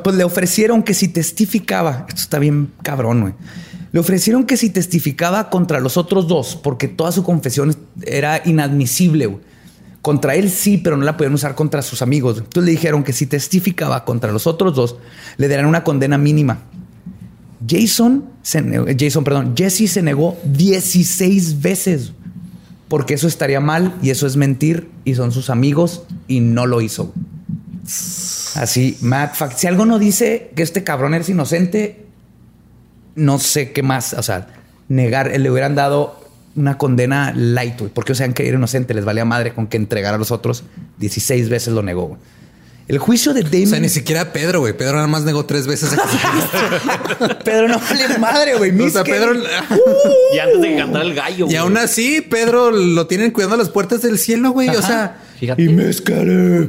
[0.02, 3.34] Pues le ofrecieron que si testificaba, esto está bien cabrón, güey.
[3.92, 9.38] Le ofrecieron que si testificaba contra los otros dos, porque toda su confesión era inadmisible.
[10.02, 12.38] Contra él sí, pero no la podían usar contra sus amigos.
[12.38, 14.96] Entonces le dijeron que si testificaba contra los otros dos,
[15.36, 16.58] le darían una condena mínima.
[17.68, 18.24] Jason,
[18.64, 22.12] negó- Jason, perdón, Jesse se negó 16 veces
[22.88, 26.80] porque eso estaría mal y eso es mentir y son sus amigos y no lo
[26.80, 27.12] hizo.
[28.56, 32.06] Así, Matt, Fact, si algo no dice que este cabrón es inocente,
[33.14, 34.48] no sé qué más, o sea,
[34.88, 36.20] negar, le hubieran dado
[36.54, 39.76] una condena light, güey, porque o sea, que era inocente, les valía madre con que
[39.76, 40.64] entregara a los otros,
[40.98, 42.06] 16 veces lo negó.
[42.08, 42.20] güey.
[42.88, 43.66] El juicio de O Damon...
[43.66, 44.72] sea, ni siquiera Pedro, güey.
[44.72, 45.90] Pedro nada más negó tres veces.
[47.44, 48.80] Pedro no vale madre, güey.
[48.80, 49.32] o sea, Pedro.
[50.34, 51.46] Y antes de que cantara el gallo.
[51.46, 51.56] Y güey.
[51.56, 54.68] aún así, Pedro lo tienen cuidando las puertas del cielo, güey.
[54.68, 55.62] O sea, Fíjate.
[55.62, 56.68] Y mezcale.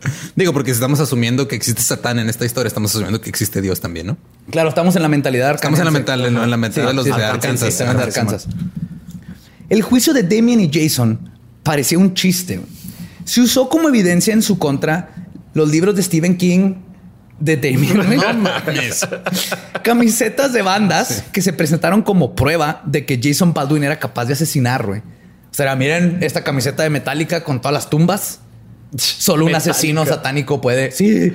[0.36, 3.60] digo, porque si estamos asumiendo que existe Satán en esta historia, estamos asumiendo que existe
[3.60, 4.16] Dios también, ¿no?
[4.50, 7.12] Claro, estamos en la mentalidad Estamos en la mental, en la mentalidad de los de
[7.12, 7.72] Arkansas.
[7.72, 8.46] sí, sí, de Ajá, Arkansas.
[9.68, 11.30] El juicio de Damien y Jason
[11.62, 12.60] parecía un chiste.
[13.24, 15.10] Se usó como evidencia en su contra
[15.52, 16.76] los libros de Stephen King
[17.38, 18.06] de Damien.
[18.06, 18.18] güey.
[19.82, 24.32] Camisetas de bandas que se presentaron como prueba de que Jason Baldwin era capaz de
[24.32, 25.00] asesinar, güey.
[25.00, 28.40] O sea, miren esta camiseta de Metallica con todas las tumbas.
[28.96, 29.70] Solo un Metallica.
[29.72, 30.90] asesino satánico puede.
[30.92, 31.32] Sí.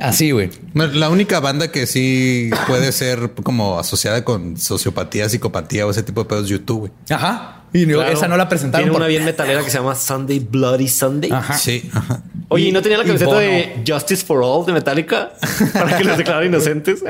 [0.00, 0.50] Así, güey.
[0.74, 6.22] La única banda que sí puede ser como asociada con sociopatía, psicopatía o ese tipo
[6.22, 6.92] de pedos es YouTube, güey.
[7.10, 7.62] Ajá.
[7.72, 8.12] Y no- Claro.
[8.12, 8.84] esa no la presentaron.
[8.84, 11.30] Tiene por- una bien metalera que se llama Sunday Bloody Sunday.
[11.32, 11.54] Ajá.
[11.58, 12.22] Sí, ajá.
[12.48, 15.32] Oye, ¿y no tenía la camiseta de Justice for All de Metallica?
[15.74, 17.02] Para que los declaren inocentes.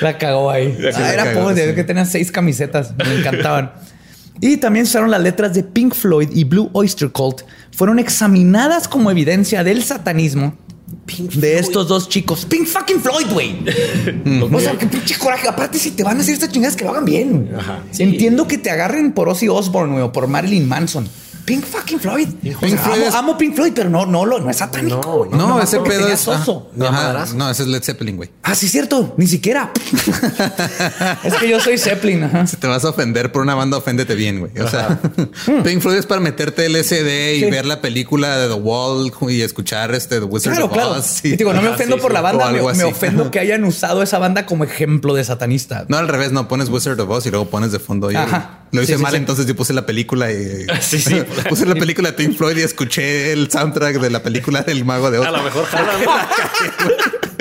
[0.00, 0.76] La cagó ahí.
[0.78, 1.74] La Ah, era pobre, sí.
[1.74, 2.94] que tenían seis camisetas.
[2.96, 3.72] Me encantaban.
[4.40, 7.42] y también usaron las letras de Pink Floyd y Blue Oyster Cult.
[7.72, 10.54] Fueron examinadas como evidencia del satanismo
[11.34, 12.44] de estos dos chicos.
[12.46, 13.56] Pink fucking Floyd, güey.
[14.52, 15.48] o sea, qué pinche coraje.
[15.48, 17.48] Aparte, si te van a hacer estas chingadas, que lo hagan bien.
[17.50, 17.60] güey.
[17.98, 21.08] Entiendo que te agarren por Ozzy Osbourne güey, o por Marilyn Manson.
[21.48, 22.28] Pink fucking Floyd.
[22.60, 25.28] O sea, Floyd amo, es- amo Pink Floyd, pero no, no, lo- no es satánico.
[25.32, 26.20] No, ese pedo es.
[26.20, 26.70] soso.
[26.80, 28.30] ajá, no, ese es Led Zeppelin, güey.
[28.42, 29.14] Ah, sí, cierto.
[29.16, 29.72] Ni siquiera.
[31.24, 32.24] es que yo soy Zeppelin.
[32.24, 32.46] Ajá.
[32.46, 34.52] Si te vas a ofender por una banda, oféndete bien, güey.
[34.58, 35.00] O sea,
[35.64, 37.50] Pink Floyd es para meterte el SD y Sí.
[37.50, 40.90] ver la película de The Wall y escuchar este The Wizard Claro, of claro.
[40.92, 41.24] Oz.
[41.24, 42.14] Y digo, no me Ah, ofendo sí, por sí.
[42.14, 45.84] la banda, me, ofendo que hayan usado esa banda como ejemplo de satanista.
[45.88, 48.10] No, al revés, no pones Wizard of Oz y luego pones de fondo.
[48.10, 48.20] Yo
[48.72, 51.22] lo hice mal, entonces yo puse la película y Sí, sí.
[51.48, 55.10] puse la película de Pink Floyd y escuché el soundtrack de la película del Mago
[55.10, 55.26] de Oz.
[55.26, 56.10] A lo mejor jala, ¿no?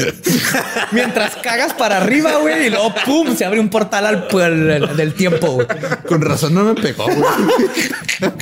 [0.92, 4.98] Mientras cagas para arriba, güey, y luego pum, se abre un portal al, al- al-
[4.98, 5.54] del tiempo.
[5.54, 5.68] güey.
[6.08, 8.32] Con razón no me pegó, güey.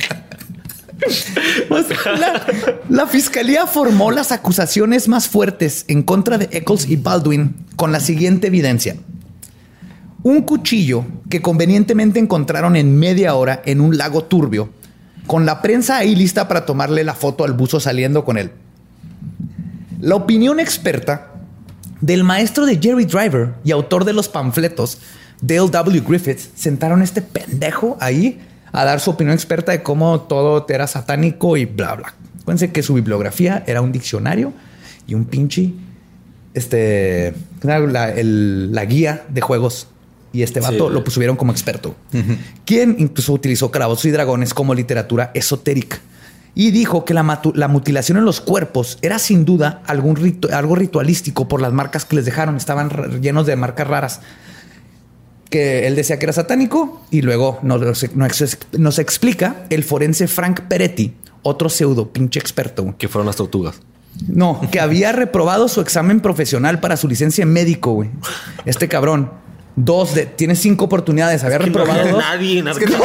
[2.18, 2.46] La,
[2.88, 8.00] la fiscalía formó las acusaciones más fuertes en contra de Eccles y Baldwin con la
[8.00, 8.96] siguiente evidencia.
[10.22, 14.70] Un cuchillo que convenientemente encontraron en media hora en un lago turbio,
[15.26, 18.52] con la prensa ahí lista para tomarle la foto al buzo saliendo con él.
[20.00, 21.28] La opinión experta
[22.00, 24.98] del maestro de Jerry Driver y autor de los panfletos,
[25.40, 26.02] Dale W.
[26.06, 28.40] Griffiths, sentaron a este pendejo ahí
[28.72, 32.14] a dar su opinión experta de cómo todo era satánico y bla, bla.
[32.40, 34.52] Acuérdense que su bibliografía era un diccionario
[35.06, 35.72] y un pinche,
[36.54, 39.88] este, la, guía de juegos.
[40.36, 40.94] Y este vato Sí.
[40.94, 41.94] lo pusieron como experto,
[42.64, 45.98] quien incluso utilizó calabozos y dragones como literatura esotérica.
[46.54, 50.74] Y dijo que la, la mutilación en los cuerpos era sin duda algún ritu- algo
[50.74, 52.56] ritualístico por las marcas que les dejaron.
[52.56, 54.20] Estaban llenos de marcas raras
[55.50, 57.80] que él decía que era satánico y luego nos,
[58.14, 62.94] nos- nos explica el forense Frank Peretti, otro pseudo pinche experto.
[62.98, 63.80] Que fueron las tortugas.
[64.26, 68.10] No, que había reprobado su examen profesional para su licencia en médico, güey.
[68.64, 69.30] Este cabrón.
[69.78, 71.44] Dos de, tiene cinco oportunidades.
[71.44, 72.22] Había Que no reprobado había dos.
[72.22, 72.98] nadie en Es que no,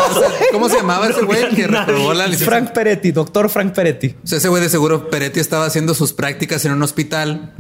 [0.53, 2.45] ¿Cómo se llamaba ese güey que reprobó la licencia?
[2.48, 4.15] Frank Peretti, doctor Frank Peretti.
[4.23, 7.52] O sea, ese güey de seguro Peretti estaba haciendo sus prácticas en un hospital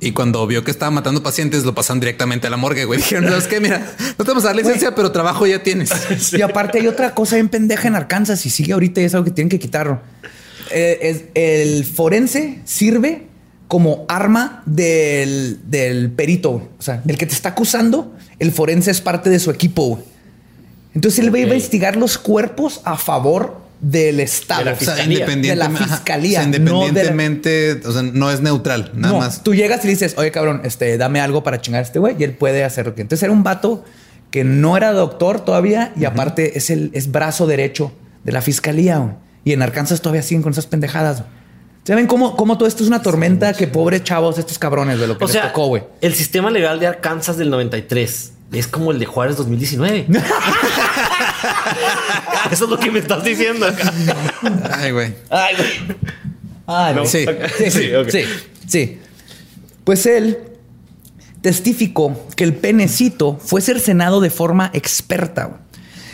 [0.00, 2.98] y cuando vio que estaba matando pacientes lo pasaron directamente a la morgue, güey.
[3.00, 3.60] Dijeron, ¿sabes qué?
[3.60, 3.86] Mira,
[4.18, 5.90] no te vamos a dar licencia, pero trabajo ya tienes.
[6.32, 9.26] Y aparte hay otra cosa bien pendeja en Arkansas y sigue ahorita y es algo
[9.26, 10.00] que tienen que quitarlo.
[10.70, 13.26] Eh, es- el forense sirve
[13.68, 16.50] como arma del, del perito.
[16.52, 16.64] güey.
[16.78, 19.86] O sea, el que te está acusando, el forense es parte de su equipo.
[19.88, 20.02] güey.
[20.94, 24.60] Entonces él va a investigar los cuerpos a favor del Estado.
[24.60, 25.26] De la O sea, Fiscalía.
[25.26, 25.84] De la ajá.
[25.84, 26.40] fiscalía.
[26.40, 29.42] O sea, no la- independientemente, o sea, no es neutral, nada no, más.
[29.42, 32.24] Tú llegas y dices, oye, cabrón, este, dame algo para chingar a este güey y
[32.24, 33.02] él puede hacer lo que.
[33.02, 33.84] Entonces era un vato
[34.30, 37.92] que no era doctor todavía y aparte es el es brazo derecho
[38.24, 38.98] de la fiscalía.
[38.98, 39.14] güey.
[39.44, 41.18] Y en Arkansas todavía siguen con esas pendejadas.
[41.20, 41.30] güey.
[41.86, 43.52] ¿Saben cómo, cómo todo esto es una tormenta?
[43.52, 45.82] Que pobres chavos, estos cabrones de lo que O les sea, tocó, güey.
[46.00, 50.06] el sistema legal de Arkansas del 93 es como el de Juárez 2019.
[52.50, 53.92] Eso es lo que me estás diciendo acá.
[54.72, 55.14] Ay, güey.
[55.30, 55.70] Ay, güey.
[56.66, 57.10] Ay, No, güey.
[57.12, 57.26] sí.
[57.58, 58.08] Sí, sí, Sí, ok.
[58.10, 58.24] sí,
[58.66, 58.98] sí.
[59.84, 60.38] Pues él
[61.42, 65.58] testificó que el penecito fue cercenado de forma experta güey,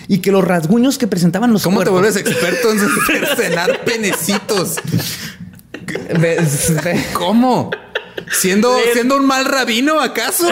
[0.09, 2.81] y que los rasguños que presentaban los ¿Cómo te vuelves experto en
[3.37, 4.75] cenar penecitos?
[7.12, 7.71] ¿Cómo?
[8.33, 10.49] ¿Siendo, Lees- ¿Siendo un mal rabino, acaso?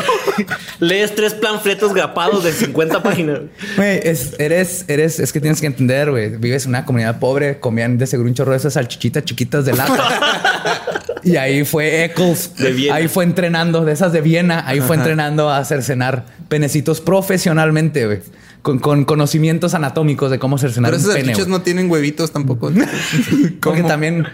[0.80, 3.40] Lees tres panfletos grapados de 50 páginas.
[3.76, 6.30] Güey, es, eres, eres, es que tienes que entender, güey.
[6.36, 9.74] Vives en una comunidad pobre, comían de seguro un chorro de esas salchichitas chiquitas de
[9.74, 11.20] lata.
[11.22, 12.54] y ahí fue Eccles.
[12.56, 12.94] De Viena.
[12.96, 14.64] Ahí fue entrenando, de esas de Viena.
[14.66, 18.20] Ahí fue entrenando a hacer cenar penecitos profesionalmente, güey.
[18.62, 21.46] Con, con conocimientos anatómicos de cómo cercenar Pero un esos pene.
[21.50, 22.70] no tienen huevitos tampoco.
[23.62, 24.26] Porque también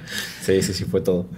[0.45, 1.29] Sí, sí, sí, fue todo.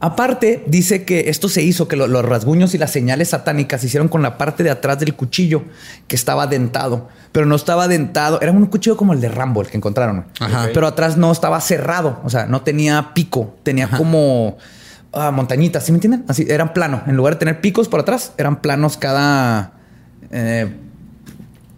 [0.00, 3.88] Aparte, dice que esto se hizo, que lo- los rasguños y las señales satánicas se
[3.88, 5.64] hicieron con la parte de atrás del cuchillo
[6.06, 8.40] que estaba dentado, pero no estaba dentado.
[8.40, 10.26] Era un cuchillo como el de Rambo, el que encontraron.
[10.38, 10.68] Ajá.
[10.72, 14.56] Pero atrás no estaba cerrado, o sea, no tenía pico, tenía como
[15.12, 16.24] ah, montañitas, ¿sí me entienden?
[16.28, 17.02] Así, eran plano.
[17.08, 19.72] En lugar de tener picos por atrás, eran planos cada...
[20.30, 20.76] eh,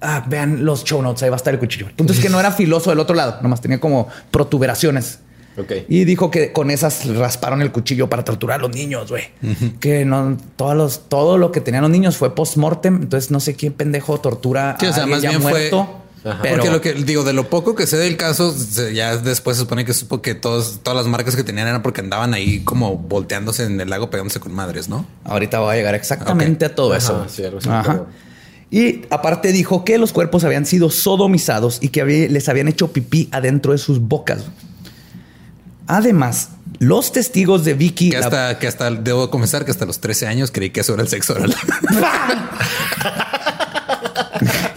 [0.00, 1.86] ah, vean los show notes, ahí va a estar el cuchillo.
[1.86, 5.18] El punto es que no era filoso del otro lado, nomás tenía como protuberaciones.
[5.88, 9.24] Y dijo que con esas rasparon el cuchillo para torturar a los niños, güey.
[9.78, 13.02] Que no, todos los, todo lo que tenían los niños fue post-mortem.
[13.02, 15.50] Entonces no sé quién pendejo tortura Sí, o a sea, alguien más ya bien fue-
[15.50, 15.96] muerto.
[16.24, 16.38] Ajá.
[16.42, 18.54] Pero Porque lo que digo, de lo poco que sé del caso,
[18.94, 22.00] ya después se supone que supo que todos, todas las marcas que tenían eran porque
[22.02, 25.06] andaban ahí como volteándose en el lago pegándose con madres, ¿no?
[25.24, 27.26] ahorita voy a llegar exactamente a todo Ajá, eso.
[27.28, 28.02] sí, algo así, Ajá.
[28.70, 32.92] Y aparte dijo que los cuerpos habían sido sodomizados y que había- les habían hecho
[32.92, 34.44] pipí adentro de sus bocas.
[35.88, 38.10] Además, los testigos de Vicky...
[38.10, 40.94] Que la- hasta, que hasta, debo confesar que hasta los 13 años creí que eso
[40.94, 41.52] era el sexo oral.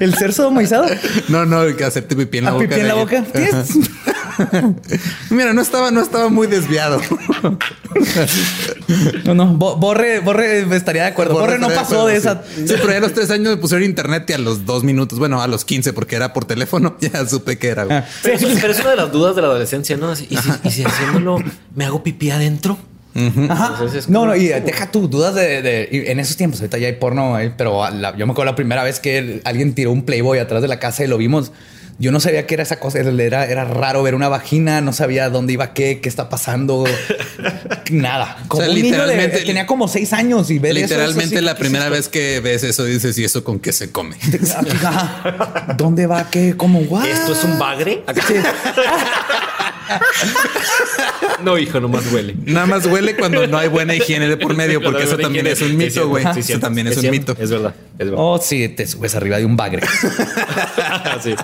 [0.00, 0.86] ¿El ser sodomizado?
[1.28, 2.66] no, no, que hacerte pipí en la ¿A boca.
[2.68, 3.24] pipí en la boca?
[5.30, 7.00] Mira, no estaba, no estaba muy desviado.
[9.24, 11.34] No, no, Bo- Borre, Borre estaría de acuerdo.
[11.34, 12.42] Borre, no pasó de esa.
[12.54, 14.84] Sí, Sí, pero ya a los tres años me pusieron internet y a los dos
[14.84, 17.86] minutos, bueno, a los 15, porque era por teléfono, ya supe que era.
[17.90, 18.04] Ah.
[18.22, 20.12] Pero, eso- pero es una de las dudas de la adolescencia, ¿no?
[20.12, 20.34] ¿Y si,
[20.64, 21.38] y si haciéndolo
[21.74, 22.78] me hago pipí adentro?
[23.48, 23.68] Ajá.
[23.72, 26.60] Entonces es No, no, y deja tú dudas de, en esos tiempos.
[26.60, 29.74] Ahorita ya hay porno, eh, pero la- yo me acuerdo la primera vez que alguien
[29.74, 31.50] tiró un Playboy atrás de la casa y lo vimos.
[31.98, 32.98] Yo no sabía qué era esa cosa.
[33.00, 34.80] Era, era raro ver una vagina.
[34.82, 36.84] No sabía dónde iba qué, qué está pasando.
[37.90, 38.36] Nada.
[38.48, 41.44] Como sea, un niño de- literalmente- tenía como seis años y ver Literalmente eso sí,
[41.44, 44.16] la ¿qué primera vez que ves eso dices, ¿y eso con qué se come?
[45.76, 46.54] ¿Dónde va qué?
[46.56, 46.80] ¿Cómo?
[46.80, 47.06] ¿What?
[47.06, 48.02] ¿Esto es un bagre?
[51.42, 52.34] No, hijo, nomás huele.
[52.44, 55.60] Nada más huele cuando no hay buena higiene de por medio, porque eso también es
[55.60, 56.24] un mito, güey.
[56.34, 57.36] Sí, Eso también es un mito.
[57.38, 57.74] Es verdad.
[57.98, 58.16] Es verdad.
[58.18, 59.82] Oh, sí, te subes arriba de un bagre.
[61.22, 61.34] Sí.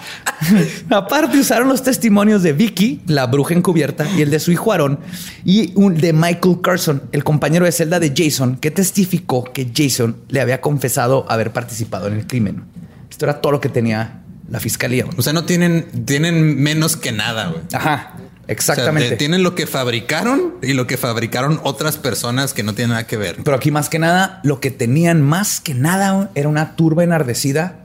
[0.90, 4.98] Aparte, usaron los testimonios de Vicky, la bruja encubierta, y el de su hijo Aaron,
[5.44, 10.16] y un de Michael Carson, el compañero de celda de Jason, que testificó que Jason
[10.28, 12.64] le había confesado haber participado en el crimen.
[13.10, 15.06] Esto era todo lo que tenía la fiscalía.
[15.16, 17.62] O sea, no tienen, tienen menos que nada, güey.
[17.72, 18.14] Ajá,
[18.52, 19.10] O sea, exactamente.
[19.10, 23.06] te- tienen lo que fabricaron y lo que fabricaron otras personas que no tienen nada
[23.06, 23.36] que ver.
[23.44, 27.78] Pero aquí más que nada, lo que tenían más que nada era una turba enardecida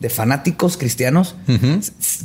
[0.00, 1.36] de fanáticos cristianos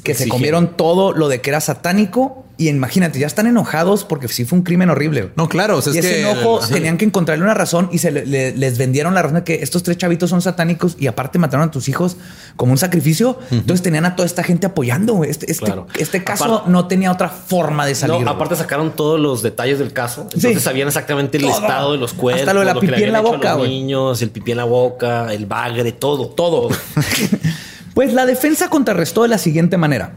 [0.03, 2.43] que se comieron todo lo de que era satánico.
[2.59, 5.31] Y imagínate, ya están enojados porque sí fue un crimen horrible.
[5.35, 7.99] No, claro, o sea, y es ese que enojo tenían que encontrarle una razón y
[7.99, 11.05] se le- le- les vendieron la razón de que estos tres chavitos son satánicos y
[11.05, 12.17] aparte mataron a tus hijos
[12.55, 13.37] como un sacrificio.
[13.51, 15.23] Entonces tenían a toda esta gente apoyando.
[15.23, 15.85] Este, este, Claro.
[15.99, 18.21] este caso Aparte- no tenía otra forma de salir.
[18.25, 20.21] No, aparte sacaron todos los detalles del caso.
[20.23, 20.59] Entonces Sí.
[20.59, 21.53] sabían exactamente el Todo.
[21.61, 24.31] estado de los cuerpos, Hasta lo de la pipí en la boca, los niños, el
[24.31, 26.29] pipí en la boca, el bagre, todo.
[26.29, 26.69] todo.
[27.93, 30.13] pues la defensa contrarrestó de la siguiente manera.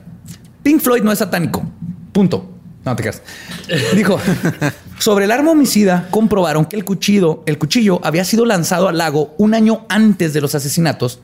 [0.62, 1.62] Pink Floyd no es satánico.
[2.12, 2.50] Punto.
[2.84, 3.22] No te creas.
[3.94, 4.18] Dijo,
[4.98, 9.34] sobre el arma homicida comprobaron que el cuchillo, el cuchillo había sido lanzado al lago
[9.38, 11.20] un año antes de los asesinatos.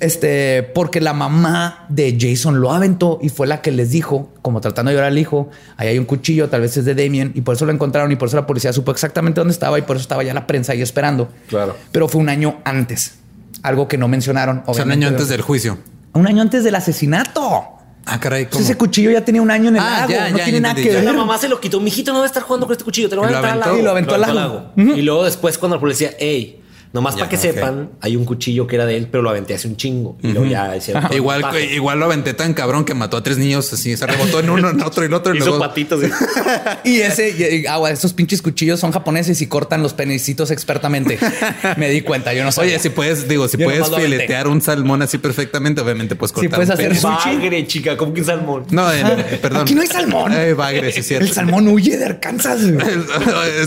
[0.00, 4.60] Este, porque la mamá de Jason lo aventó y fue la que les dijo, como
[4.60, 7.42] tratando de llorar al hijo, ahí hay un cuchillo, tal vez es de Damien, y
[7.42, 9.94] por eso lo encontraron y por eso la policía supo exactamente dónde estaba y por
[9.94, 11.28] eso estaba ya la prensa ahí esperando.
[11.46, 11.76] Claro.
[11.92, 13.14] Pero fue un año antes,
[13.62, 14.64] algo que no mencionaron.
[14.66, 15.78] O sea, un año antes del juicio.
[16.14, 17.81] Un año antes del asesinato.
[18.04, 18.64] Ah, caray, ¿cómo?
[18.64, 20.12] ese cuchillo ya tenía un año en el Ah, lago.
[20.12, 20.94] ya, no ya, tiene nada que ya.
[20.94, 21.04] ver.
[21.04, 21.78] La mamá se lo quitó.
[21.80, 23.08] Mijito, no va a estar jugando con este cuchillo.
[23.08, 23.78] Te lo voy a aventar al lago.
[23.78, 24.64] Y lo aventó al lago.
[24.76, 26.61] Y luego después cuando la policía, hey,
[26.92, 29.66] nomás para que sepan, hay un cuchillo que era de él, pero lo aventé hace
[29.68, 30.16] un chingo.
[30.22, 33.72] Y luego ya hicieron Igual, igual lo aventé tan cabrón que mató a tres niños
[33.72, 35.34] así, se rebotó en uno, en otro y en otro.
[35.34, 36.02] y Hizo luego- patitos.
[36.04, 36.10] ¿eh?
[36.84, 41.18] Y ese, y- agua, esos pinches cuchillos son japoneses y cortan los penecitos expertamente.
[41.76, 42.72] Me di cuenta, yo no sabía.
[42.72, 46.50] Oye, si puedes, digo, si Yo puedes filetear un salmón así perfectamente, obviamente puedes cortar.
[46.50, 47.36] puedes un hacer sushi.
[47.36, 48.64] Bagre, chica, como que un salmón.
[48.70, 49.62] No, en- eh, perdón.
[49.62, 50.32] Aquí no hay salmón.
[50.32, 51.26] Eh, bagre, sí, es cierto.
[51.26, 52.60] El salmón huye de Arkansas.
[52.70, 52.84] güey.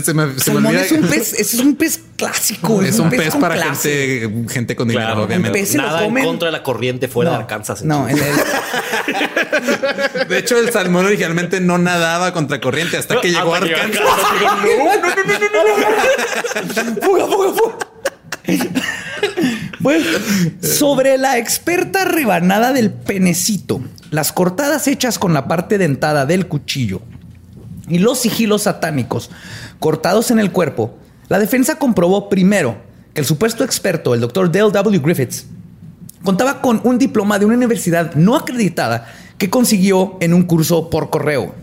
[0.04, 0.82] se me, se me salmón olvida.
[0.84, 2.82] es un pez, ese es un pez clásico.
[2.82, 4.20] Es un pez con para clase.
[4.30, 5.58] gente, gente con dinero, Claro, obviamente.
[5.58, 7.82] Pez lo Nada en contra de la corriente fuera de Arkansas.
[7.82, 8.24] No, en el-
[10.28, 14.00] De hecho, el salmón originalmente no nadaba contra corriente hasta que llegó a Arkansas.
[17.02, 17.76] fuga, fuga, fuga.
[19.80, 20.04] Bueno,
[20.62, 23.80] sobre la experta rebanada del penecito,
[24.10, 27.02] las cortadas hechas con la parte dentada del cuchillo
[27.88, 29.30] y los sigilos satánicos
[29.78, 30.96] cortados en el cuerpo,
[31.28, 32.78] la defensa comprobó primero
[33.16, 34.98] el supuesto experto, el doctor Dale W.
[35.02, 35.46] Griffiths,
[36.22, 39.06] contaba con un diploma de una universidad no acreditada
[39.38, 41.54] que consiguió en un curso por correo.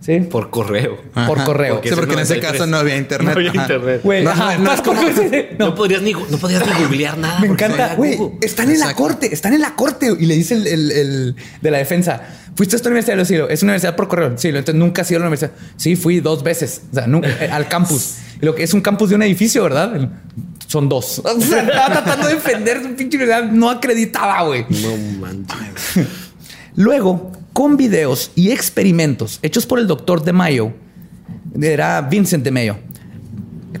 [0.00, 0.18] ¿Sí?
[0.18, 0.98] Por correo.
[1.28, 1.80] Por correo.
[1.84, 2.52] Sí, porque en ese 93.
[2.52, 3.34] caso no había internet.
[3.34, 4.00] No había internet.
[4.24, 5.74] No, ajá, no, no es como- No, no.
[5.76, 7.38] podrías ni, no podrías ni googlear nada.
[7.38, 8.18] Me porque encanta, güey.
[8.40, 10.12] Están en la corte, están en la corte.
[10.18, 12.20] Y le dice el, el- el de la defensa:
[12.56, 13.16] ¿Fuiste a esta universidad?
[13.16, 14.32] Le digo, es una universidad por correo.
[14.38, 15.52] Sí, entonces nunca has ido a la universidad.
[15.76, 16.82] Sí, fui dos veces.
[16.90, 18.16] O sea, nunca, eh, al campus.
[18.42, 19.96] Y lo que es un campus de un edificio, ¿verdad?
[19.96, 20.10] El-
[20.66, 21.22] Son dos.
[21.24, 24.66] O sea, estaba tratando de defender su pinche universidad no acreditada, güey.
[24.68, 26.06] No manches.
[26.74, 30.72] Luego, con videos y experimentos hechos por el doctor de Mayo,
[31.60, 32.76] era Vincent de Mayo,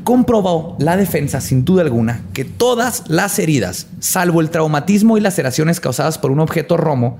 [0.04, 5.80] comprobó la defensa, sin duda alguna, que todas las heridas, salvo el traumatismo y laceraciones
[5.80, 7.18] causadas por un objeto romo,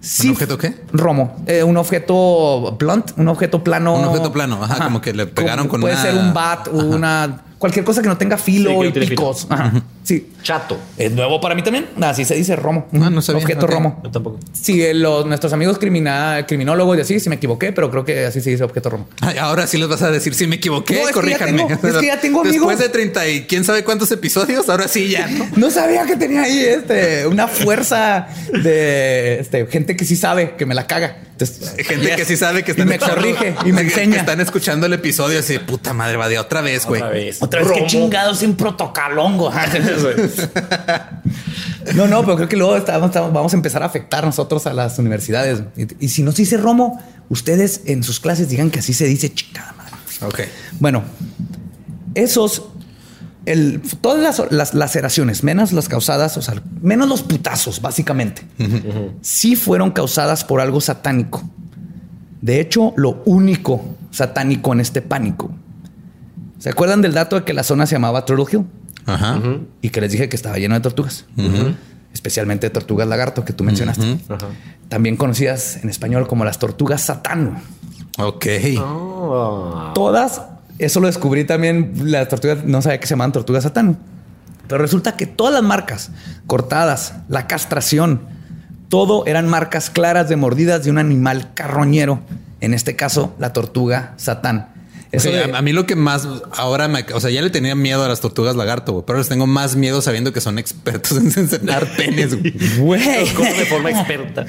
[0.00, 0.74] sí- objeto qué?
[0.92, 1.36] Romo.
[1.46, 3.94] Eh, un objeto blunt, un objeto plano.
[3.94, 6.76] Un objeto plano, ajá, como que le pegaron con Puede una- ser un bat o
[6.76, 7.42] una.
[7.60, 9.46] Cualquier cosa que no tenga Sí, filo que y no picos.
[9.50, 9.70] Ajá.
[10.02, 10.30] Sí.
[10.42, 10.78] Chato.
[10.96, 11.86] Es nuevo para mí también.
[12.00, 12.88] Así se dice romo.
[12.94, 13.42] Ah, no sabía.
[13.42, 14.00] Objeto romo.
[14.02, 14.40] Yo tampoco.
[14.52, 18.24] Sí, eh, los, nuestros amigos crimina- criminólogos y así, si me equivoqué, pero creo que
[18.24, 19.06] así se dice objeto romo.
[19.20, 21.64] Ay, ahora sí les vas a decir si me equivoqué, No, es que ya corríjanme.
[21.66, 22.68] tengo- es que ya tengo amigos.
[22.70, 25.46] Después de 30 y quién sabe cuántos episodios, ahora sí ya, ¿no?
[25.56, 28.26] No sabía que tenía ahí este, una fuerza
[28.64, 31.18] de este, gente que sí sabe que me la caga.
[31.32, 32.16] Entonces, Gente yes.
[32.16, 34.12] que sí sabe que y están me escuchando- corrige y me enseña.
[34.14, 37.00] Que están escuchando el episodio así, puta madre, va de otra vez, güey.
[37.00, 37.38] Otra vez.
[37.58, 39.50] Otra vez, qué chingados sin protocolongo.
[41.94, 44.72] no, no, pero creo que luego estamos- estamos- vamos a empezar a afectar nosotros a
[44.72, 45.62] las universidades.
[45.76, 49.06] Y, y si no se dice Romo, ustedes en sus clases digan que así se
[49.06, 49.92] dice chingada madre.
[50.22, 50.40] Ok.
[50.78, 51.02] Bueno,
[52.14, 52.64] esos
[53.46, 58.42] el, todas las, las laceraciones, menos las causadas, o sea, menos los putazos, básicamente,
[59.22, 61.42] sí fueron causadas por algo satánico.
[62.42, 65.50] De hecho, lo único satánico en este pánico.
[66.60, 68.66] ¿Se acuerdan del dato de que la zona se llamaba Turtle Hill?
[69.06, 69.40] Ajá.
[69.80, 71.24] Y que les dije que estaba lleno de tortugas.
[72.12, 74.18] Especialmente de tortugas lagarto que tú mencionaste.
[74.88, 77.60] También conocidas en español como las tortugas satano.
[78.18, 78.46] Ok.
[78.78, 79.92] Oh.
[79.94, 80.42] Todas,
[80.78, 83.96] eso lo descubrí también, las tortugas, no sabía que se llamaban tortugas satano.
[84.68, 86.10] Pero resulta que todas las marcas
[86.46, 88.20] cortadas, la castración,
[88.88, 92.20] todo eran marcas claras de mordidas de un animal carroñero.
[92.60, 94.74] En este caso, la tortuga satán.
[95.12, 97.50] Eso Sí, de- a, a mí lo que más ahora me, o sea, ya le
[97.50, 100.58] tenía miedo a las tortugas lagarto, güey, pero les tengo más miedo sabiendo que son
[100.58, 102.36] expertos en enseñar penes.
[102.78, 103.02] güey.
[103.02, 104.46] De forma experta.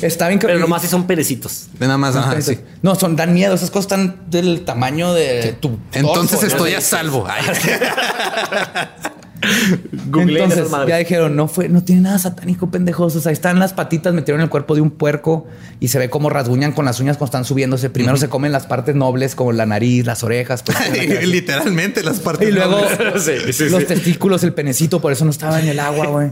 [0.00, 1.66] está bien que Pero nomás si son perecitos.
[1.78, 2.58] De nada más, ajá, sí.
[2.82, 3.54] No, son dan miedo.
[3.54, 5.78] Esas cosas están del tamaño de tu.
[5.92, 6.78] Entonces torso, estoy ¿no?
[6.78, 7.26] a salvo.
[10.16, 13.14] Entonces ya dijeron, no fue, no tiene nada satánico, pendejos.
[13.16, 15.46] O sea, ahí están las patitas, metieron el cuerpo de un puerco
[15.80, 17.90] y se ve cómo rasguñan con las uñas cuando están subiéndose.
[17.90, 20.62] Primero se comen las partes nobles, como la nariz, las orejas.
[20.62, 21.20] pues, la.
[21.26, 22.48] Literalmente las partes.
[22.48, 23.22] y luego nobles.
[23.24, 23.86] Sí, sí, los sí.
[23.86, 26.28] testículos, el penecito, por eso no estaba en el agua, güey.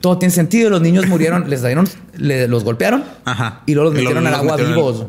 [0.00, 0.70] Todo tiene sentido.
[0.70, 3.62] Los niños murieron, les dieron, le- los golpearon Ajá.
[3.66, 5.06] y luego los metieron al agua metieron vivos.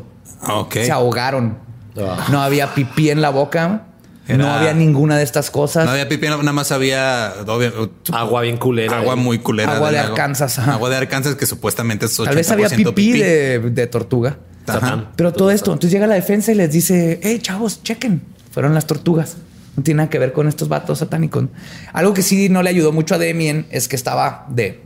[0.48, 0.72] Ok.
[0.74, 1.58] Se ahogaron.
[1.98, 2.26] Ah.
[2.30, 3.85] No había pipí en la boca.
[4.28, 5.84] No había ninguna de estas cosas.
[5.84, 8.98] No había pipi, nada más había obvio, Agua bien culera.
[8.98, 9.76] agua muy culera.
[9.76, 9.98] Agua de.
[9.98, 10.58] Arkansas.
[10.58, 14.38] Agua de Arkansas que supuestamente es 80% Tal vez había pipí, De, de tortuga.
[14.66, 15.12] Ajá.
[15.14, 18.20] Pero todo esto, entonces llega la defensa y les dice, hey chavos, chequen,
[18.50, 19.36] fueron las tortugas.
[19.76, 21.44] No tiene nada que ver con estos vatos satánicos.
[21.92, 24.80] Algo que sí no le ayudó mucho a Demien es que estaba de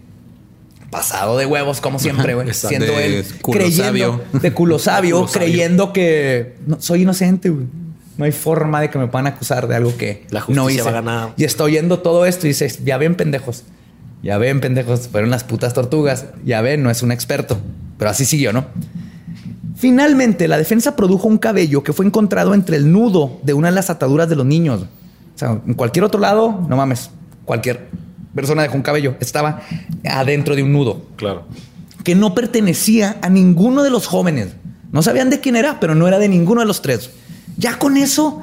[0.90, 2.52] pasado de huevos, como siempre, güey.
[2.52, 4.20] Siendo De él culo creyendo, sabio.
[4.40, 5.46] de culo sabio, Culo sabio.
[5.46, 7.66] creyendo que no, soy inocente, güey.
[8.20, 10.82] No hay forma de que me puedan acusar de algo que La justicia no hice.
[10.82, 11.32] va a ganar.
[11.38, 13.64] Y está oyendo todo esto y dice, ya ven, pendejos.
[14.22, 16.26] Ya ven, pendejos, fueron las putas tortugas.
[16.44, 17.58] Ya ven, no es un experto.
[17.96, 18.66] Pero así siguió, ¿no?
[19.76, 23.74] Finalmente, la defensa produjo un cabello que fue encontrado entre el nudo de una de
[23.74, 24.82] las ataduras de los niños.
[24.82, 27.10] O sea, en cualquier otro lado, no mames,
[27.46, 27.88] cualquier
[28.34, 29.14] persona dejó un cabello.
[29.20, 29.62] Estaba
[30.04, 31.44] adentro de un nudo Claro.
[32.04, 34.48] que no pertenecía a ninguno de los jóvenes.
[34.92, 37.10] No sabían de quién era, pero no era de ninguno de los tres.
[37.56, 38.40] Ya con eso,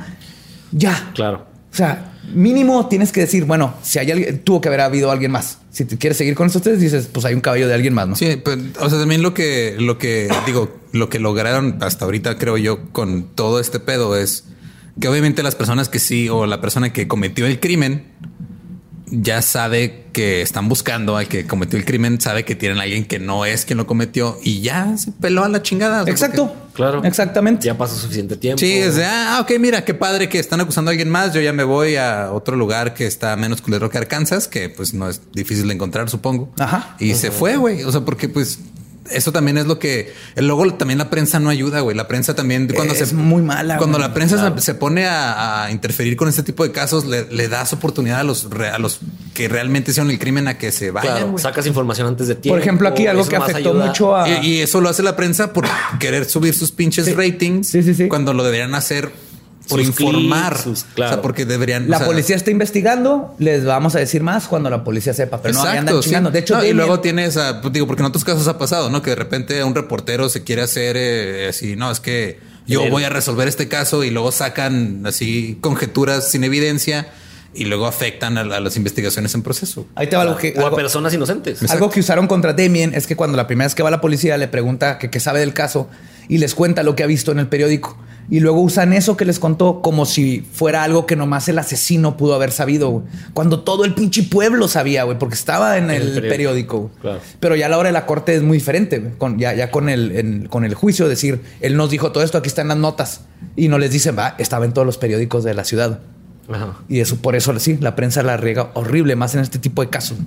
[0.72, 1.12] ya.
[1.14, 1.48] Claro.
[1.72, 5.32] O sea, mínimo tienes que decir, bueno, si hay alguien, tuvo que haber habido alguien
[5.32, 5.60] más.
[5.72, 8.08] Si te quieres seguir con estos tres, dices, pues hay un cabello de alguien más,
[8.08, 8.16] ¿no?
[8.16, 12.38] Sí, pues, o sea, también lo que, lo que digo, lo que lograron hasta ahorita,
[12.38, 14.46] creo yo, con todo este pedo es
[15.00, 18.06] que obviamente las personas que sí, o la persona que cometió el crimen,
[19.10, 23.06] ya sabe que están buscando al que cometió el crimen, sabe que tienen a alguien
[23.06, 26.04] que no es quien lo cometió y ya se peló a la chingada.
[26.10, 26.54] Exacto.
[26.74, 27.04] Claro.
[27.04, 27.66] Exactamente.
[27.66, 28.60] Ya pasó suficiente tiempo.
[28.60, 31.34] Sí, es de, ah, ok, mira, qué padre que están acusando a alguien más.
[31.34, 34.94] Yo ya me voy a otro lugar que está menos culero que Arkansas, que pues
[34.94, 36.54] no es difícil de encontrar, supongo.
[36.60, 36.96] Ajá.
[37.00, 37.84] Y se fue, güey.
[37.84, 38.60] O sea, porque pues
[39.12, 41.96] eso también es lo que luego también la prensa no ayuda, güey.
[41.96, 44.08] La prensa también cuando Es se muy mala, Cuando güey.
[44.08, 47.48] la prensa se, se pone a, a interferir con este tipo de casos, le, le
[47.48, 49.00] das oportunidad a los re- a los
[49.34, 51.14] que realmente hicieron el crimen a que se vayan.
[51.14, 51.32] Claro.
[51.32, 51.42] güey.
[51.44, 52.56] Sacas información antes de tiempo.
[52.56, 53.86] Por ejemplo, aquí algo que afectó ayuda.
[53.88, 54.30] mucho a...
[54.30, 55.66] Y, y eso lo hace la prensa por
[56.00, 57.14] querer subir sus pinches Sí.
[57.14, 58.08] ratings Sí, sí, sí.
[58.08, 59.12] cuando lo deberían hacer
[59.68, 60.54] por Sus informar.
[60.54, 61.90] clics, sus- O sea, porque deberían.
[61.90, 65.42] La o sea, policía está investigando, les vamos a decir más cuando la policía sepa,
[65.42, 66.10] pero no ahí andan Exacto, sí.
[66.10, 66.32] chingando.
[66.32, 68.90] De hecho, No, y luego tienes, a, pues, digo, porque en otros casos ha pasado,
[68.90, 69.02] ¿no?
[69.02, 72.92] Que de repente un reportero se quiere hacer eh, así, no, es que yo El-
[72.92, 77.08] voy a resolver este caso y luego sacan así conjeturas sin evidencia
[77.54, 79.88] y luego afectan a, a las investigaciones en proceso.
[79.96, 80.54] ahí te va algo que...
[80.58, 81.68] O a algo- personas inocentes.
[81.72, 84.38] Algo que usaron contra Damien es que cuando la primera vez que va la policía
[84.38, 85.90] le pregunta que qué sabe del caso
[86.30, 87.98] y les cuenta lo que ha visto en el periódico.
[88.30, 92.18] Y luego usan eso que les contó como si fuera algo que nomás el asesino
[92.18, 93.06] pudo haber sabido, güey.
[93.34, 96.30] Cuando todo el pinche pueblo sabía, güey, porque estaba en, En el, el periódico.
[96.30, 96.78] periódico.
[96.80, 96.92] güey.
[97.02, 97.20] Claro.
[97.40, 99.14] Pero ya a la hora de la corte es muy diferente, güey.
[99.18, 102.38] Con, ya, ya con, el, en- con el juicio, decir, él nos dijo todo esto,
[102.38, 103.22] aquí están las notas.
[103.56, 106.02] Y no les dicen, va, estaba en todos los periódicos de la ciudad.
[106.52, 106.78] Ajá.
[106.90, 109.90] Y eso por eso sí, la prensa la riega horrible, más en este tipo de
[109.90, 110.18] casos.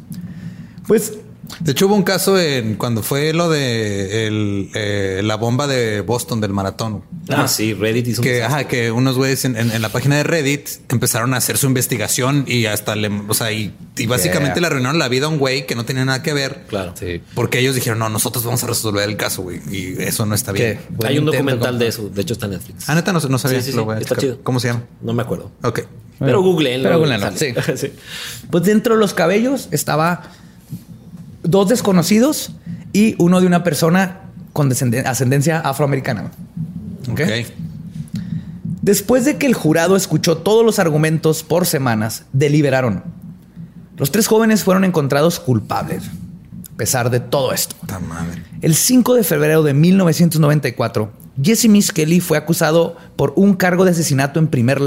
[0.86, 1.18] Pues
[1.58, 6.00] De hecho, hubo un caso en cuando fue lo de el, eh, la bomba de
[6.00, 7.02] Boston del maratón.
[7.28, 10.22] Ah, sí, Reddit hizo que, ajá, que unos güeyes en, en- en la página de
[10.22, 14.60] Reddit empezaron a hacer su investigación y hasta le, o sea, y, y básicamente Yeah.
[14.62, 16.64] le arruinaron la vida a un güey que no tenía nada que ver.
[16.68, 16.94] Claro.
[16.98, 17.20] Sí.
[17.34, 19.60] Porque ellos dijeron, no, nosotros vamos a resolver el caso, güey.
[19.70, 20.80] Y eso no está bien.
[21.04, 22.08] Hay un documental de eso.
[22.08, 22.88] De hecho, está en Netflix.
[22.88, 23.60] Ah, neta, no, no sabía.
[23.62, 24.38] Sí, sí, Lo sí, está chido.
[24.42, 24.84] ¿Cómo se llama?
[25.02, 25.50] No me acuerdo.
[25.62, 25.80] Ok.
[26.18, 26.88] Pero googleenlo.
[26.88, 27.54] Pero googleenlo, sale.
[27.78, 27.92] sí.
[28.50, 30.32] Pues dentro de los cabellos estaba
[31.42, 32.52] dos desconocidos
[32.92, 34.20] y uno de una persona
[34.52, 36.30] con ascendencia afroamericana.
[37.10, 37.20] Ok.
[38.82, 43.04] Después de que el jurado escuchó todos los argumentos por semanas, deliberaron.
[43.96, 46.04] Los tres jóvenes fueron encontrados culpables,
[46.72, 47.76] a pesar de todo esto.
[48.08, 48.42] Madre.
[48.62, 51.12] El 5 de febrero de 1994,
[51.42, 54.80] Jesse Miss Kelly fue acusado por un cargo de asesinato en primer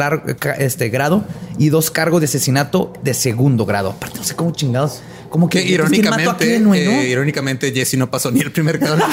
[0.58, 1.24] este, grado
[1.60, 3.92] y dos cargos de asesinato de segundo grado.
[3.92, 5.02] Aparte, no sé cómo chingados.
[5.34, 6.76] Como que Que pues, ¿quién mató a irónicamente, no?
[6.76, 8.98] eh, irónicamente, Jesse no pasó ni el primer grado.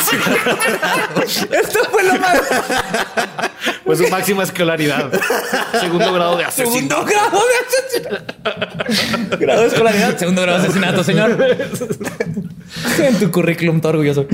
[1.24, 2.42] Esto fue lo más.
[3.86, 5.10] Pues su máxima escolaridad.
[5.80, 6.72] Segundo grado de asesino.
[6.74, 9.38] Segundo grado de asesinato.
[9.38, 11.38] grado de escolaridad, segundo grado de asesinato, señor.
[12.98, 14.26] en tu currículum, todo orgulloso.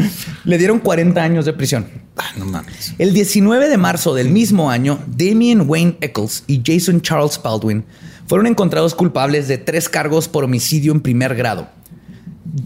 [0.42, 1.86] Le dieron 40 años de prisión.
[2.16, 2.94] Ah, no mames.
[2.98, 7.84] El 19 de marzo del mismo año, Damien Wayne Eccles y Jason Charles Baldwin
[8.27, 11.69] fueron encontrados culpables de tres cargos por homicidio en primer grado.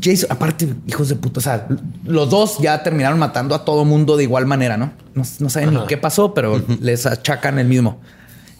[0.02, 1.66] Jason, aparte, hijos de puta, o sea,
[2.04, 4.92] los dos ya terminaron matando a todo mundo de igual manera, ¿no?
[5.14, 8.00] No, no saben ni qué pasó, pero les achacan el mismo.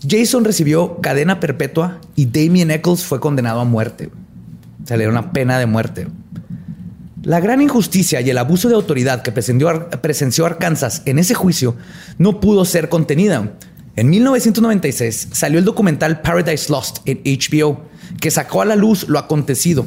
[0.09, 4.11] Jason recibió cadena perpetua y Damien Eccles fue condenado a muerte.
[4.83, 6.09] O sea, le dieron una pena de muerte.
[7.23, 11.77] La gran injusticia y el abuso de autoridad que presenció Arkansas en ese juicio
[12.17, 13.53] no pudo ser contenida.
[14.01, 17.83] En 1996 salió el documental Paradise Lost en HBO,
[18.19, 19.85] que sacó a la luz lo acontecido.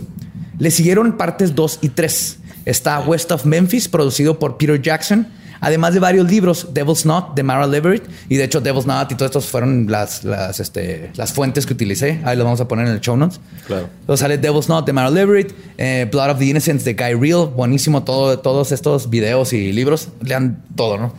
[0.59, 2.37] Le siguieron partes 2 y 3.
[2.65, 5.29] Está West of Memphis, producido por Peter Jackson,
[5.61, 9.15] además de varios libros, Devil's Knot de Mara Leverett, y de hecho Devil's Knot y
[9.15, 12.21] todos estos fueron las, las, este, las fuentes que utilicé.
[12.23, 13.39] Ahí lo vamos a poner en el show notes.
[13.65, 13.89] Claro.
[14.05, 17.47] Luego sale Devil's Knot de Mara Leverett, eh, Blood of the Innocents de Guy Real,
[17.47, 21.13] buenísimo todo, todos estos videos y libros, lean todo, ¿no?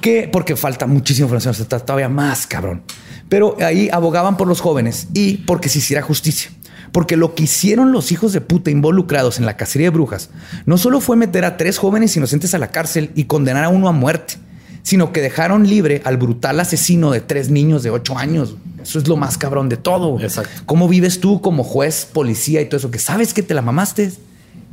[0.00, 2.82] Que porque falta muchísima información, está todavía más cabrón.
[3.28, 6.50] Pero ahí abogaban por los jóvenes y porque se hiciera justicia.
[6.92, 10.28] Porque lo que hicieron los hijos de puta involucrados en la cacería de brujas
[10.66, 13.88] no solo fue meter a tres jóvenes inocentes a la cárcel y condenar a uno
[13.88, 14.34] a muerte,
[14.82, 18.56] sino que dejaron libre al brutal asesino de tres niños de ocho años.
[18.82, 20.20] Eso es lo más cabrón de todo.
[20.20, 20.50] Exacto.
[20.66, 22.90] ¿Cómo vives tú como juez, policía y todo eso?
[22.90, 24.12] Que sabes que te la mamaste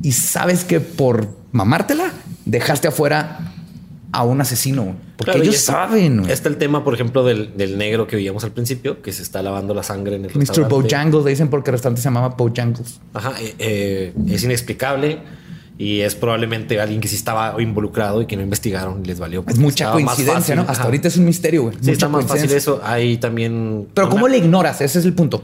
[0.01, 2.11] y sabes que por mamártela
[2.45, 3.53] dejaste afuera
[4.11, 4.95] a un asesino.
[5.17, 6.19] Porque Claro, ellos está- saben.
[6.21, 6.31] güey.
[6.31, 9.41] Está el tema, por ejemplo, del, del negro que veíamos al principio, que se está
[9.43, 10.67] lavando la sangre en el Mr.
[10.67, 12.99] Bojangles, le dicen porque el restaurante se llamaba Bojangles.
[13.13, 15.19] Ajá, eh, eh, es inexplicable
[15.77, 19.43] y es probablemente alguien que sí estaba involucrado y que no investigaron y les valió.
[19.47, 20.55] Es mucha coincidencia.
[20.55, 20.61] ¿no?
[20.63, 20.83] Hasta Ajá.
[20.85, 21.73] ahorita es un misterio, güey.
[21.75, 22.81] Sí, Mucha está más fácil eso.
[22.83, 23.87] Hay también.
[23.93, 24.81] Pero una- ¿cómo le ignoras?
[24.81, 25.43] Ese es el punto.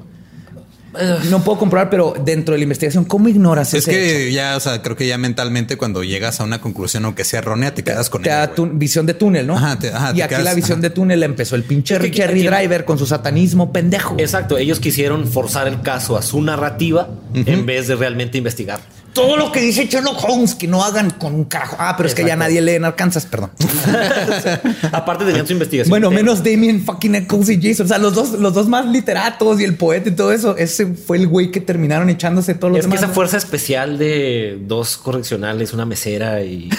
[1.29, 3.99] No puedo comprobar, pero dentro de la investigación, ¿cómo ignoras Es ese hecho?
[4.27, 7.39] que ya, o sea, creo que ya mentalmente cuando llegas a una conclusión, aunque sea
[7.39, 8.37] errónea, te quedas con te ella.
[8.39, 8.55] da güey.
[8.55, 9.55] tu visión de túnel, ¿no?
[9.57, 10.81] Ajá, te- ajá, y te aquí quedas- la visión ajá.
[10.83, 14.15] de túnel empezó el pinche Es que Jerry Driver con su satanismo pendejo.
[14.19, 18.79] Exacto, ellos quisieron forzar el caso a su narrativa en vez de realmente investigar.
[19.15, 21.77] Todo lo que dice Sherlock Holmes que no hagan con un carajo.
[21.79, 23.49] Ah, pero es que ya nadie lee en Arkansas, perdón.
[24.91, 25.89] Aparte tenían su investigación.
[25.89, 27.85] bueno, menos Damien fucking Eccles y Jason.
[27.85, 30.57] O sea, los dos, los dos más literatos y el poeta y todo eso.
[30.57, 33.13] Ese fue el güey que terminaron echándose todos los Es que esa ¿no?
[33.13, 36.69] fuerza especial de dos correccionales, una mesera y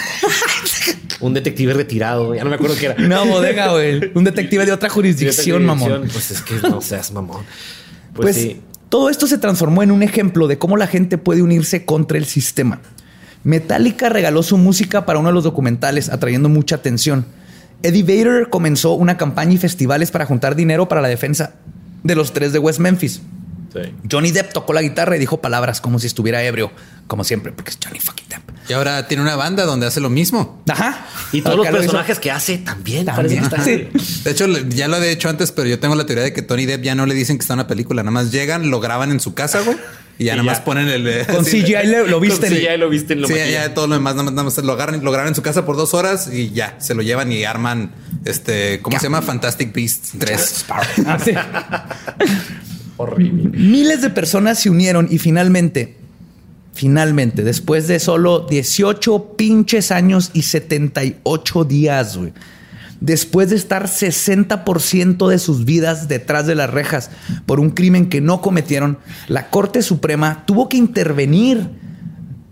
[1.19, 3.03] un detective retirado, ya no me acuerdo qué era.
[3.03, 4.11] Una bodega, güey.
[4.13, 6.07] Un detective de otra jurisdicción, mamón.
[6.13, 7.43] Pues es que no seas mamón.
[8.13, 8.61] Pues, Pues, sí.
[8.89, 12.25] Todo esto se transformó en un ejemplo de cómo la gente puede unirse contra el
[12.25, 12.79] sistema.
[13.43, 17.25] Metallica regaló su música para uno de los documentales, atrayendo mucha atención.
[17.83, 21.53] Eddie Vedder comenzó una campaña y festivales para juntar dinero para la defensa
[22.03, 23.21] de los tres de West Memphis.
[23.73, 23.79] Sí.
[24.09, 26.71] Johnny Depp tocó la guitarra y dijo palabras como si estuviera ebrio,
[27.07, 28.41] como siempre, porque es Johnny fucking Depp.
[28.69, 30.61] Y ahora tiene una banda donde hace lo mismo.
[30.67, 31.05] Ajá.
[31.31, 33.05] Y todos los lo personajes que hace también.
[33.05, 33.47] También.
[33.49, 34.21] que Sí.
[34.23, 36.65] De hecho, ya lo había hecho antes, pero yo tengo la teoría de que Tony
[36.65, 38.03] Depp ya no le dicen que está en una película.
[38.03, 39.77] Nada más llegan, lo graban en su casa, güey.
[40.19, 41.07] Y ya Y nada más ponen el...
[41.07, 42.47] eh, Con sí, CGI le- lo Con viste.
[42.49, 43.51] CGI lo viste en lo Sí, maquillan.
[43.67, 45.63] ya todo lo demás, nada más, nada más lo agarran, lo graban en su casa
[45.65, 47.91] por dos horas y ya, se lo llevan y arman,
[48.25, 49.21] este, ¿cómo se llama?
[49.21, 50.65] Fantastic Beasts 3.
[51.05, 51.31] Ah, sí.
[52.97, 53.57] Horrible.
[53.57, 55.95] Miles de personas se unieron y finalmente,
[56.73, 62.19] finalmente, después de solo 18 pinches años y 78 días,
[62.99, 67.11] después de estar 60% de sus vidas detrás de las rejas
[67.45, 68.97] por un crimen que no cometieron,
[69.27, 71.69] la Corte Suprema tuvo que intervenir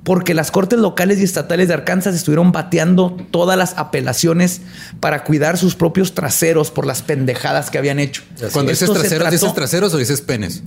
[0.06, 4.62] porque las cortes locales y estatales de Arkansas estuvieron bateando todas las apelaciones
[5.00, 8.22] para cuidar sus propios traseros por las pendejadas que habían hecho.
[8.54, 10.62] Cuando dices traseros, trató- ¿dices traseros o dices penes?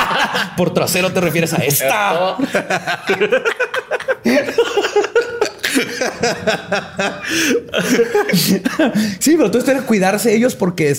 [0.56, 2.36] por trasero te refieres a esta.
[9.18, 10.96] sí, pero todo esto era cuidarse ellos porque.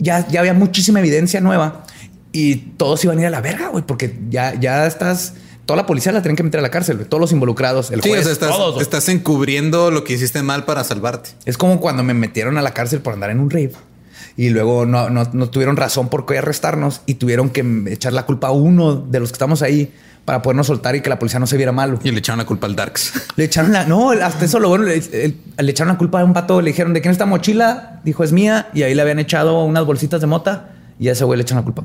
[0.00, 1.84] Ya, ya había muchísima evidencia nueva
[2.30, 5.34] y todos iban a ir a la verga, güey, porque ya, ya estás.
[5.68, 8.08] Toda la policía la tienen que meter a la cárcel, todos los involucrados, el Sí,
[8.08, 11.28] juez, o sea, estás, todos, estás encubriendo lo que hiciste mal para salvarte.
[11.44, 13.72] Es como cuando me metieron a la cárcel por andar en un rave.
[14.38, 18.24] Y luego no, no, no tuvieron razón por qué arrestarnos y tuvieron que echar la
[18.24, 19.92] culpa a uno de los que estamos ahí
[20.24, 21.98] para podernos soltar y que la policía no se viera malo.
[22.02, 23.12] Y le echaron la culpa al Darks.
[23.36, 26.24] Le echaron la, no, hasta eso lo bueno, le, le- le echaron la culpa a
[26.24, 28.00] un pato, le dijeron, ¿de quién es esta mochila?
[28.04, 28.68] Dijo, es mía.
[28.72, 31.58] Y ahí le habían echado unas bolsitas de mota y a ese güey le echan
[31.58, 31.84] la culpa.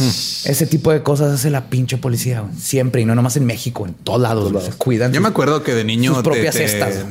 [0.00, 2.54] Ese tipo de cosas hace la pinche policía güey.
[2.58, 4.52] siempre y no nomás en México, en todos lados.
[4.78, 5.12] cuidan.
[5.12, 7.04] Yo me acuerdo que de niño Sus te- propias te- cestas.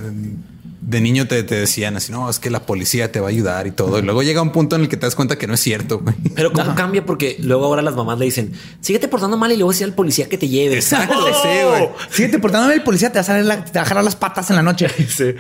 [0.82, 3.66] de niño te, te decían así, no, es que la policía te va a ayudar
[3.68, 3.98] y todo.
[4.00, 6.00] Y luego llega un punto en el que te das cuenta que no es cierto.
[6.00, 6.14] güey.
[6.36, 8.52] Pero cómo cambia porque luego ahora las mamás le dicen,
[8.82, 10.76] síguete portando mal y luego decía al policía que te lleve.
[10.76, 11.28] Exacto, ¡Oh!
[11.42, 11.90] sí, güey.
[12.12, 14.50] Síguete portándome el policía, te va a, salir la- te va a jalar las patas
[14.50, 14.88] en la noche.
[15.08, 15.34] Sí.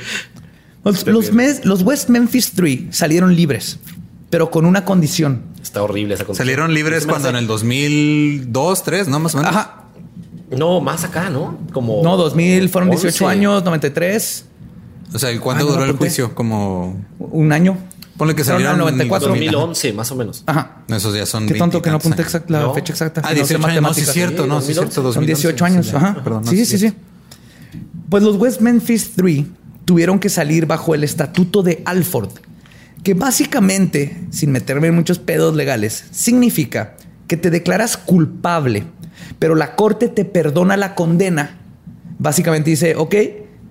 [0.85, 3.79] Los, los mes- los West Memphis Three salieron libres,
[4.33, 5.43] pero con una condición.
[5.61, 6.39] Está horrible esa cosa.
[6.39, 9.19] Salieron libres cuando en el 2002, 3, ¿no?
[9.19, 9.51] Más o menos.
[9.55, 9.83] Ajá.
[10.57, 11.59] No, más acá, ¿no?
[11.71, 12.01] Como.
[12.03, 13.25] No, 2000 fueron 18 11.
[13.37, 14.45] años, 93,
[15.13, 16.33] O sea, ¿y ¿cuánto Ah, no duró lo el juicio?
[16.33, 16.99] Como...
[17.19, 17.77] un año.
[18.17, 19.29] Ponle que salieron al en el 94.
[19.29, 20.43] 2011, más o menos.
[20.47, 20.77] Ajá.
[20.87, 22.73] Esos ya son Qué tonto que no apunté exact- la No.
[22.73, 23.21] fecha exacta.
[23.23, 23.81] Ah, que no sé 18 años.
[23.83, 24.47] No, sí es cierto.
[24.47, 24.93] No, sí es cierto.
[24.95, 25.85] Son 2011, 18 años.
[25.85, 25.95] sí.
[25.95, 26.15] Ajá.
[26.23, 26.95] Perdón, no, sí, sí, sí, sí.
[28.09, 29.45] Pues los West Memphis Three
[29.85, 32.29] tuvieron que salir bajo el estatuto de Alford,
[33.03, 36.95] que básicamente, sin meterme en muchos pedos legales, significa
[37.27, 38.85] que te declaras culpable,
[39.39, 41.59] pero la corte te perdona la condena.
[42.17, 43.15] Básicamente dice, ok,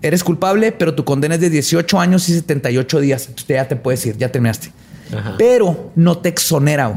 [0.02, 3.22] eres culpable, pero tu condena es de 18 años y 78 días.
[3.22, 4.70] Entonces ya te puedes ir, ya terminaste.
[5.16, 5.34] Ajá.
[5.38, 6.94] Pero no te exonera.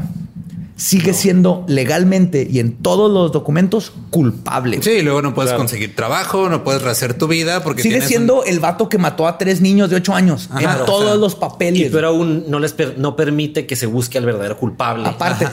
[0.78, 4.82] Sigue siendo legalmente y en todos los documentos culpable.
[4.82, 5.60] Sí, y luego no puedes Claro.
[5.62, 9.26] conseguir trabajo, no puedes rehacer tu vida porque Sigue siendo un- el vato que mató
[9.26, 11.88] a tres niños de 8 años Ajá, en todos sea, los Y papeles.
[11.90, 15.08] pero aún no les per- no permite que se busque al verdadero culpable.
[15.08, 15.46] Aparte,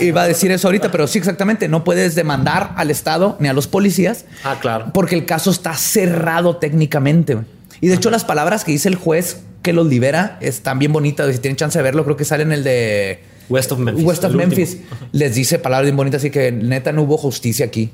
[0.00, 1.68] iba a decir eso ahorita, pero sí, exactamente.
[1.68, 4.86] No puedes demandar al Estado ni a los policías Ah, claro.
[4.92, 7.38] porque el caso está cerrado técnicamente.
[7.80, 11.32] Y de hecho, las palabras que dice el juez que los libera están bien bonitas.
[11.32, 14.04] Si tienen chance de verlo, creo que sale en el de West of Memphis.
[14.04, 14.70] West of Memphis.
[14.80, 15.08] último.
[15.12, 17.90] Les dice palabras bien bonitas, así que neta no hubo justicia aquí.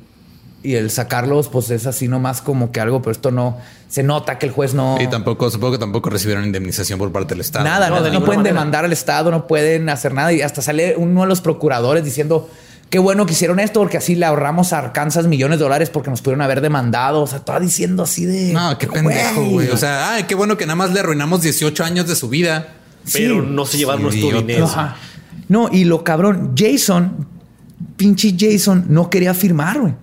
[0.64, 3.58] Y el sacarlos, pues es así nomás como que algo, pero esto no
[3.88, 4.96] se nota que el juez no.
[5.00, 7.64] Y tampoco, supongo que tampoco recibieron indemnización por parte del Estado.
[7.64, 8.54] Nada, No, no, de no ninguna pueden manera.
[8.54, 10.32] demandar al Estado, no pueden hacer nada.
[10.32, 12.48] Y hasta sale uno de los procuradores diciendo
[12.90, 16.10] qué bueno que hicieron esto, porque así le ahorramos a Arkansas millones de dólares porque
[16.10, 17.22] nos pudieron haber demandado.
[17.22, 18.52] O sea, estaba diciendo así de.
[18.52, 19.68] No, qué pendejo, güey.
[19.70, 22.68] O sea, ay, qué bueno que nada más le arruinamos 18 años de su vida.
[23.12, 23.48] Pero Sí.
[23.50, 24.66] no se llevaron Sí, nuestro dinero.
[24.66, 24.96] Ajá.
[25.52, 27.26] No, y lo cabrón, Jason,
[27.96, 29.94] pinche Jason, no quería firmar, güey.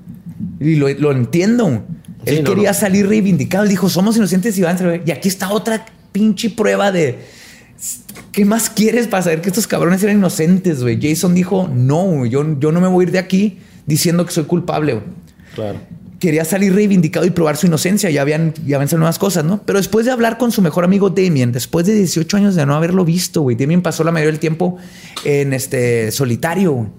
[0.60, 1.66] Y lo, lo entiendo.
[1.66, 1.80] güey.
[2.26, 2.78] Sí, Él no, quería no.
[2.78, 3.64] salir reivindicado.
[3.64, 7.18] Él dijo, somos inocentes y van a ser- Y aquí está otra pinche prueba de...
[8.32, 11.00] ¿Qué más quieres para saber que estos cabrones eran inocentes, güey?
[11.02, 13.58] Jason dijo, no, yo, yo no me voy a ir de aquí
[13.88, 15.06] diciendo que soy culpable, güey
[15.56, 15.80] Claro.
[16.20, 18.10] Quería salir reivindicado y probar su inocencia.
[18.10, 19.62] Ya habían, ya habían salido nuevas cosas, ¿no?
[19.66, 22.76] Pero después de hablar con su mejor amigo Damien, después de 18 años de no
[22.76, 24.78] haberlo visto, güey, Damien pasó la mayoría del tiempo
[25.24, 26.90] en este solitario.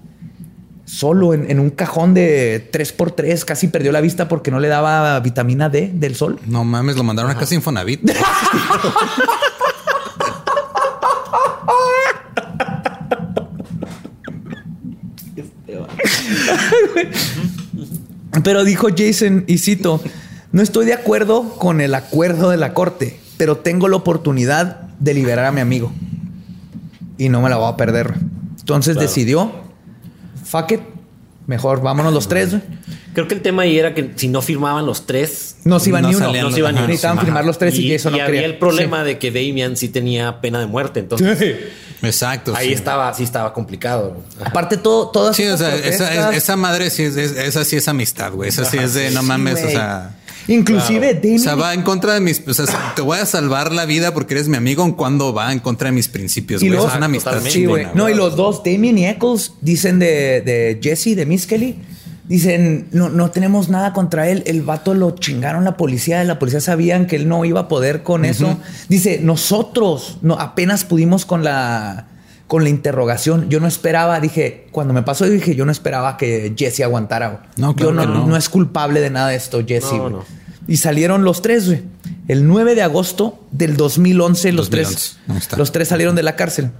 [0.85, 5.17] Solo en, en un cajón de 3x3, casi perdió la vista porque no le daba
[5.21, 6.37] vitamina D del sol.
[6.47, 8.11] No mames, lo mandaron a casa Infonavit.
[18.43, 20.01] Pero dijo Jason, y cito,
[20.51, 25.13] no estoy de acuerdo con el acuerdo de la corte, pero tengo la oportunidad de
[25.13, 25.91] liberar a mi amigo.
[27.17, 28.15] Y no me la voy a perder.
[28.59, 29.07] Entonces Claro.
[29.07, 29.51] decidió,
[30.45, 30.81] fuck it,
[31.47, 32.55] mejor vámonos los tres.
[33.13, 36.01] Creo que el tema ahí era que si no firmaban los tres, No se iban
[36.03, 36.31] No ni uno.
[36.33, 36.81] no se iban ni.
[36.81, 37.25] Necesitaban Ajá.
[37.25, 40.59] firmar los tres y, Jason no había el problema de que Damian sí tenía pena
[40.59, 40.99] de muerte.
[41.01, 41.55] Entonces
[42.01, 42.53] Exacto.
[42.55, 42.73] ahí sí.
[42.73, 44.17] estaba, sí estaba complicado.
[44.39, 44.49] Ajá.
[44.49, 47.75] Aparte, todo, todas Sí, o sea, esa, protestas- esa madre sí es, es- esa sí
[47.75, 48.49] es amistad, güey.
[48.49, 50.15] Esa sí es de no mames, o sea.
[50.47, 52.41] Inclusive Damien- O sea, va en contra de mis.
[52.47, 52.65] O sea,
[52.95, 55.89] te voy a salvar la vida porque eres mi amigo en cuando va en contra
[55.89, 56.63] de mis principios.
[56.63, 56.79] Y güey.
[56.83, 57.33] es una amistad.
[57.43, 57.83] Sí, güey.
[57.83, 61.77] chingona, No, y los dos, Damien y Eccles, dicen de, de Jesse, de Miss Kelly,
[62.31, 64.43] dicen, no, no tenemos nada contra él.
[64.45, 68.03] El vato lo chingaron la policía, la policía sabían que él no iba a poder
[68.03, 68.57] con eso.
[68.87, 72.07] Dice, nosotros no, apenas pudimos con la,
[72.47, 73.49] con la interrogación.
[73.49, 77.27] Yo no esperaba, dije, cuando me pasó, dije, yo no esperaba que Jesse aguantara.
[77.27, 77.41] güey.
[77.57, 78.27] No, claro yo no, que no.
[78.27, 79.91] no es culpable de nada de esto, Jesse.
[79.93, 80.13] No, güey.
[80.13, 80.25] no.
[80.67, 81.83] Y salieron los tres, güey.
[82.29, 85.57] El 9 de agosto del 2011, los 2011, tres, ahí está.
[85.57, 86.71] los tres salieron de la cárcel.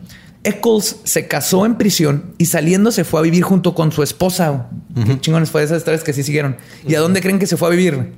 [0.43, 4.69] Eccles se casó en prisión y saliendo se fue a vivir junto con su esposa.
[5.05, 6.57] Qué chingones fue esas historias que sí siguieron.
[6.87, 8.13] ¿Y a dónde creen que se fue a vivir?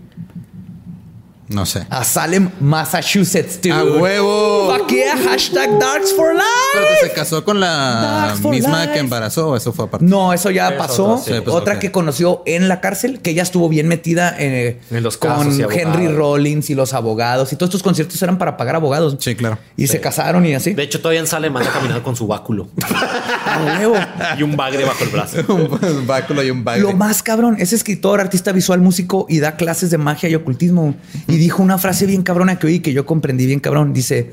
[1.54, 1.86] No sé.
[1.90, 3.74] A Salem, Massachusetts, dude.
[3.74, 4.76] ¡A huevo!
[4.76, 6.44] ¡Fuck yeah, tuitea hashtag Darks for Life.
[6.74, 8.94] Pero que se casó con la misma life.
[8.94, 10.06] que embarazó, ¿o eso fue aparte.
[10.06, 11.18] No, eso ya Eso, pasó.
[11.24, 11.80] sí, pues, Otra ok.
[11.80, 15.34] que conoció en la cárcel, que ella estuvo bien metida eh, En los con.
[15.72, 17.54] Henry Rollins y los abogados.
[17.54, 19.16] Y todos estos conciertos eran para pagar abogados.
[19.20, 19.58] Sí, claro.
[19.78, 20.74] Y se casaron y así.
[20.74, 22.68] De hecho, todavía en sale manda caminando con su báculo
[23.46, 23.96] A huevo.
[24.38, 25.38] y un bagre bajo el brazo.
[25.48, 26.82] un báculo y un bagre.
[26.82, 30.96] Lo más cabrón, es escritor, artista visual, músico y da clases de magia y ocultismo.
[31.28, 33.92] Y dijo una frase bien cabrona que oí que yo comprendí bien cabrón.
[33.94, 34.32] Dice,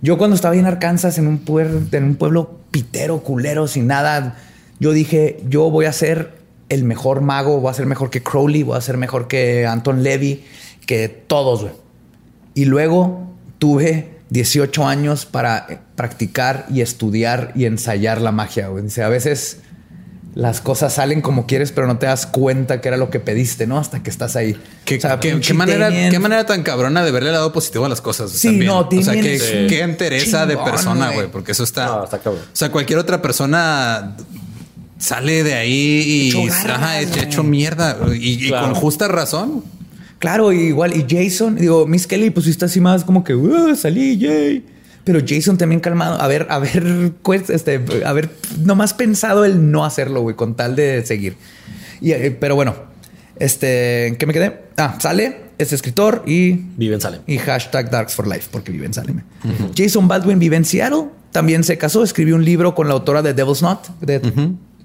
[0.00, 1.42] yo cuando estaba en Arkansas, en un,
[1.92, 4.36] en un pueblo pitero, culero, sin nada,
[4.78, 8.62] yo dije, yo voy a ser el mejor mago, voy a ser mejor que Crowley,
[8.62, 10.44] voy a ser mejor que Anton Levy,
[10.86, 11.74] que todos, güey.
[12.54, 13.28] Y luego
[13.58, 15.66] tuve 18 años para
[15.96, 18.68] practicar y estudiar y ensayar la magia.
[18.68, 18.84] güey.
[18.84, 19.62] Dice, a veces
[20.34, 23.66] las cosas salen como quieres, pero no te das cuenta que era lo que pediste,
[23.66, 23.78] ¿no?
[23.78, 24.56] Hasta que estás ahí.
[24.86, 27.52] ¿Qué, O sea, qué- pinche qué manera, qué manera tan cabrona de verle el lado
[27.52, 28.30] positivo a las cosas.
[28.30, 28.66] Sí, también.
[28.68, 31.30] no, O sea, qué, qué entereza de persona, güey.
[31.30, 31.84] porque eso está.
[31.86, 32.42] No, está cabrón.
[32.44, 34.16] O sea, cualquier otra persona
[34.98, 39.64] sale de ahí y ajá, hecho, mierda y, con justa razón.
[40.18, 40.96] Claro, igual.
[40.96, 44.64] Y Jason, digo, Miss Kelly, pues está así más como que "Uh, salí, yay.
[45.04, 46.20] Pero Jason también calmado.
[46.20, 48.30] A ver, a ver, pues, este, a ver,
[48.64, 51.36] nomás pensado el no hacerlo, güey, con tal de seguir.
[52.00, 52.74] Y, eh, pero bueno,
[53.38, 54.60] este, ¿en qué me quedé?
[54.76, 57.20] Ah, sale, es escritor y Vive en Salem.
[57.26, 59.22] y hashtag Darks for Life, porque vive en Salem.
[59.76, 61.06] Jason Baldwin vive en Seattle.
[61.32, 64.16] También se casó, escribió un libro con la autora de Devil's Knot, de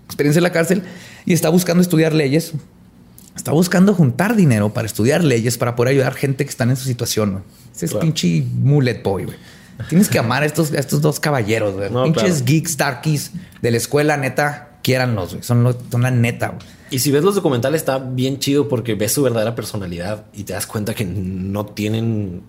[0.06, 0.84] Experiencia en la cárcel,
[1.26, 2.54] y está buscando estudiar leyes.
[3.36, 6.86] Está buscando juntar dinero para estudiar leyes, para poder ayudar gente que están en su
[6.86, 7.44] situación.
[7.76, 8.06] Ese es Claro.
[8.06, 9.38] pinche mullet boy, güey.
[9.90, 11.90] Tienes que amar a estos, a estos dos caballeros, güey.
[11.90, 12.46] No, Pinches claro.
[12.46, 13.32] geeks, darkies
[13.62, 15.44] de la escuela, neta, quiéranlos, güey.
[15.44, 16.78] Son, son la neta, güey.
[16.90, 20.54] Y si ves los documentales, está bien chido porque ves su verdadera personalidad y te
[20.54, 22.44] das cuenta que no tienen.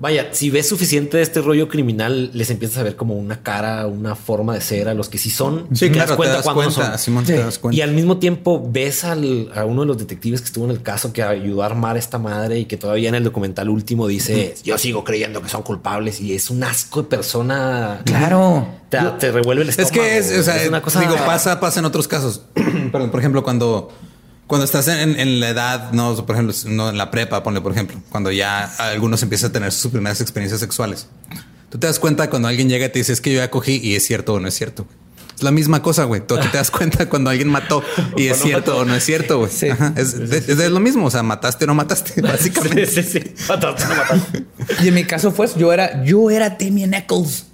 [0.00, 3.86] Vaya, si ves suficiente de este rollo criminal, les empiezas a ver como una cara,
[3.86, 5.68] una forma de ser a los que sí son.
[5.74, 6.98] Sí, claro, te das cuando no cuenta, son.
[6.98, 7.32] Simón, Sí.
[7.34, 7.76] te das cuenta.
[7.76, 10.80] Y al mismo tiempo ves al- a uno de los detectives que estuvo en el
[10.82, 14.54] caso que ayudó a armar esta madre y que todavía en el documental último dice
[14.64, 18.00] yo sigo creyendo que son culpables y es un asco de persona.
[18.06, 18.66] Claro.
[18.88, 20.02] Te, te revuelve el Es estómago.
[20.02, 21.00] que es, o sea, es una cosa.
[21.00, 22.40] digo, pasa, pasa en otros casos.
[22.90, 23.90] Perdón, por ejemplo, cuando,
[24.50, 27.70] cuando estás en, en la edad, no, por ejemplo, no en la prepa, ponle, por
[27.72, 31.06] ejemplo, cuando ya algunos empiezan a tener sus primeras experiencias sexuales.
[31.70, 33.76] Tú te das cuenta cuando alguien llega y te dice es que yo ya cogí
[33.82, 34.86] y es cierto o no es cierto.
[35.36, 36.20] Es la misma cosa, güey.
[36.26, 37.82] Tú aquí te das cuenta cuando alguien mató
[38.16, 38.82] y es cierto mató.
[38.82, 39.50] o no es cierto, güey.
[39.50, 39.68] Sí.
[39.96, 41.06] Es, es- es lo mismo.
[41.06, 42.86] O sea, mataste o no mataste, básicamente.
[42.86, 43.34] Sí, sí, sí.
[43.48, 44.44] Mataste, no mataste.
[44.82, 47.46] Y en mi caso fue, yo era, yo era Damien Eccles.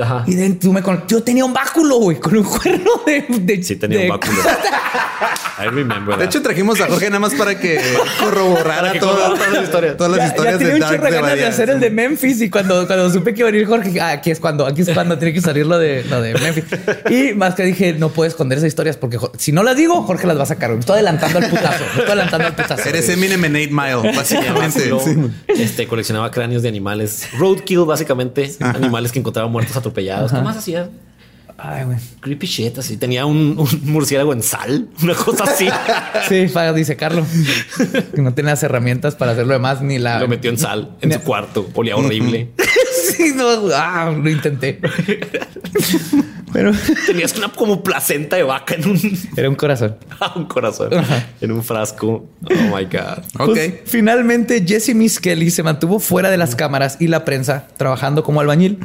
[0.00, 0.24] Ajá.
[0.26, 3.62] Y de, tú me con- yo tenía un báculo, güey, con un cuerno de, de-
[3.62, 4.38] Sí, tenía de- un báculo.
[5.60, 6.14] I remember.
[6.16, 6.22] De that.
[6.26, 7.80] hecho, trajimos a Jorge nada más para que
[8.20, 9.96] corroborara toda- todas las historias.
[9.96, 11.70] todas las Ya, historias ya de tenía un Dark chorro de de ganas de hacer
[11.70, 14.38] el de Memphis y cuando, cuando supe que iba a venir Jorge, ah, aquí es
[14.38, 16.64] cuando, aquí es cuando tiene que salir lo de, lo de Memphis.
[17.10, 20.26] Y más que dije, no puedo esconder esas historias porque si no las digo, Jorge
[20.28, 20.70] las va a sacar.
[20.70, 21.80] Me estoy adelantando al putazo.
[21.84, 22.88] Me estoy adelantando al putazo.
[22.88, 23.68] Eres Eminem en 8
[24.02, 24.92] Mile, básicamente.
[25.48, 27.26] Este coleccionaba cráneos de animales.
[27.36, 28.52] Roadkill, básicamente.
[28.60, 30.32] Animales que encontraba muertos atropellados.
[30.32, 30.90] ¿Qué más hacía?
[31.60, 31.98] Ay, güey.
[32.20, 32.96] Creepy shit, así.
[32.96, 35.68] Tenía un, un murciélago en sal, una cosa así.
[36.28, 37.24] Sí, para disecarlo.
[38.14, 40.20] Que no tenía las herramientas para hacerlo demás ni la.
[40.20, 41.68] Lo metió en sal, en su cuarto.
[41.74, 42.50] Olía horrible.
[43.16, 44.78] sí, no, ah, lo intenté.
[46.52, 46.72] Pero
[47.06, 49.96] Tenías una como placenta de vaca en un, era un corazón.
[50.36, 50.90] un corazón,
[51.40, 52.28] en un frasco.
[52.42, 53.24] Oh my God.
[53.38, 53.46] Ok.
[53.46, 58.22] Pues, finalmente, Jesse Miss Kelly se mantuvo fuera de las cámaras y la prensa trabajando
[58.22, 58.78] como albañil.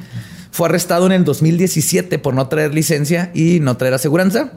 [0.54, 4.52] Fue arrestado en el 2017 por no traer licencia y no traer aseguranza.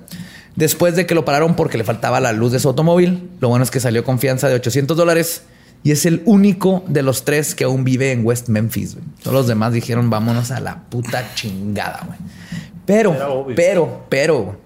[0.54, 3.64] Después de que lo pararon porque le faltaba la luz de su automóvil, lo bueno
[3.64, 5.44] es que salió con fianza de 800 dólares
[5.82, 8.98] y es el único de los tres que aún vive en West Memphis.
[9.22, 12.02] Todos los demás dijeron vámonos a la puta chingada.
[12.06, 12.18] güey.
[12.84, 14.60] Pero, pero, pero,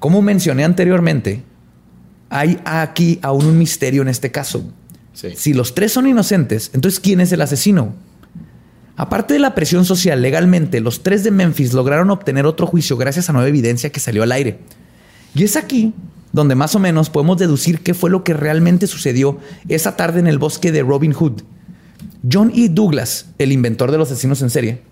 [0.00, 1.44] como mencioné anteriormente,
[2.28, 4.64] hay aquí aún un misterio en este caso.
[5.12, 5.28] Sí.
[5.36, 7.94] Si los tres son inocentes, entonces ¿quién es el asesino?
[8.96, 13.30] Aparte de la presión social legalmente, los tres de Memphis lograron obtener otro juicio gracias
[13.30, 14.58] a nueva evidencia que salió al aire.
[15.34, 15.94] Y es aquí
[16.32, 19.38] donde más o menos podemos deducir qué fue lo que realmente sucedió
[19.68, 21.42] esa tarde en el bosque de Robin Hood.
[22.30, 22.68] John E.
[22.68, 24.82] Douglas, el inventor de los asesinos en serie,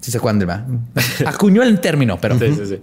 [0.00, 0.86] si se acuerdan,
[1.26, 2.78] acuñó el término, pero Sí, sí, sí.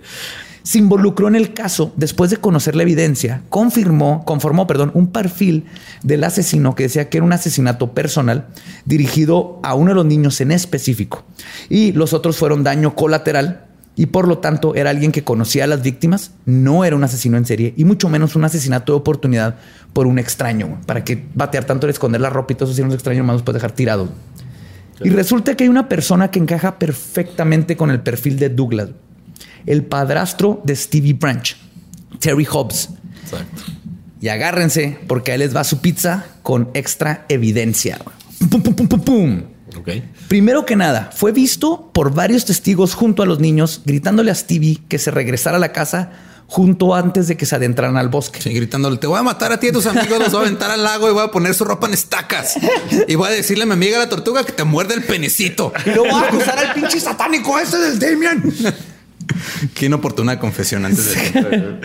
[0.66, 5.66] Se involucró en el caso después de conocer la evidencia, confirmó, conformó, perdón, un perfil
[6.02, 8.48] del asesino que decía que era un asesinato personal
[8.84, 11.24] dirigido a uno de los niños en específico.
[11.70, 15.68] Y los otros fueron daño colateral y por lo tanto era alguien que conocía a
[15.68, 19.58] las víctimas, no era un asesino en serie y mucho menos un asesinato de oportunidad
[19.94, 20.82] por un extraño.
[20.88, 23.24] Para que batear tanto el esconder la ropa y todo eso si era un extraño
[23.24, 24.10] más los puede dejar tirados.
[25.04, 28.90] Y resulta que hay una persona que encaja perfectamente con el perfil de Douglas.
[29.66, 31.56] El padrastro de Stevie Branch,
[32.20, 32.90] Terry Hobbs.
[33.24, 33.64] Exacto.
[34.22, 38.00] Y agárrense porque ahí les va su pizza con extra evidencia.
[38.50, 39.44] Pum, pum, pum, pum, pum.
[39.78, 39.90] Ok.
[40.28, 44.82] Primero que nada, fue visto por varios testigos junto a los niños gritándole a Stevie
[44.88, 46.12] que se regresara a la casa
[46.48, 48.42] junto antes de que se adentraran al bosque.
[48.42, 50.44] Sí, gritándole, te voy a matar a ti y a tus amigos, los voy a
[50.44, 52.56] aventar al lago y voy a poner su ropa en estacas.
[53.08, 55.74] Y voy a decirle a mi amiga la tortuga que te muerde el penecito.
[55.86, 58.44] Y lo voy a acusar al pinche satánico ese del Damian.
[59.74, 61.80] Qué inoportuna confesión antes de...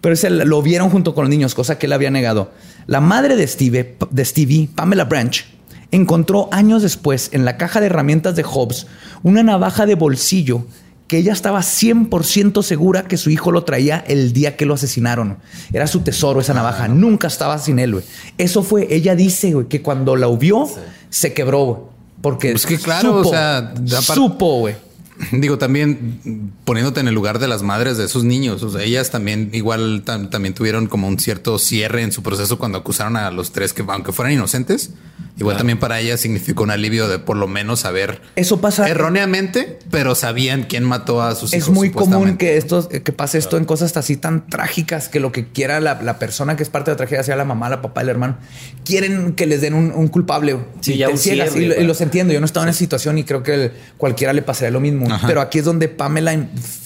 [0.00, 2.52] Pero ese lo vieron junto con los niños, cosa que él había negado.
[2.86, 5.44] La madre de, Steve, de Stevie, Pamela Branch,
[5.90, 8.86] encontró años después en la caja de herramientas de Hobbs
[9.22, 10.66] una navaja de bolsillo
[11.08, 15.38] que ella estaba 100% segura que su hijo lo traía el día que lo asesinaron.
[15.72, 16.86] Era su tesoro esa navaja.
[16.86, 18.04] Nunca estaba sin él, güey.
[18.36, 20.68] Eso fue, ella dice, güey, que cuando la vio,
[21.08, 21.80] se quebró, güey.
[22.20, 24.74] Porque Pues que claro, o sea, supo, güey.
[25.32, 28.62] Digo, también poniéndote en el lugar de las madres de esos niños.
[28.62, 32.58] O sea, ellas también igual tam- también tuvieron como un cierto cierre en su proceso
[32.58, 34.90] cuando acusaron a los tres que, aunque fueran inocentes,
[35.38, 38.88] igual también para ellas significó un alivio de por lo menos saber Eso pasa.
[38.88, 41.74] erróneamente, pero sabían quién mató a sus Es hijos.
[41.74, 45.46] muy común que esto, que pase esto en cosas así tan trágicas que lo que
[45.48, 48.02] quiera la, la persona que es parte de la tragedia, sea la mamá, la papá,
[48.02, 48.36] el hermano,
[48.84, 50.56] quieren que les den un, un culpable.
[50.80, 51.86] Sí, Y ya un ciegas, cierre, y, lo- y güey.
[51.86, 52.32] los entiendo.
[52.34, 55.06] Yo no estaba en esa situación y creo que el- cualquiera le pasaría lo mismo.
[55.12, 55.26] Ajá.
[55.26, 56.36] Pero aquí es donde Pamela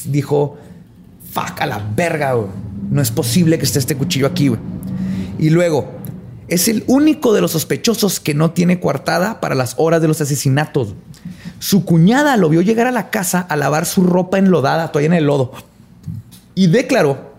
[0.05, 0.59] dijo:
[1.33, 2.49] Fuck a la verga, güey.
[2.91, 4.61] No es posible que esté este cuchillo aquí, güey.
[5.39, 5.91] Y luego,
[6.53, 10.21] es el único de los sospechosos que no tiene coartada para las horas de los
[10.21, 10.95] asesinatos.
[11.59, 15.13] Su cuñada lo vio llegar a la casa a lavar su ropa enlodada, todavía en
[15.15, 15.53] el lodo.
[16.55, 17.33] Y declaró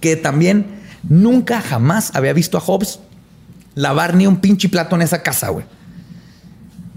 [0.00, 0.66] que también
[1.08, 2.98] nunca jamás había visto a Hobbs
[3.74, 5.64] lavar ni un pinche plato en esa casa, güey.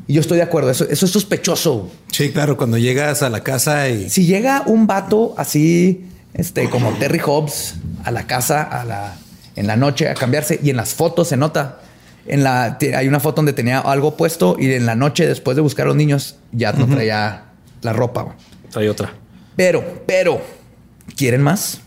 [0.08, 1.92] Y yo estoy de acuerdo, eso, eso es sospechoso.
[2.12, 6.92] Sí, claro, cuando llegas a la casa y Si llega un vato así, este, como
[6.94, 9.16] Terry Hobbs, a la casa a la,
[9.56, 11.80] en la noche a cambiarse, y en las fotos se nota.
[12.28, 15.62] En la, hay una foto donde tenía algo puesto y en la noche, después de
[15.62, 17.46] buscar a los niños, ya no traía
[17.82, 18.36] la ropa.
[18.72, 19.14] Trae otra.
[19.56, 20.42] Pero, pero,
[21.16, 21.82] ¿quieren más?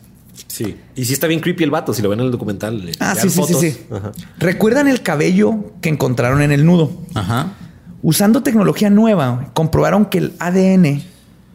[0.47, 0.77] Sí.
[0.95, 1.93] Y sí está bien creepy el vato.
[1.93, 2.87] Si lo ven en el documental.
[2.87, 3.61] le- Ah, sí, sí, sí, fotos.
[3.61, 3.79] sí.
[3.91, 4.13] Ajá.
[4.39, 6.93] ¿Recuerdan el cabello que encontraron en el nudo?
[7.15, 7.53] Ajá.
[8.03, 11.03] Usando tecnología nueva, comprobaron que el ADN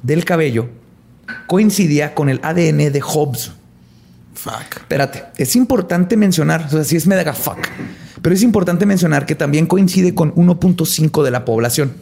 [0.04, 0.68] del cabello
[1.48, 3.54] coincidía con el ADN de Hobbs.
[4.34, 4.78] Fuck.
[4.78, 7.60] Espérate, es importante mencionar, o sea, sí es mega fuck,
[8.22, 11.94] pero es importante mencionar que también coincide con 1.5 de la población,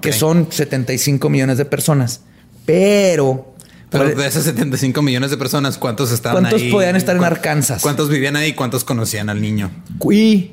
[0.00, 2.20] que son 75 millones de personas.
[2.66, 3.54] Pero,
[3.90, 6.70] Pero de esos 75 millones de personas, ¿cuántos estaban ¿Cuántos ahí?
[6.70, 7.82] podían estar en ¿Cuán- Arkansas?
[7.82, 8.54] ¿Cuántos vivían ahí?
[8.54, 9.70] ¿Cuántos conocían al niño?
[10.10, 10.50] y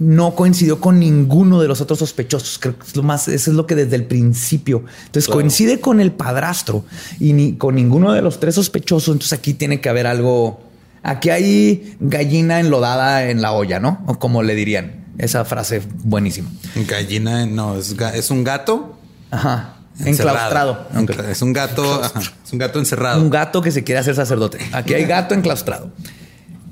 [0.00, 2.58] no coincidió con ninguno de los otros sospechosos.
[2.58, 4.82] Creo que es lo más, eso es lo que desde el principio.
[5.06, 6.84] Entonces coincide con el padrastro
[7.20, 9.12] y ni con ninguno de los tres sospechosos.
[9.14, 10.62] Entonces aquí tiene que haber algo.
[11.02, 14.02] Aquí hay gallina enlodada en la olla, ¿no?
[14.06, 15.04] O como le dirían.
[15.18, 16.48] Esa frase buenísima.
[16.88, 18.96] Gallina, no, es, ga- es un gato.
[19.30, 19.76] Ajá.
[20.02, 20.88] Enclaustrado.
[20.94, 23.20] Encla- Es un gato, ajá, es un gato encerrado.
[23.20, 24.56] Un gato que se quiere hacer sacerdote.
[24.72, 25.90] Aquí hay gato enclaustrado.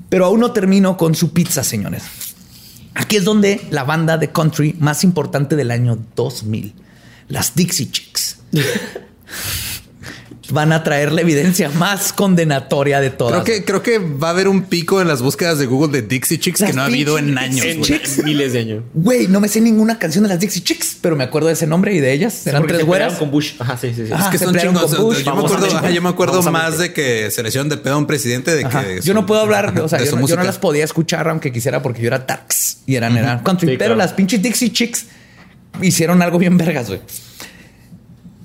[0.09, 2.01] Pero aún no termino con su pizza, señores.
[2.99, 6.73] Aquí es donde la banda de country más importante del año 2000,
[7.29, 8.39] las Dixie Chicks,
[10.51, 13.43] van a traer la evidencia más condenatoria de todas.
[13.43, 16.07] Creo que, creo que va a haber un pico en las búsquedas de Google de
[16.07, 17.65] Dixie Chicks Las que no ha habido en años.
[17.65, 17.81] En.
[17.81, 18.23] Chicks.
[18.23, 18.83] miles de años.
[18.93, 21.67] Güey, no me sé ninguna canción de las Dixie Chicks, pero me acuerdo de ese
[21.67, 22.45] nombre y de ellas.
[22.47, 23.07] Eran Porque tres se güeras.
[23.13, 23.53] pelearon con Bush.
[23.59, 24.13] Ajá, sí, sí, sí.
[24.13, 24.25] Ajá.
[24.25, 24.95] Es que se son pelearon chingos.
[24.95, 25.23] con Bush.
[25.23, 27.97] Yo me acuerdo, yo me acuerdo más de que se le hicieron de pedo a
[27.97, 28.83] un presidente de Ajá.
[28.83, 31.51] que Yo no puedo hablar, o sea, de yo no, yo las podía escuchar aunque
[31.51, 33.67] quisiera porque yo era tax y eran, eran country.
[33.69, 33.97] Sí, pero claro.
[33.97, 35.05] las pinches Dixie Chicks
[35.81, 37.01] hicieron algo bien vergas, güey.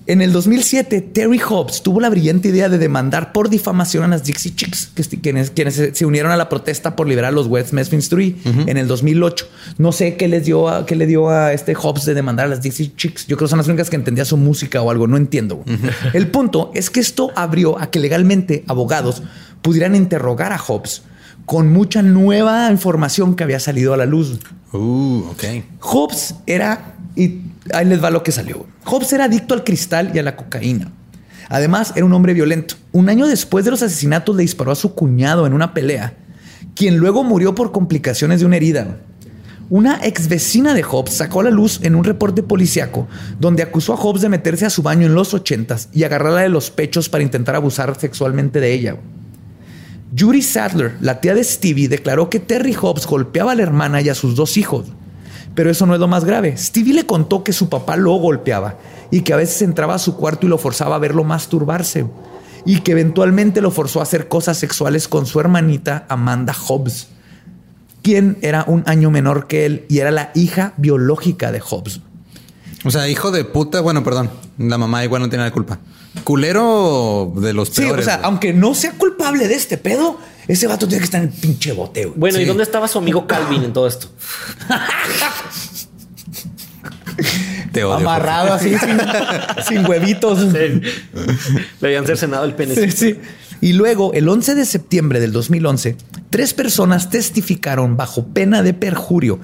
[0.06, 4.24] En el 2007, Terry Hobbs tuvo la brillante idea de demandar por difamación a las
[4.24, 4.90] Dixie Chicks,
[5.22, 8.34] quienes, quienes se, unieron a la protesta por liberar a los West Memphis 3
[8.66, 9.48] en el 2008.
[9.78, 12.48] No sé qué les dio a, qué le dio a este Hobbs de demandar a
[12.50, 13.26] las Dixie Chicks.
[13.26, 15.06] Yo creo que son las únicas que entendía su música o algo.
[15.06, 15.64] No entiendo.
[16.12, 19.22] El punto es que esto abrió a que legalmente abogados
[19.62, 21.02] pudieran interrogar a Hobbs
[21.46, 24.38] con mucha nueva información que había salido a la luz.
[24.72, 25.44] Uh, ok.
[25.80, 27.40] Hobbes era, y
[27.72, 28.66] ahí les va lo que salió.
[28.84, 30.90] Hobbes era adicto al cristal y a la cocaína.
[31.48, 32.74] Además, era un hombre violento.
[32.92, 36.14] Un año después de los asesinatos le disparó a su cuñado en una pelea,
[36.74, 38.98] quien luego murió por complicaciones de una herida.
[39.70, 43.08] Una ex vecina de Hobbes sacó a la luz en un reporte policiaco
[43.40, 46.50] donde acusó a Hobbes de meterse a su baño en los ochentas y agarrarla de
[46.50, 48.96] los pechos para intentar abusar sexualmente de ella.
[50.16, 54.10] Judy Sadler, la tía de Stevie, declaró que Terry Hobbs golpeaba a la hermana y
[54.10, 54.86] a sus dos hijos.
[55.54, 56.56] Pero eso no es lo más grave.
[56.56, 58.76] Stevie le contó que su papá lo golpeaba
[59.10, 62.06] y que a veces entraba a su cuarto y lo forzaba a verlo masturbarse.
[62.66, 67.08] Y que eventualmente lo forzó a hacer cosas sexuales con su hermanita Amanda Hobbs,
[68.02, 72.00] quien era un año menor que él y era la hija biológica de Hobbs.
[72.84, 75.78] O sea, hijo de puta, bueno, perdón, la mamá igual no tiene la culpa.
[76.24, 78.04] Culero de los Sí, peores.
[78.04, 78.26] o sea, güey.
[78.26, 80.18] aunque no sea culpable de este pedo,
[80.48, 82.18] ese vato tiene que estar en el pinche bote, güey.
[82.18, 84.08] Bueno, ¿y dónde estaba su amigo Calvin en todo esto?
[87.72, 87.96] Te odio.
[87.96, 88.98] Amarrado así, sin,
[89.68, 90.52] sin huevitos.
[90.52, 90.82] Le
[91.82, 92.74] habían cercenado el pene.
[92.74, 93.18] Sí, sí.
[93.60, 95.96] Y luego, el 11 de septiembre del 2011,
[96.30, 99.40] tres personas testificaron bajo pena de perjurio.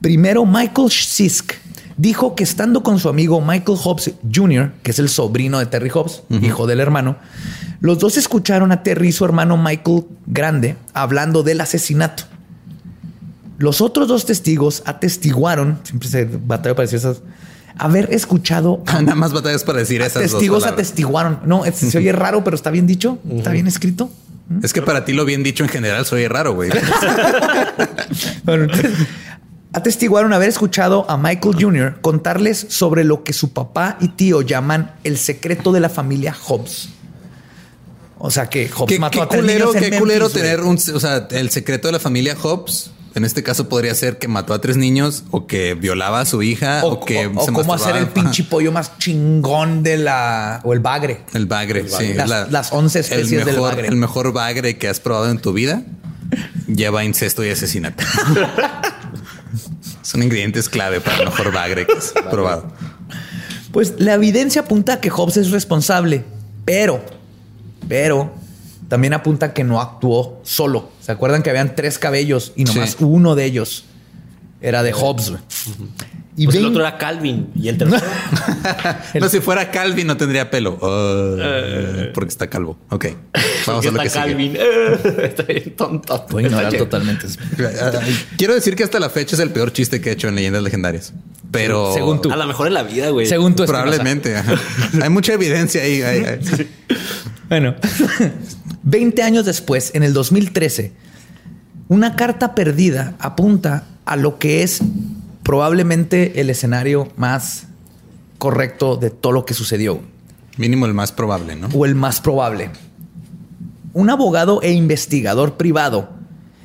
[0.00, 1.54] Primero, Michael Sisk
[1.96, 5.90] dijo que estando con su amigo Michael Hobbs Jr., que es el sobrino de Terry
[5.90, 7.16] Hobbs, hijo del hermano,
[7.82, 12.22] los dos escucharon a Terry y su hermano Michael Grande hablando del asesinato.
[13.58, 17.22] Los otros dos testigos atestiguaron, siempre se batalla para decir esas,
[17.76, 21.40] haber escuchado a Nada más batallas para decir esas testigos atestiguaron.
[21.44, 24.10] No, es- se oye raro, pero está bien dicho, está bien escrito.
[24.62, 26.70] Es que para ti lo bien dicho en general soy raro, güey.
[28.44, 28.92] Bueno, entonces,
[29.72, 31.98] atestiguaron haber escuchado a Michael Jr.
[32.00, 36.88] contarles sobre lo que su papá y tío llaman el secreto de la familia Hobbs.
[38.24, 40.28] O sea que Hobbs qué, mató qué a tres culero, niños en qué Memphis, culero
[40.30, 40.42] güey.
[40.42, 42.90] tener un, o sea, el secreto de la familia Hobbs.
[43.14, 46.42] En este caso podría ser que mató a tres niños o que violaba a su
[46.42, 49.98] hija o, o, que o- o se cómo hacer el pinche pollo más chingón de
[49.98, 51.20] la o el bagre.
[51.34, 52.14] El bagre, sí.
[52.14, 53.88] Las- las 11 especies el del mejor, bagre.
[53.88, 55.82] El mejor bagre que has probado en tu vida
[56.68, 58.02] lleva incesto y asesinato.
[60.02, 62.72] Son ingredientes clave para el mejor bagre que has probado.
[63.72, 66.24] Pues la evidencia apunta a que Hobbs es responsable,
[66.64, 67.04] pero,
[67.92, 68.32] pero
[68.88, 70.88] también apunta que no actuó solo.
[71.02, 73.04] ¿Se acuerdan que habían tres cabellos y nomás Sí.
[73.04, 73.84] uno de ellos
[74.62, 75.28] era de Hobbs?
[75.28, 75.42] güey?
[76.34, 78.02] Y Pues el otro era Calvin y el tercero.
[79.20, 80.78] No, si fuera Calvin no tendría pelo.
[80.80, 81.36] Oh,
[82.14, 82.78] porque está calvo.
[82.88, 83.06] Ok.
[83.66, 84.20] Vamos a lo que está.
[84.20, 84.56] Calvin.
[84.56, 86.26] Eh, está bien tonto.
[86.30, 87.26] Voy a ignorar totalmente.
[88.38, 90.62] Quiero decir que hasta la fecha es el peor chiste que he hecho en Leyendas
[90.62, 91.12] Legendarias.
[91.50, 92.32] Pero Según tú.
[92.32, 93.26] A lo mejor en la vida, güey.
[93.26, 94.34] Según tú, probablemente.
[95.02, 96.00] Hay mucha evidencia ahí.
[96.00, 96.40] ahí, ahí.
[97.50, 97.74] Bueno,
[98.84, 100.92] 20 años después, en el 2013,
[101.88, 104.80] una carta perdida apunta a lo que es
[105.42, 107.66] probablemente el escenario más
[108.38, 110.00] correcto de todo lo que sucedió,
[110.56, 111.68] Mínimo el más probable, ¿no?
[111.68, 112.70] o el más probable.
[113.94, 116.10] Un abogado e investigador privado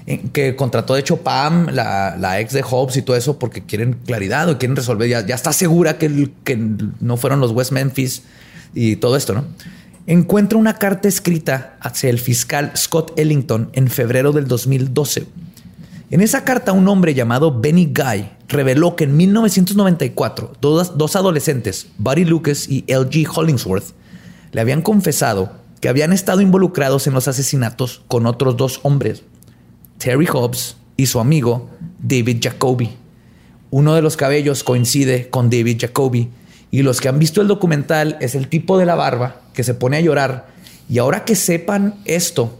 [0.05, 3.63] eh, que contrató de hecho Pam, la, la ex de Hobbes y todo eso, porque
[3.63, 5.09] quieren claridad o quieren resolver.
[5.09, 8.23] Ya, ya está segura que, que no fueron los West Memphis
[8.73, 9.45] y todo esto, ¿no?
[10.05, 15.27] Encuentra una carta escrita hacia el fiscal Scott Ellington en febrero del 2012.
[16.09, 22.23] En esa carta, un hombre llamado Benny Guy reveló que en 1994 dos, adolescentes, Buddy
[22.23, 23.93] Lucas y LG Hollingsworth,
[24.53, 25.51] le habían confesado
[25.81, 29.23] que habían estado involucrados en los asesinatos con otros dos hombres,
[29.97, 31.69] Terry Hobbs y su amigo
[31.99, 32.91] David Jacoby.
[33.69, 36.29] Uno de los cabellos coincide con David Jacoby
[36.71, 39.73] y los que han visto el documental es el tipo de la barba que se
[39.73, 40.47] pone a llorar
[40.89, 42.57] y ahora que sepan esto,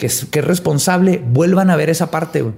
[0.00, 2.42] que es, que es responsable, vuelvan a ver esa parte.
[2.42, 2.54] güey.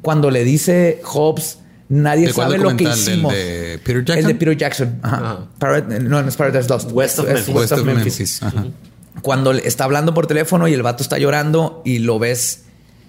[0.00, 1.58] Cuando le dice Hobbs,
[1.88, 2.92] nadie ¿El cuál sabe lo que documental?
[2.92, 3.32] ¿El hicimos.
[3.32, 4.18] de Peter Jackson?
[4.18, 4.98] El de Peter Jackson.
[5.02, 5.46] Ajá.
[5.58, 6.90] Parad- no, no es Paradise Lost.
[6.92, 7.48] West of Memphis.
[7.54, 8.42] West of Memphis.
[8.42, 8.66] Ajá.
[9.22, 12.64] Cuando está hablando por teléfono y el vato está llorando y lo ves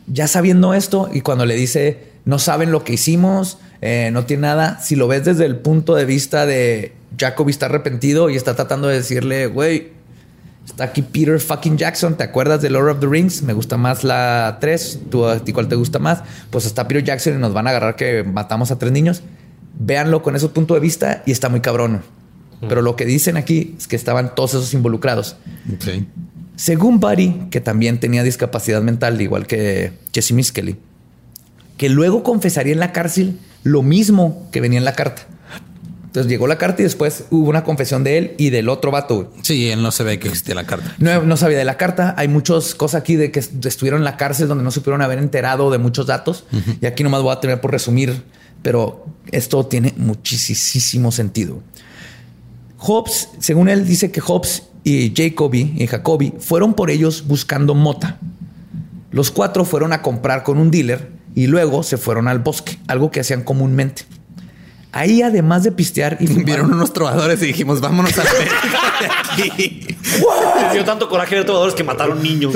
[0.07, 4.43] ya sabiendo esto y cuando le dice no saben lo que hicimos, eh, no tiene
[4.43, 8.55] nada, si lo ves desde el punto de vista de Jacoby está arrepentido y está
[8.55, 9.91] tratando de decirle, güey,
[10.65, 13.41] está aquí Peter fucking Jackson, ¿te acuerdas de Lord of the Rings?
[13.44, 16.23] Me gusta más la 3, ¿tú a ti cuál te gusta más?
[16.49, 19.22] Pues está Peter Jackson y nos van a agarrar que matamos a tres niños.
[19.80, 22.02] Véanlo con ese punto de vista y está muy cabrón.
[22.68, 25.35] Pero lo que dicen aquí es que estaban todos esos involucrados.
[26.56, 30.77] Según Buddy, que también tenía discapacidad mental, igual que Jesse Miskelly,
[31.77, 35.23] que luego confesaría en la cárcel lo mismo que venía en la carta.
[36.14, 39.34] Entonces llegó la carta y después hubo una confesión de él y del otro vato.
[39.41, 40.94] Sí, él no se ve que existía la carta.
[40.99, 42.14] No, no sabía de la carta.
[42.19, 45.18] Hay muchas cosas aquí de que est- estuvieron en la cárcel donde no supieron haber
[45.18, 46.45] enterado de muchos datos.
[46.81, 48.22] Y aquí nomás voy a tener por resumir,
[48.61, 51.64] pero esto tiene muchísimo sentido.
[52.77, 58.19] Hobbes, según él, dice que Hobbes y Jacoby y Jacoby fueron por ellos buscando mota.
[59.11, 63.10] Los cuatro fueron a comprar con un dealer y luego se fueron al bosque, algo
[63.10, 64.03] que hacían comúnmente.
[64.95, 68.61] Ahí, además de pistear y fumar, Vieron unos trovadores y dijimos, vámonos a la verga
[69.38, 69.88] de aquí.
[70.61, 72.53] Les dio tanto coraje ver trovadores que mataron niños.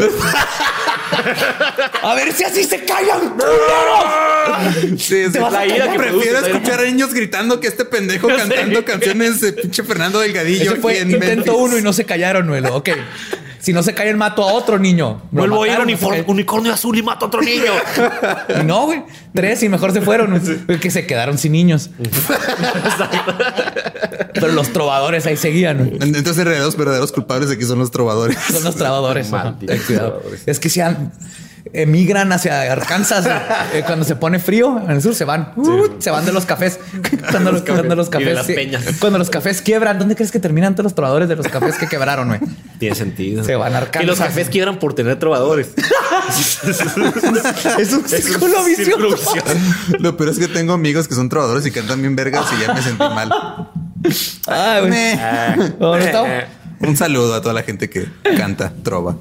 [2.03, 5.01] A ver si así se callan, culeros.
[5.01, 5.39] Sí, sí.
[5.51, 9.53] La ira que Prefiero produce, escuchar a niños gritando que este pendejo cantando canciones de
[9.53, 10.73] pinche Fernando Delgadillo.
[10.73, 11.51] Ese fue Memphis.
[11.55, 12.63] uno y no se callaron, güey.
[12.67, 12.89] Ok.
[13.59, 15.21] Si no se callan, mato a otro niño.
[15.31, 17.71] Lo Vuelvo a ir a mataron, unicornio azul y mato a otro niño.
[18.61, 19.03] Y no, güey.
[19.33, 20.41] Tres y mejor se fueron.
[20.81, 21.89] Que se quedaron sin niños.
[24.33, 25.77] Pero los trovadores ahí seguían.
[25.77, 25.97] güey.
[26.01, 28.37] Entonces, los verdaderos culpables aquí son los trovadores.
[28.51, 29.31] Son los trabadores.
[30.45, 31.11] Es que sean
[31.73, 33.37] emigran hacia Arkansas güey.
[33.73, 36.45] Eh, cuando se pone frío en el sur se van Uh, se van de los
[36.45, 36.79] cafés
[37.31, 38.53] cuando los, cuando los Y de cafés las sí.
[38.53, 38.83] peñas.
[38.99, 41.87] cuando los cafés quiebran ¿dónde crees que terminan todos los trovadores de los cafés que
[41.87, 42.39] quebraron güey?
[42.79, 43.43] Tiene sentido.
[43.43, 44.27] Se van a Que los Arkansas.
[44.27, 45.69] cafés quiebran por tener trovadores.
[47.79, 49.33] es un círculo vicioso.
[49.99, 52.73] Lo peor es que tengo amigos que son trovadores y cantan bien vergas y ya
[52.73, 53.29] me sentí mal.
[54.47, 54.87] Ay,
[55.79, 56.07] güey.
[56.79, 58.05] Un saludo a toda la gente que
[58.37, 59.17] canta trova.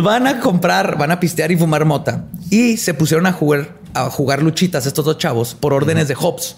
[0.00, 2.24] Van a comprar, van a pistear y fumar mota.
[2.50, 6.56] Y se pusieron a jugar, a jugar luchitas estos dos chavos por órdenes de Hobbes.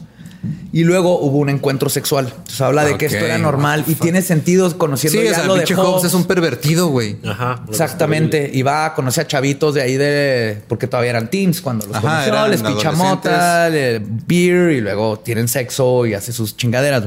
[0.72, 2.26] Y luego hubo un encuentro sexual.
[2.28, 5.46] Entonces habla de que esto era normal y tiene sentido conociendo Sí, o ya sea,
[5.46, 5.88] lo de pinche Hobbes.
[5.90, 7.16] Hobbes es un pervertido, güey.
[7.24, 7.64] Ajá.
[7.68, 8.50] Exactamente.
[8.52, 10.62] Y va a conocer a chavitos de ahí de...
[10.68, 12.48] Porque todavía eran teens cuando los Ajá, conoció.
[12.48, 17.04] Les picha mota, le- beer y luego tienen sexo y hace sus chingaderas.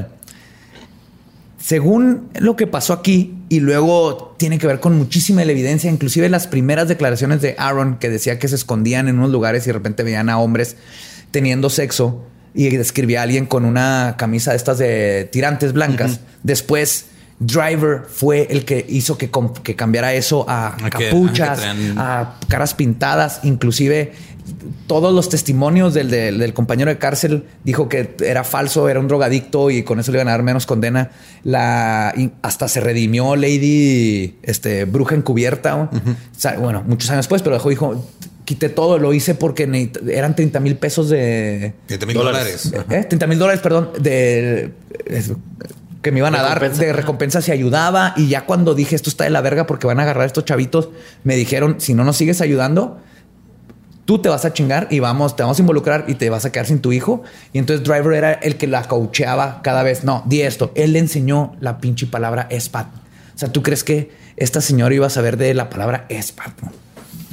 [1.68, 6.30] Según lo que pasó aquí, y luego tiene que ver con muchísima la evidencia, inclusive
[6.30, 9.74] las primeras declaraciones de Aaron que decía que se escondían en unos lugares y de
[9.74, 10.76] repente veían a hombres
[11.30, 12.24] teniendo sexo
[12.54, 16.20] y describía a alguien con una camisa de estas de tirantes blancas.
[16.42, 17.08] Después,
[17.38, 19.30] Driver fue el que hizo que,
[19.62, 24.12] que cambiara eso a capuchas, que a caras pintadas, inclusive
[24.86, 29.08] todos los testimonios del, del- del compañero de cárcel dijo que era falso, era un
[29.08, 31.10] drogadicto y con eso le iban a dar menos condena.
[31.44, 35.70] La, hasta se redimió Lady este, Bruja Encubierta.
[35.76, 35.82] ¿no?
[35.92, 38.04] O sea, bueno, muchos años después, pero dejó, dijo,
[38.44, 41.74] quité todo, lo hice porque eran 30 mil pesos de...
[41.86, 42.72] 30 mil Dólares.
[42.90, 43.04] ¿Eh?
[43.08, 44.72] 30 mil dólares, perdón, de
[45.06, 45.32] es-
[46.00, 48.14] que me iban a dar de recompensa si ayudaba.
[48.16, 50.44] Y ya cuando dije esto está de la verga porque van a agarrar a estos
[50.44, 50.90] chavitos,
[51.24, 53.00] me dijeron: si no nos sigues ayudando,
[54.08, 56.50] tú te vas a chingar y vamos, te vamos a involucrar y te vas a
[56.50, 57.22] quedar sin tu hijo.
[57.52, 60.02] Y entonces Driver era el que la coacheaba cada vez.
[60.02, 60.72] No, di esto.
[60.76, 62.86] Él le enseñó la pinche palabra espat.
[62.86, 66.58] O sea, ¿tú crees que esta señora iba a saber de la palabra espat?
[66.62, 66.72] no?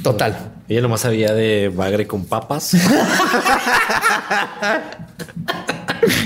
[0.02, 0.36] Total.
[0.68, 2.74] Ella nomás sabía de bagre con papas.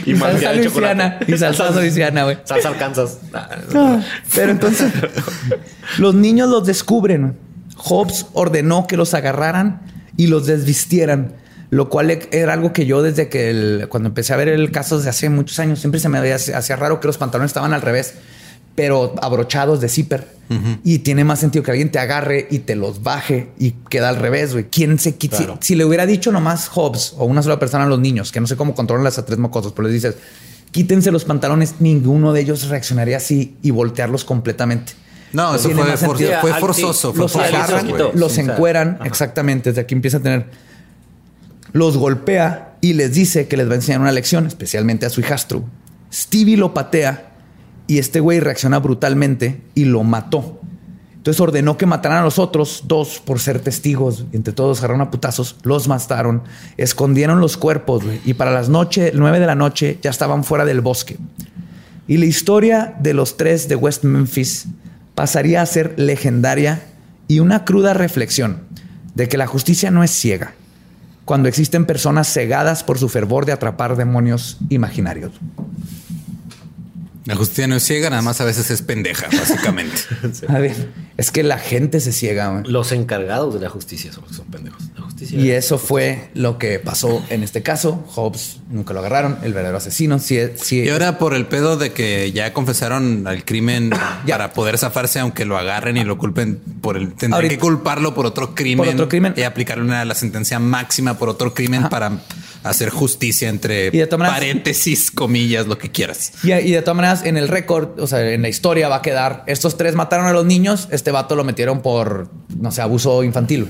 [0.05, 1.21] Y salsa luisiana.
[1.29, 2.39] Y salsa luisiana, güey.
[2.43, 3.19] Salsa Arkansas.
[3.33, 4.01] Ah,
[4.35, 4.93] Pero entonces
[5.99, 7.39] los niños los descubren.
[7.77, 9.81] Hobbes ordenó que los agarraran
[10.17, 11.35] y los desvistieran,
[11.71, 14.71] lo cual e- era algo que yo desde que el- cuando empecé a ver el
[14.71, 17.73] caso desde hace muchos años siempre se me había- hacía raro que los pantalones estaban
[17.73, 18.15] al revés,
[18.75, 20.41] pero abrochados de zipper.
[20.83, 24.17] Y tiene más sentido que alguien te agarre y te los baje y queda al
[24.17, 24.65] revés, güey.
[24.69, 25.37] ¿Quién se quita?
[25.37, 25.59] Claro.
[25.61, 28.41] Si, si le hubiera dicho nomás Hobbes o una sola persona a los niños, que
[28.41, 30.17] no sé cómo controlan las a tres mocosos, pero les dices,
[30.73, 34.93] quítense los pantalones, ninguno de ellos reaccionaría así y voltearlos completamente.
[35.33, 37.13] No, eso fue, for- fue Ah, forzoso.
[37.15, 37.29] Fue
[38.15, 39.07] Los encueran, ajá.
[39.07, 40.47] exactamente, desde aquí empieza a tener.
[41.73, 45.21] Los golpea y les dice que les va a enseñar una lección, especialmente a su
[45.21, 45.65] hijastro.
[46.13, 47.31] Stevie lo patea
[47.87, 50.61] y este güey reacciona brutalmente y lo mató.
[51.15, 54.25] Entonces ordenó que mataran a los otros dos por ser testigos.
[54.33, 56.43] Entre todos agarraron a putazos, los mataron,
[56.79, 60.81] escondieron los cuerpos y para las noche, nueve de la noche ya estaban fuera del
[60.81, 61.19] bosque.
[62.09, 64.67] Y la historia de los tres de West Memphis
[65.21, 66.81] pasaría a ser legendaria
[67.29, 68.63] y una cruda reflexión
[69.15, 70.55] de que la justicia no es ciega
[71.27, 75.33] cuando existen personas cegadas por su fervor de atrapar demonios imaginarios.
[77.27, 80.01] La justicia no es ciega, nada más a veces es pendeja, básicamente.
[80.49, 80.75] A ver,
[81.19, 82.63] es que la gente se ciega.
[82.67, 84.83] Los encargados de la justicia son pendejos.
[84.97, 85.39] La justicia.
[85.39, 88.03] Y eso fue lo que pasó en este caso.
[88.15, 90.19] Hobbes nunca lo agarraron, el verdadero asesino.
[90.19, 93.91] Sí, sí, Y ahora por el pedo de que ya confesaron al crimen
[94.27, 94.37] Ya.
[94.39, 97.09] para poder zafarse, aunque lo agarren y lo culpen por el...
[97.09, 98.79] Tendrían Ahorita- que culparlo por otro crimen.
[98.87, 99.35] Por otro crimen.
[99.37, 102.23] Y aplicarle una, la sentencia máxima por otro crimen para
[102.63, 106.33] hacer justicia entre Y de todas maneras- paréntesis, comillas, lo que quieras.
[106.43, 109.03] Y, y de todas maneras, en el récord, o sea, en la historia va a
[109.03, 113.23] quedar, estos tres mataron a los niños, este vato lo metieron por, no sé, abuso
[113.25, 113.69] infantil.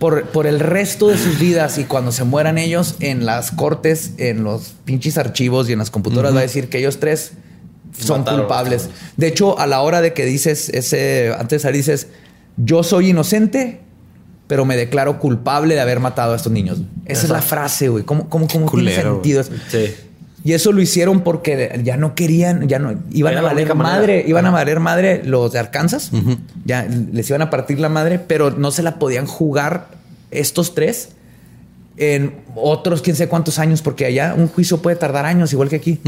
[0.00, 4.10] por, por el resto de sus vidas y cuando se mueran ellos en las cortes,
[4.18, 7.32] en los pinches archivos y en las computadoras, va a decir que ellos tres
[7.96, 8.82] son Mataron, culpables.
[8.88, 9.10] mataron.
[9.16, 12.08] De hecho, a la hora de que dices ese, antes de salir dices,
[12.56, 13.82] yo soy inocente,
[14.46, 16.78] pero me declaro culpable de haber matado a estos niños.
[17.04, 18.04] Esa es la frase, güey.
[18.04, 19.40] ¿Cómo, cómo, cómo tiene culero, sentido?
[19.40, 19.52] eso?
[19.68, 19.94] Sí.
[20.44, 24.06] Y eso lo hicieron porque ya no querían, ya no iban Era a valer madre,
[24.12, 24.28] manera.
[24.28, 26.12] iban a valer madre los de Arkansas.
[26.64, 29.88] Ya les iban a partir la madre, pero no se la podían jugar
[30.30, 31.08] estos tres
[31.98, 35.76] en otros quién sé cuántos años, porque allá un juicio puede tardar años, igual que
[35.76, 35.98] aquí.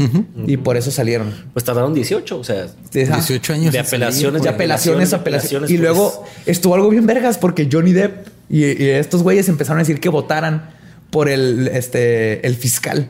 [0.45, 1.33] Y por eso salieron.
[1.53, 3.73] Pues tardaron 18, o sea, Esa- 18 años.
[3.73, 5.69] de apelaciones, de apelaciones, apelaciones.
[5.69, 5.81] Y pues.
[5.81, 9.99] luego estuvo algo bien vergas porque Johnny Depp y, y estos güeyes empezaron a decir
[9.99, 10.69] que votaran
[11.09, 13.09] por el, este, el fiscal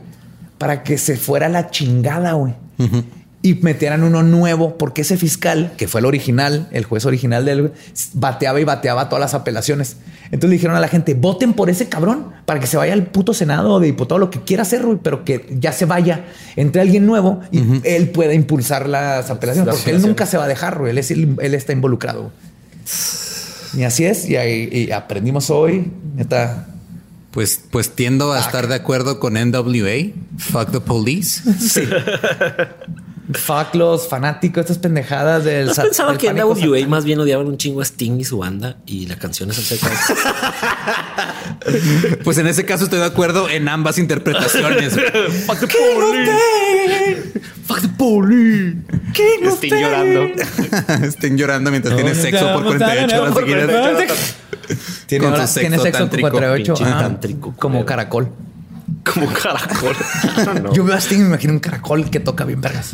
[0.56, 2.54] para que se fuera la chingada, güey.
[3.42, 7.72] Y metieran uno nuevo, porque ese fiscal, que fue el original, el juez original del
[8.12, 9.96] bateaba y bateaba todas las apelaciones.
[10.26, 13.06] Entonces le dijeron a la gente, voten por ese cabrón para que se vaya al
[13.06, 16.26] puto senado o de diputado, lo que quiera hacer, pero que ya se vaya,
[16.56, 20.48] entre alguien nuevo y él pueda impulsar las apelaciones, porque él nunca se va a
[20.48, 20.90] dejar, güey.
[20.90, 22.30] Él, es- él está involucrado.
[23.74, 26.66] Y así es, y, ahí- y aprendimos hoy, neta.
[27.30, 30.12] Pues, pues tiendo a estar de acuerdo con NWA.
[30.36, 31.40] Fuck the police.
[31.58, 31.82] Sí.
[33.32, 37.20] Fuck los fanáticos, estas pendejadas del ¿No has sa- pensado del que NWA más bien
[37.20, 39.96] odiaban un chingo a Sting y su banda y la canción es acerca de?
[42.24, 44.94] Pues en ese caso estoy de acuerdo en ambas interpretaciones.
[45.46, 47.32] Fuck the police.
[47.66, 48.76] Fuck the police.
[49.56, 50.22] Sting llorando.
[51.06, 54.36] Estén llorando mientras tienes sexo por 48 horas seguidas.
[55.06, 55.46] Tiene, Con tiene
[55.78, 58.28] sexo con tántrico, 48 pinche ajá, tántrico, como caracol.
[59.12, 59.96] Como caracol.
[60.62, 60.72] No.
[60.72, 62.92] Yo veo a Sting y me imagino un caracol que toca bien vergas.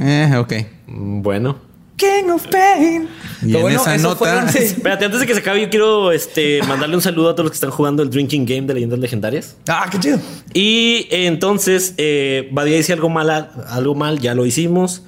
[0.00, 0.52] Eh, ok.
[0.86, 1.58] Bueno.
[1.96, 3.08] King of Pain.
[3.42, 4.48] Y Lo en esa eso nota- fueron-.
[4.54, 7.50] Espérate, antes de que se acabe, yo quiero este, mandarle un saludo a todos los
[7.52, 9.56] que están jugando el Drinking Game de Leyendas Legendarias.
[9.68, 10.18] Ah, qué chido.
[10.52, 13.30] Y eh, entonces, eh, Badía dice algo mal,
[13.68, 15.02] algo mal, ya lo hicimos.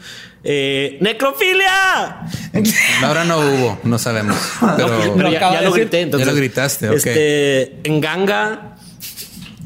[0.44, 2.20] Eh, ¡Necrofilia!
[3.02, 4.36] Ahora no hubo, no sabemos.
[4.76, 6.02] Pero ya, acaba ya de lo grité.
[6.02, 6.94] Entonces, Ya lo gritaste, ok.
[6.94, 8.76] Este, en Ganga,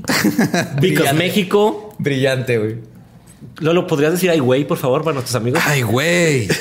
[0.06, 1.12] Because Brillante.
[1.12, 1.94] México.
[1.98, 2.76] Brillante, güey.
[3.60, 5.62] Lolo, ¿podrías decir ay, güey, por favor, para nuestros amigos?
[5.64, 6.48] Ay, güey.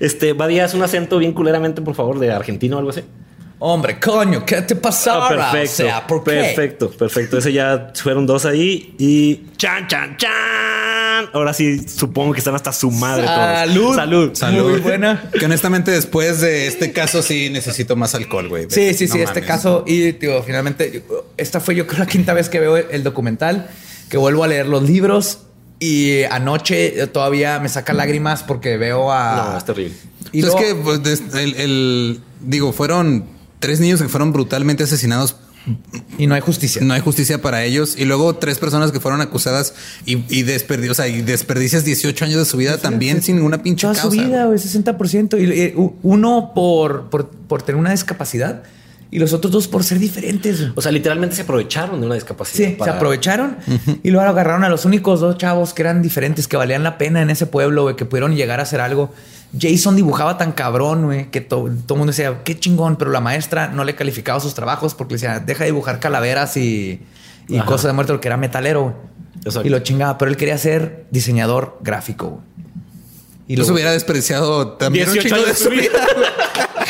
[0.00, 3.02] Este, Badía, haz un acento bien culeramente, por favor, de argentino o algo así.
[3.58, 5.12] Hombre, coño, ¿qué te pasó?
[5.12, 5.82] Ah, perfecto.
[5.84, 6.30] O sea, ¿por qué?
[6.30, 7.38] Perfecto, perfecto.
[7.38, 8.94] Ese ya fueron dos ahí.
[8.98, 11.30] Y chan, chan, chan.
[11.32, 13.36] Ahora sí, supongo que están hasta su madre todos.
[13.38, 13.94] Salud.
[13.94, 14.30] Salud.
[14.34, 14.70] Salud.
[14.72, 15.30] Muy buena.
[15.38, 18.66] Que honestamente después de este caso sí necesito más alcohol, güey.
[18.68, 19.84] Sí, sí, sí, este caso.
[19.86, 21.02] Y digo, finalmente,
[21.38, 23.70] esta fue yo creo la quinta vez que veo el documental,
[24.08, 25.38] que vuelvo a leer los libros.
[25.78, 29.50] Y anoche todavía me saca lágrimas porque veo a.
[29.52, 29.94] No, es terrible.
[30.32, 31.00] Y es que pues,
[31.34, 33.24] el, el- digo, fueron
[33.58, 35.36] tres niños que fueron brutalmente asesinados.
[36.16, 36.80] y no hay justicia.
[36.82, 37.96] No hay justicia para ellos.
[37.98, 39.74] Y luego tres personas que fueron acusadas
[40.06, 43.62] y, y, desperdi- o sea, y desperdicias 18 años de su vida también sin ninguna
[43.62, 44.16] pinche Toda causa.
[44.16, 45.38] su vida, güey, 60%.
[45.40, 48.62] Y eh, uno por, por, por tener una discapacidad
[49.10, 50.68] y los otros dos por ser diferentes.
[50.74, 52.68] O sea, literalmente se aprovecharon de una discapacidad.
[52.70, 53.56] Sí, para- se aprovecharon
[54.02, 57.22] y luego agarraron a los únicos dos chavos que eran diferentes, que valían la pena
[57.22, 59.12] en ese pueblo, güey, que pudieron llegar a hacer algo.
[59.58, 63.20] Jason dibujaba tan cabrón, güey, que to- todo el mundo decía, qué chingón, pero la
[63.20, 67.00] maestra no le calificaba sus trabajos porque le decía, deja de dibujar calaveras y,
[67.64, 69.66] cosas de muerte, porque era metalero, güey.
[69.66, 72.42] Y lo chingaba, pero él quería ser diseñador gráfico, güey.
[73.48, 76.00] Y Los lo- hubiera desperdiciado también un 18 chingo años de su vida.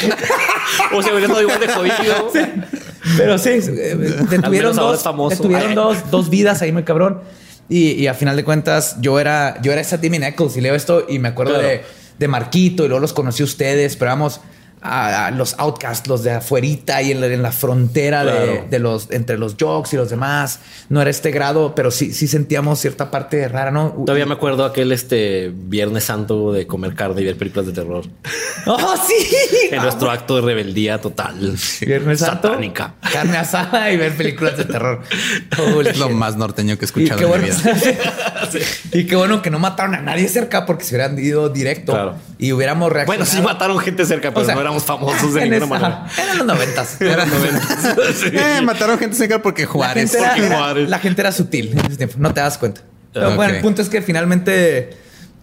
[0.93, 2.33] o sea, hubiera estado igual de jodido.
[3.17, 3.97] Pero sí, eh,
[4.29, 7.21] detuvieron, dos, detuvieron dos, dos vidas ahí muy cabrón.
[7.69, 10.75] Y, y a final de cuentas, yo era, yo era esa Timmy Eccles y leo
[10.75, 11.69] esto y me acuerdo Claro.
[11.69, 11.83] de,
[12.19, 14.41] de Marquito y luego los conocí a ustedes, pero vamos
[14.87, 18.67] a, a los outcasts, los de afuerita y en la, en la frontera de, Claro.
[18.71, 20.61] de los, entre los jocks y los demás.
[20.89, 23.91] No era este grado, pero sí, sí sentíamos cierta parte rara, ¿no?
[24.05, 28.05] Todavía me acuerdo aquel este Viernes Santo de comer carne y ver películas de terror.
[28.67, 29.27] ¡Oh, sí!
[29.71, 31.57] En nuestro acto de rebeldía total.
[31.81, 32.95] Viernes Santo, Satánica.
[33.13, 35.03] carne asada y ver películas de terror.
[35.87, 38.11] Es lo más norteño que he escuchado en bueno, mi vida.
[38.93, 42.15] y qué bueno que no mataron a nadie cerca porque se hubieran ido directo Claro.
[42.39, 43.31] y hubiéramos Bueno, reaccionado.
[43.31, 46.07] sí mataron gente cerca, pero O sea, no éramos famosos de en ninguna esa- manera.
[46.23, 47.01] Eran los noventas.
[47.01, 47.97] Eran noventas.
[48.17, 48.27] Sí.
[48.33, 50.13] Eh, mataron gente seca porque La Juárez.
[50.13, 52.83] gente, era, la gente era sutil en ese tiempo, no te das cuenta.
[53.13, 54.91] Pero bueno, el punto es que finalmente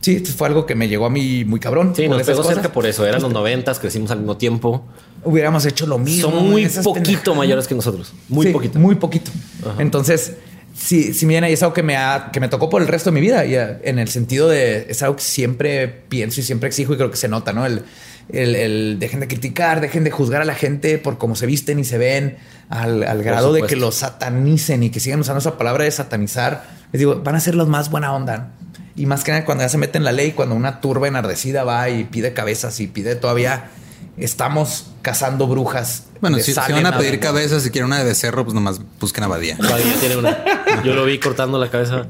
[0.02, 1.94] sí, fue algo que me llegó a mí muy cabrón.
[1.96, 2.54] Sí, por nos pegó cosas.
[2.56, 3.06] cerca por eso.
[3.06, 4.86] Eran los noventas, crecimos al mismo tiempo.
[5.24, 6.30] Hubiéramos hecho lo mismo.
[6.30, 8.14] Son muy poquito mayores que nosotros.
[8.30, 8.78] Muy Sí, poquito.
[8.78, 9.32] Muy poquito.
[9.80, 10.34] Entonces,
[10.76, 13.16] sí, sí, y es algo que me, ha- que me tocó por el resto de
[13.16, 13.46] mi vida.
[13.46, 16.98] Y eh, en el sentido de es algo que siempre pienso y siempre exijo y
[16.98, 17.66] creo que se nota, ¿no?
[17.66, 17.84] El,
[18.30, 21.80] el, el dejen de criticar, dejen de juzgar a la gente por cómo se visten
[21.80, 22.38] y se ven,
[22.70, 26.64] al, al grado de que los satanicen y que sigan usando esa palabra de satanizar.
[26.92, 28.52] Les digo, van a ser los más buena onda.
[28.96, 31.64] Y más que nada cuando ya se meten en la ley, cuando una turba enardecida
[31.64, 33.70] va y pide cabezas y pide todavía.
[34.18, 36.04] Estamos cazando brujas.
[36.22, 39.28] Bueno, si, van a pedir cabezas, si quieren una de becerro, pues nomás busquen a
[39.28, 39.58] Badía.
[39.58, 40.84] Badía tiene una.
[40.84, 42.08] Yo lo vi cortando la cabeza.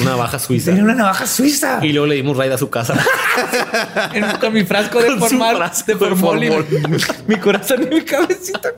[0.00, 0.66] Una navaja suiza.
[0.70, 1.78] Tenía una navaja suiza.
[1.82, 2.94] Y luego le dimos raid a su casa.
[4.14, 6.48] En- con mi frasco de formal, de formol mi,
[7.26, 8.70] mi corazón y mi cabecita.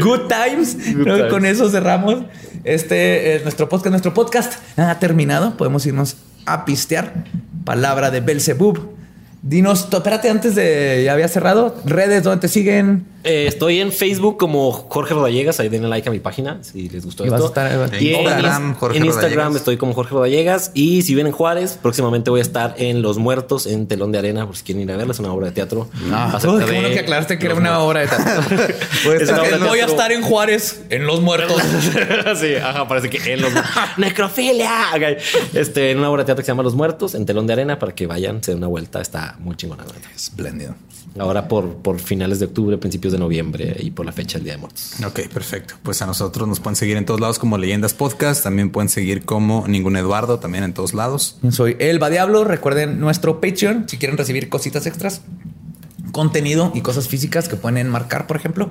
[0.00, 0.76] Good times.
[0.94, 1.14] Good ¿no?
[1.16, 1.30] Y times.
[1.30, 2.24] Con eso cerramos
[2.64, 3.90] este eh, nuestro podcast.
[3.90, 5.56] Nuestro podcast ha terminado.
[5.56, 6.16] Podemos irnos
[6.46, 7.12] a pistear.
[7.64, 8.96] Palabra de Belzebub.
[9.42, 11.76] Dinos, espérate, antes de ya había cerrado.
[11.84, 13.06] Redes donde te siguen.
[13.28, 15.60] Eh, estoy en Facebook como Jorge Rodallegas.
[15.60, 17.60] Ahí denle like a mi página si les gustó Y vas esto.
[17.60, 19.56] a estar- Y en Instagram, Inst- Jorge en Instagram Rodallegas.
[19.56, 20.70] estoy como Jorge Rodallegas.
[20.74, 24.46] Y si vienen Juárez, próximamente voy a estar en Los Muertos en Telón de Arena.
[24.46, 25.88] Por si quieren ir a verla, es una obra de teatro.
[26.12, 28.42] acerca Uy, qué bueno que aclaraste que era una obra de teatro.
[29.04, 31.62] Voy a estar Voy en a nuestro- estar en Juárez, en Los Muertos.
[32.40, 33.52] sí, ajá, parece que en los
[33.98, 34.70] necrofilia.
[34.94, 35.18] Ok.
[35.54, 37.78] Este, en una obra de teatro que se llama Los Muertos, en telón de arena,
[37.78, 39.00] para que vayan, se den una vuelta.
[39.00, 39.84] Está muy chingona.
[40.14, 40.74] Espléndido.
[41.18, 44.54] Ahora por, por finales de octubre, principios de noviembre y por la fecha del Día
[44.54, 44.94] de Muertos.
[45.04, 45.74] Ok, perfecto.
[45.82, 48.42] Pues a nosotros nos pueden seguir en todos lados como Leyendas Podcast.
[48.42, 51.38] También pueden seguir como Ningún Eduardo, también en todos lados.
[51.50, 52.44] Soy Elba Diablo.
[52.44, 55.22] Recuerden nuestro Patreon si quieren recibir cositas extras,
[56.12, 58.70] contenido y cosas físicas que pueden enmarcar, por ejemplo.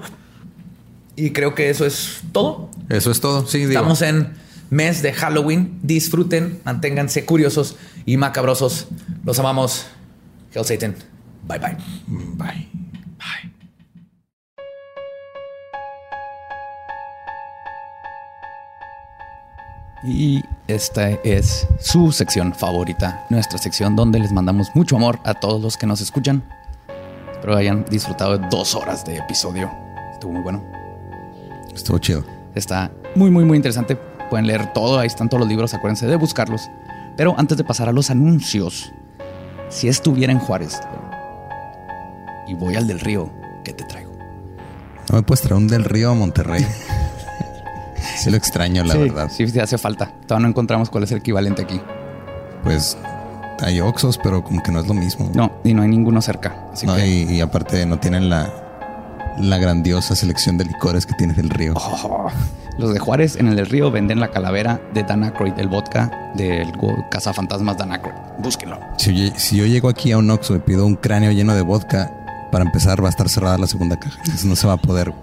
[1.15, 2.69] Y creo que eso es todo.
[2.89, 3.47] Eso es todo.
[3.47, 3.71] Sí, digo.
[3.71, 4.33] Estamos en
[4.69, 5.79] mes de Halloween.
[5.81, 7.75] Disfruten, manténganse curiosos
[8.05, 8.87] y macabrosos.
[9.25, 9.87] Los amamos.
[10.53, 10.95] Hell Satan.
[11.47, 11.77] Bye bye.
[12.07, 12.77] Bye.
[20.07, 25.61] Y esta es su sección favorita, nuestra sección donde les mandamos mucho amor a todos
[25.61, 26.41] los que nos escuchan.
[27.33, 29.69] Espero hayan disfrutado de dos horas de episodio.
[30.13, 30.63] Estuvo muy bueno.
[31.75, 32.23] Estuvo chido.
[32.55, 33.97] Está muy, muy, muy interesante.
[34.29, 36.69] Pueden leer todo, ahí están todos los libros, acuérdense de buscarlos.
[37.17, 38.93] Pero antes de pasar a los anuncios,
[39.67, 40.79] si estuviera en Juárez
[42.47, 43.29] y voy al del río,
[43.65, 44.13] ¿qué te traigo?
[45.09, 46.65] No me puedes traer un del río a Monterrey.
[48.17, 49.29] sí lo extraño, la verdad.
[49.31, 50.11] Sí, sí hace falta.
[50.25, 51.79] Todavía no encontramos cuál es el equivalente aquí.
[52.63, 52.97] Pues
[53.61, 55.29] hay Oxos, pero como que no es lo mismo.
[55.33, 56.55] No, y no hay ninguno cerca.
[56.73, 58.51] Así No, que y, y aparte no tienen la,
[59.39, 61.73] la grandiosa selección de licores que tiene del río.
[61.75, 62.29] Oh,
[62.77, 66.31] los de Juárez en el del río venden la calavera de Dan Aykroyd, el vodka
[66.35, 66.71] del
[67.09, 68.15] cazafantasmas Dan Aykroyd.
[68.39, 68.79] Búsquenlo.
[68.97, 71.61] Si yo, si yo llego aquí a un Oxxo y pido un cráneo lleno de
[71.61, 72.11] vodka,
[72.51, 74.17] para empezar va a estar cerrada la segunda caja.
[74.19, 75.13] Entonces no se va a poder.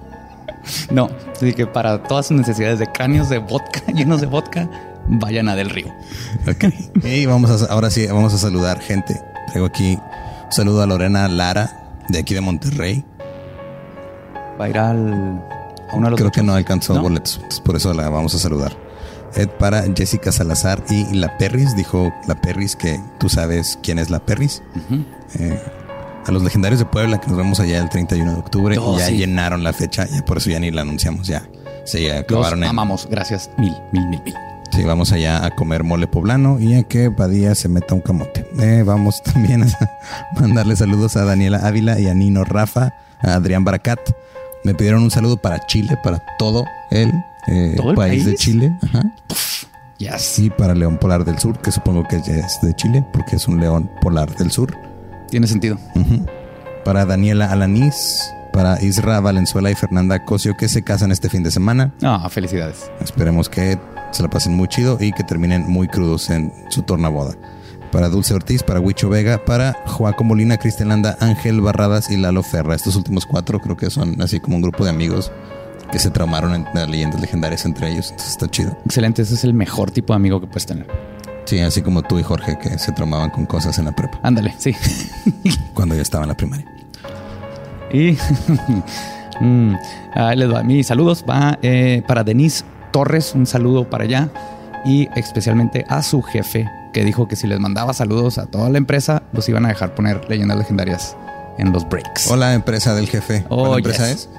[0.90, 4.68] No, así que para todas sus necesidades de cráneos de vodka, llenos de vodka,
[5.06, 5.88] vayan a del río.
[6.48, 6.64] Ok.
[7.04, 9.20] y vamos a, ahora sí, vamos a saludar gente.
[9.48, 9.98] Traigo aquí
[10.44, 13.04] un saludo a Lorena Lara, de aquí de Monterrey.
[14.60, 15.42] Va a ir al,
[15.90, 17.02] a uno de los Creo que no alcanzó ¿No?
[17.02, 17.40] boletos.
[17.64, 18.76] por eso la vamos a saludar.
[19.36, 21.74] Ed para Jessica Salazar y La Perris.
[21.74, 24.62] Dijo La Perris que tú sabes quién es La Perris.
[25.40, 25.60] Eh,
[26.26, 28.78] a los legendarios de Puebla que nos vemos allá el 31 de octubre.
[28.78, 29.16] Oh, ya sí.
[29.18, 30.06] llenaron la fecha.
[30.06, 31.26] Ya por eso ya ni la anunciamos.
[31.26, 31.42] Ya
[31.84, 33.06] se ya Los acabaron en- amamos.
[33.10, 33.50] Gracias.
[33.58, 34.34] Mil, mil, mil, mil.
[34.72, 38.44] Sí, vamos allá a comer mole poblano y a que Badía se meta un camote.
[38.58, 39.68] Eh, vamos también a
[40.40, 44.00] mandarle saludos a Daniela Ávila y a Nino Rafa, a Adrián Baracat.
[44.64, 47.12] Me pidieron un saludo para Chile, para todo el,
[47.48, 48.34] eh, ¿Todo el país, de?
[48.34, 48.72] Chile.
[48.82, 49.02] Ajá.
[49.98, 50.38] Yes.
[50.40, 53.46] Y para León Polar del Sur, que supongo que ya es de Chile, porque es
[53.46, 54.76] un león polar del sur.
[55.34, 55.78] Tiene sentido.
[56.84, 61.50] Para Daniela Alanís, para Isra Valenzuela y Fernanda Cosio, que se casan este fin de
[61.50, 61.92] semana.
[62.04, 62.88] Ah, felicidades.
[63.00, 63.76] Esperemos que
[64.12, 67.34] se la pasen muy chido y que terminen muy crudos en su tornaboda.
[67.90, 72.44] Para Dulce Ortiz, para Huicho Vega, para Joaco Molina, Cristian Landa, Ángel Barradas y Lalo
[72.44, 72.76] Ferra.
[72.76, 75.32] Estos últimos cuatro creo que son así como un grupo de amigos
[75.90, 78.10] que se traumaron en las leyendas legendarias entre ellos.
[78.10, 78.78] Entonces está chido.
[78.84, 79.22] Excelente.
[79.22, 80.86] Ese es el mejor tipo de amigo que puedes tener.
[81.44, 84.54] Sí, así como tú y Jorge que se traumaban con cosas en la prepa Ándale,
[84.58, 84.74] sí.
[85.74, 86.66] cuando yo estaba en la primaria.
[87.92, 88.16] Y
[89.40, 89.74] mm,
[90.14, 90.62] ahí les va.
[90.62, 94.30] Mis saludos va eh, para Denise Torres, un saludo para allá
[94.84, 98.78] y especialmente a su jefe que dijo que si les mandaba saludos a toda la
[98.78, 101.16] empresa, los iban a dejar poner leyendas legendarias
[101.58, 102.30] en los breaks.
[102.30, 103.44] Hola, empresa del jefe.
[103.48, 104.12] Oh, ¿Cuál empresa yes.
[104.12, 104.30] es?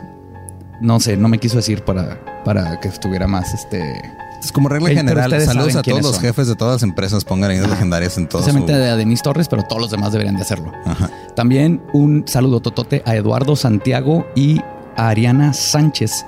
[0.82, 4.02] No sé, no me quiso decir para, para que estuviera más este.
[4.45, 5.41] Es como regla Ey, general.
[5.41, 6.22] Saludos a todos los son.
[6.22, 7.26] jefes de todas las empresas.
[7.26, 8.49] Pongan leyendas legendarias en todo su...
[8.49, 10.72] Especialmente a Denise Torres, pero todos los demás deberían de hacerlo.
[10.85, 11.09] Ajá.
[11.35, 14.61] También un saludo totote a Eduardo Santiago y
[14.95, 16.26] a Ariana Sánchez,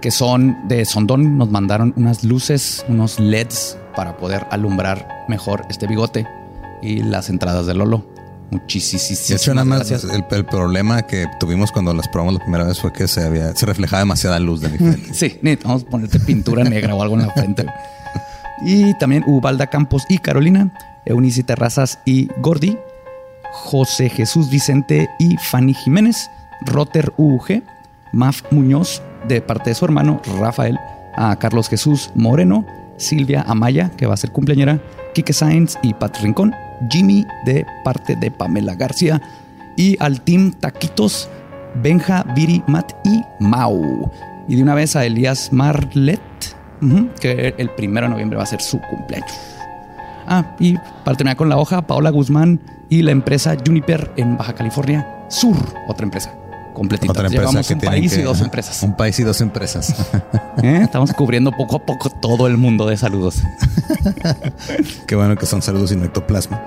[0.00, 1.36] que son de Sondón.
[1.36, 6.24] Nos mandaron unas luces, unos LEDs para poder alumbrar mejor este bigote
[6.82, 8.04] y las entradas de Lolo.
[8.50, 10.04] Muchísimas De hecho, nada más gracias.
[10.04, 13.54] el, el problema que tuvimos cuando las probamos la primera vez fue que se había,
[13.56, 15.14] se reflejaba demasiada luz de mi frente.
[15.14, 17.66] Sí, necesitamos ponerte pintura negra o algo en la frente.
[18.64, 20.72] Y también Ubalda Campos y Carolina,
[21.04, 22.78] Eunice Terrazas y Gordi,
[23.52, 26.30] José Jesús Vicente y Fanny Jiménez,
[26.62, 27.62] Rotter UG,
[28.12, 30.78] Maf Muñoz de parte de su hermano Rafael,
[31.16, 32.64] a Carlos Jesús Moreno,
[32.96, 34.80] Silvia Amaya, que va a ser cumpleañera,
[35.16, 36.54] Quique Sainz y Pat Rincón,
[36.90, 39.22] Jimmy de parte de Pamela García
[39.74, 41.30] y al Team Taquitos,
[41.76, 44.10] Benja, Viri, Matt y Mau.
[44.46, 46.20] Y de una vez a Elías Marlet,
[47.18, 49.32] que el primero de noviembre va a ser su cumpleaños.
[50.26, 52.60] Ah, y para terminar con la hoja, Paola Guzmán
[52.90, 55.56] y la empresa Juniper en Baja California Sur,
[55.88, 56.45] otra empresa
[56.76, 57.10] completita.
[57.12, 58.82] Otra empresa Llevamos que un país que- y dos empresas.
[58.82, 59.94] Un país y dos empresas.
[60.62, 60.80] ¿Eh?
[60.82, 63.42] Estamos cubriendo poco a poco todo el mundo de saludos.
[65.06, 66.60] Qué bueno que son saludos y no ectoplasma.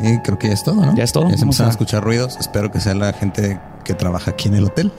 [0.00, 0.94] Y creo que ya es todo, ¿no?
[0.96, 1.30] Ya es todo.
[1.30, 2.36] Ya se empezaron a a- escuchar ruidos.
[2.38, 4.92] Espero que sea la gente que trabaja aquí en el hotel.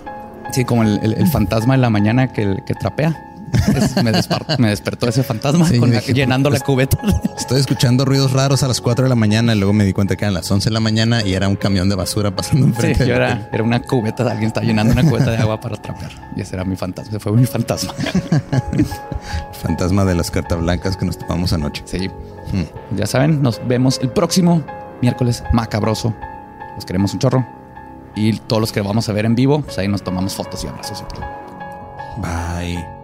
[0.52, 3.16] Sí, como el, el- el fantasma de la mañana que, que trapea.
[3.76, 3.96] Es-
[4.60, 6.98] me, despertó ese fantasma Sí, con la- dije, llenando la pues, cubeta.
[7.38, 10.16] Estoy escuchando ruidos raros a las 4 de la mañana y luego me di cuenta
[10.16, 12.72] que eran las 11 de la mañana y era un camión de basura pasando Sí,
[12.72, 13.08] enfrente.
[13.08, 16.12] yo del era, una cubeta, alguien está llenando una cubeta de agua para trapear.
[16.36, 17.94] Y ese era mi fantasma, ese fue mi fantasma.
[19.62, 21.84] Fantasma de las cartas blancas que nos tomamos anoche.
[21.86, 22.08] Sí.
[22.52, 22.96] Hmm.
[22.96, 24.62] Ya saben, nos vemos el próximo
[25.02, 26.14] miércoles macabroso.
[26.76, 27.46] Los queremos un chorro.
[28.16, 30.68] Y todos los que vamos a ver en vivo, pues ahí nos tomamos fotos y
[30.68, 31.04] abrazos.
[32.18, 32.95] Bye.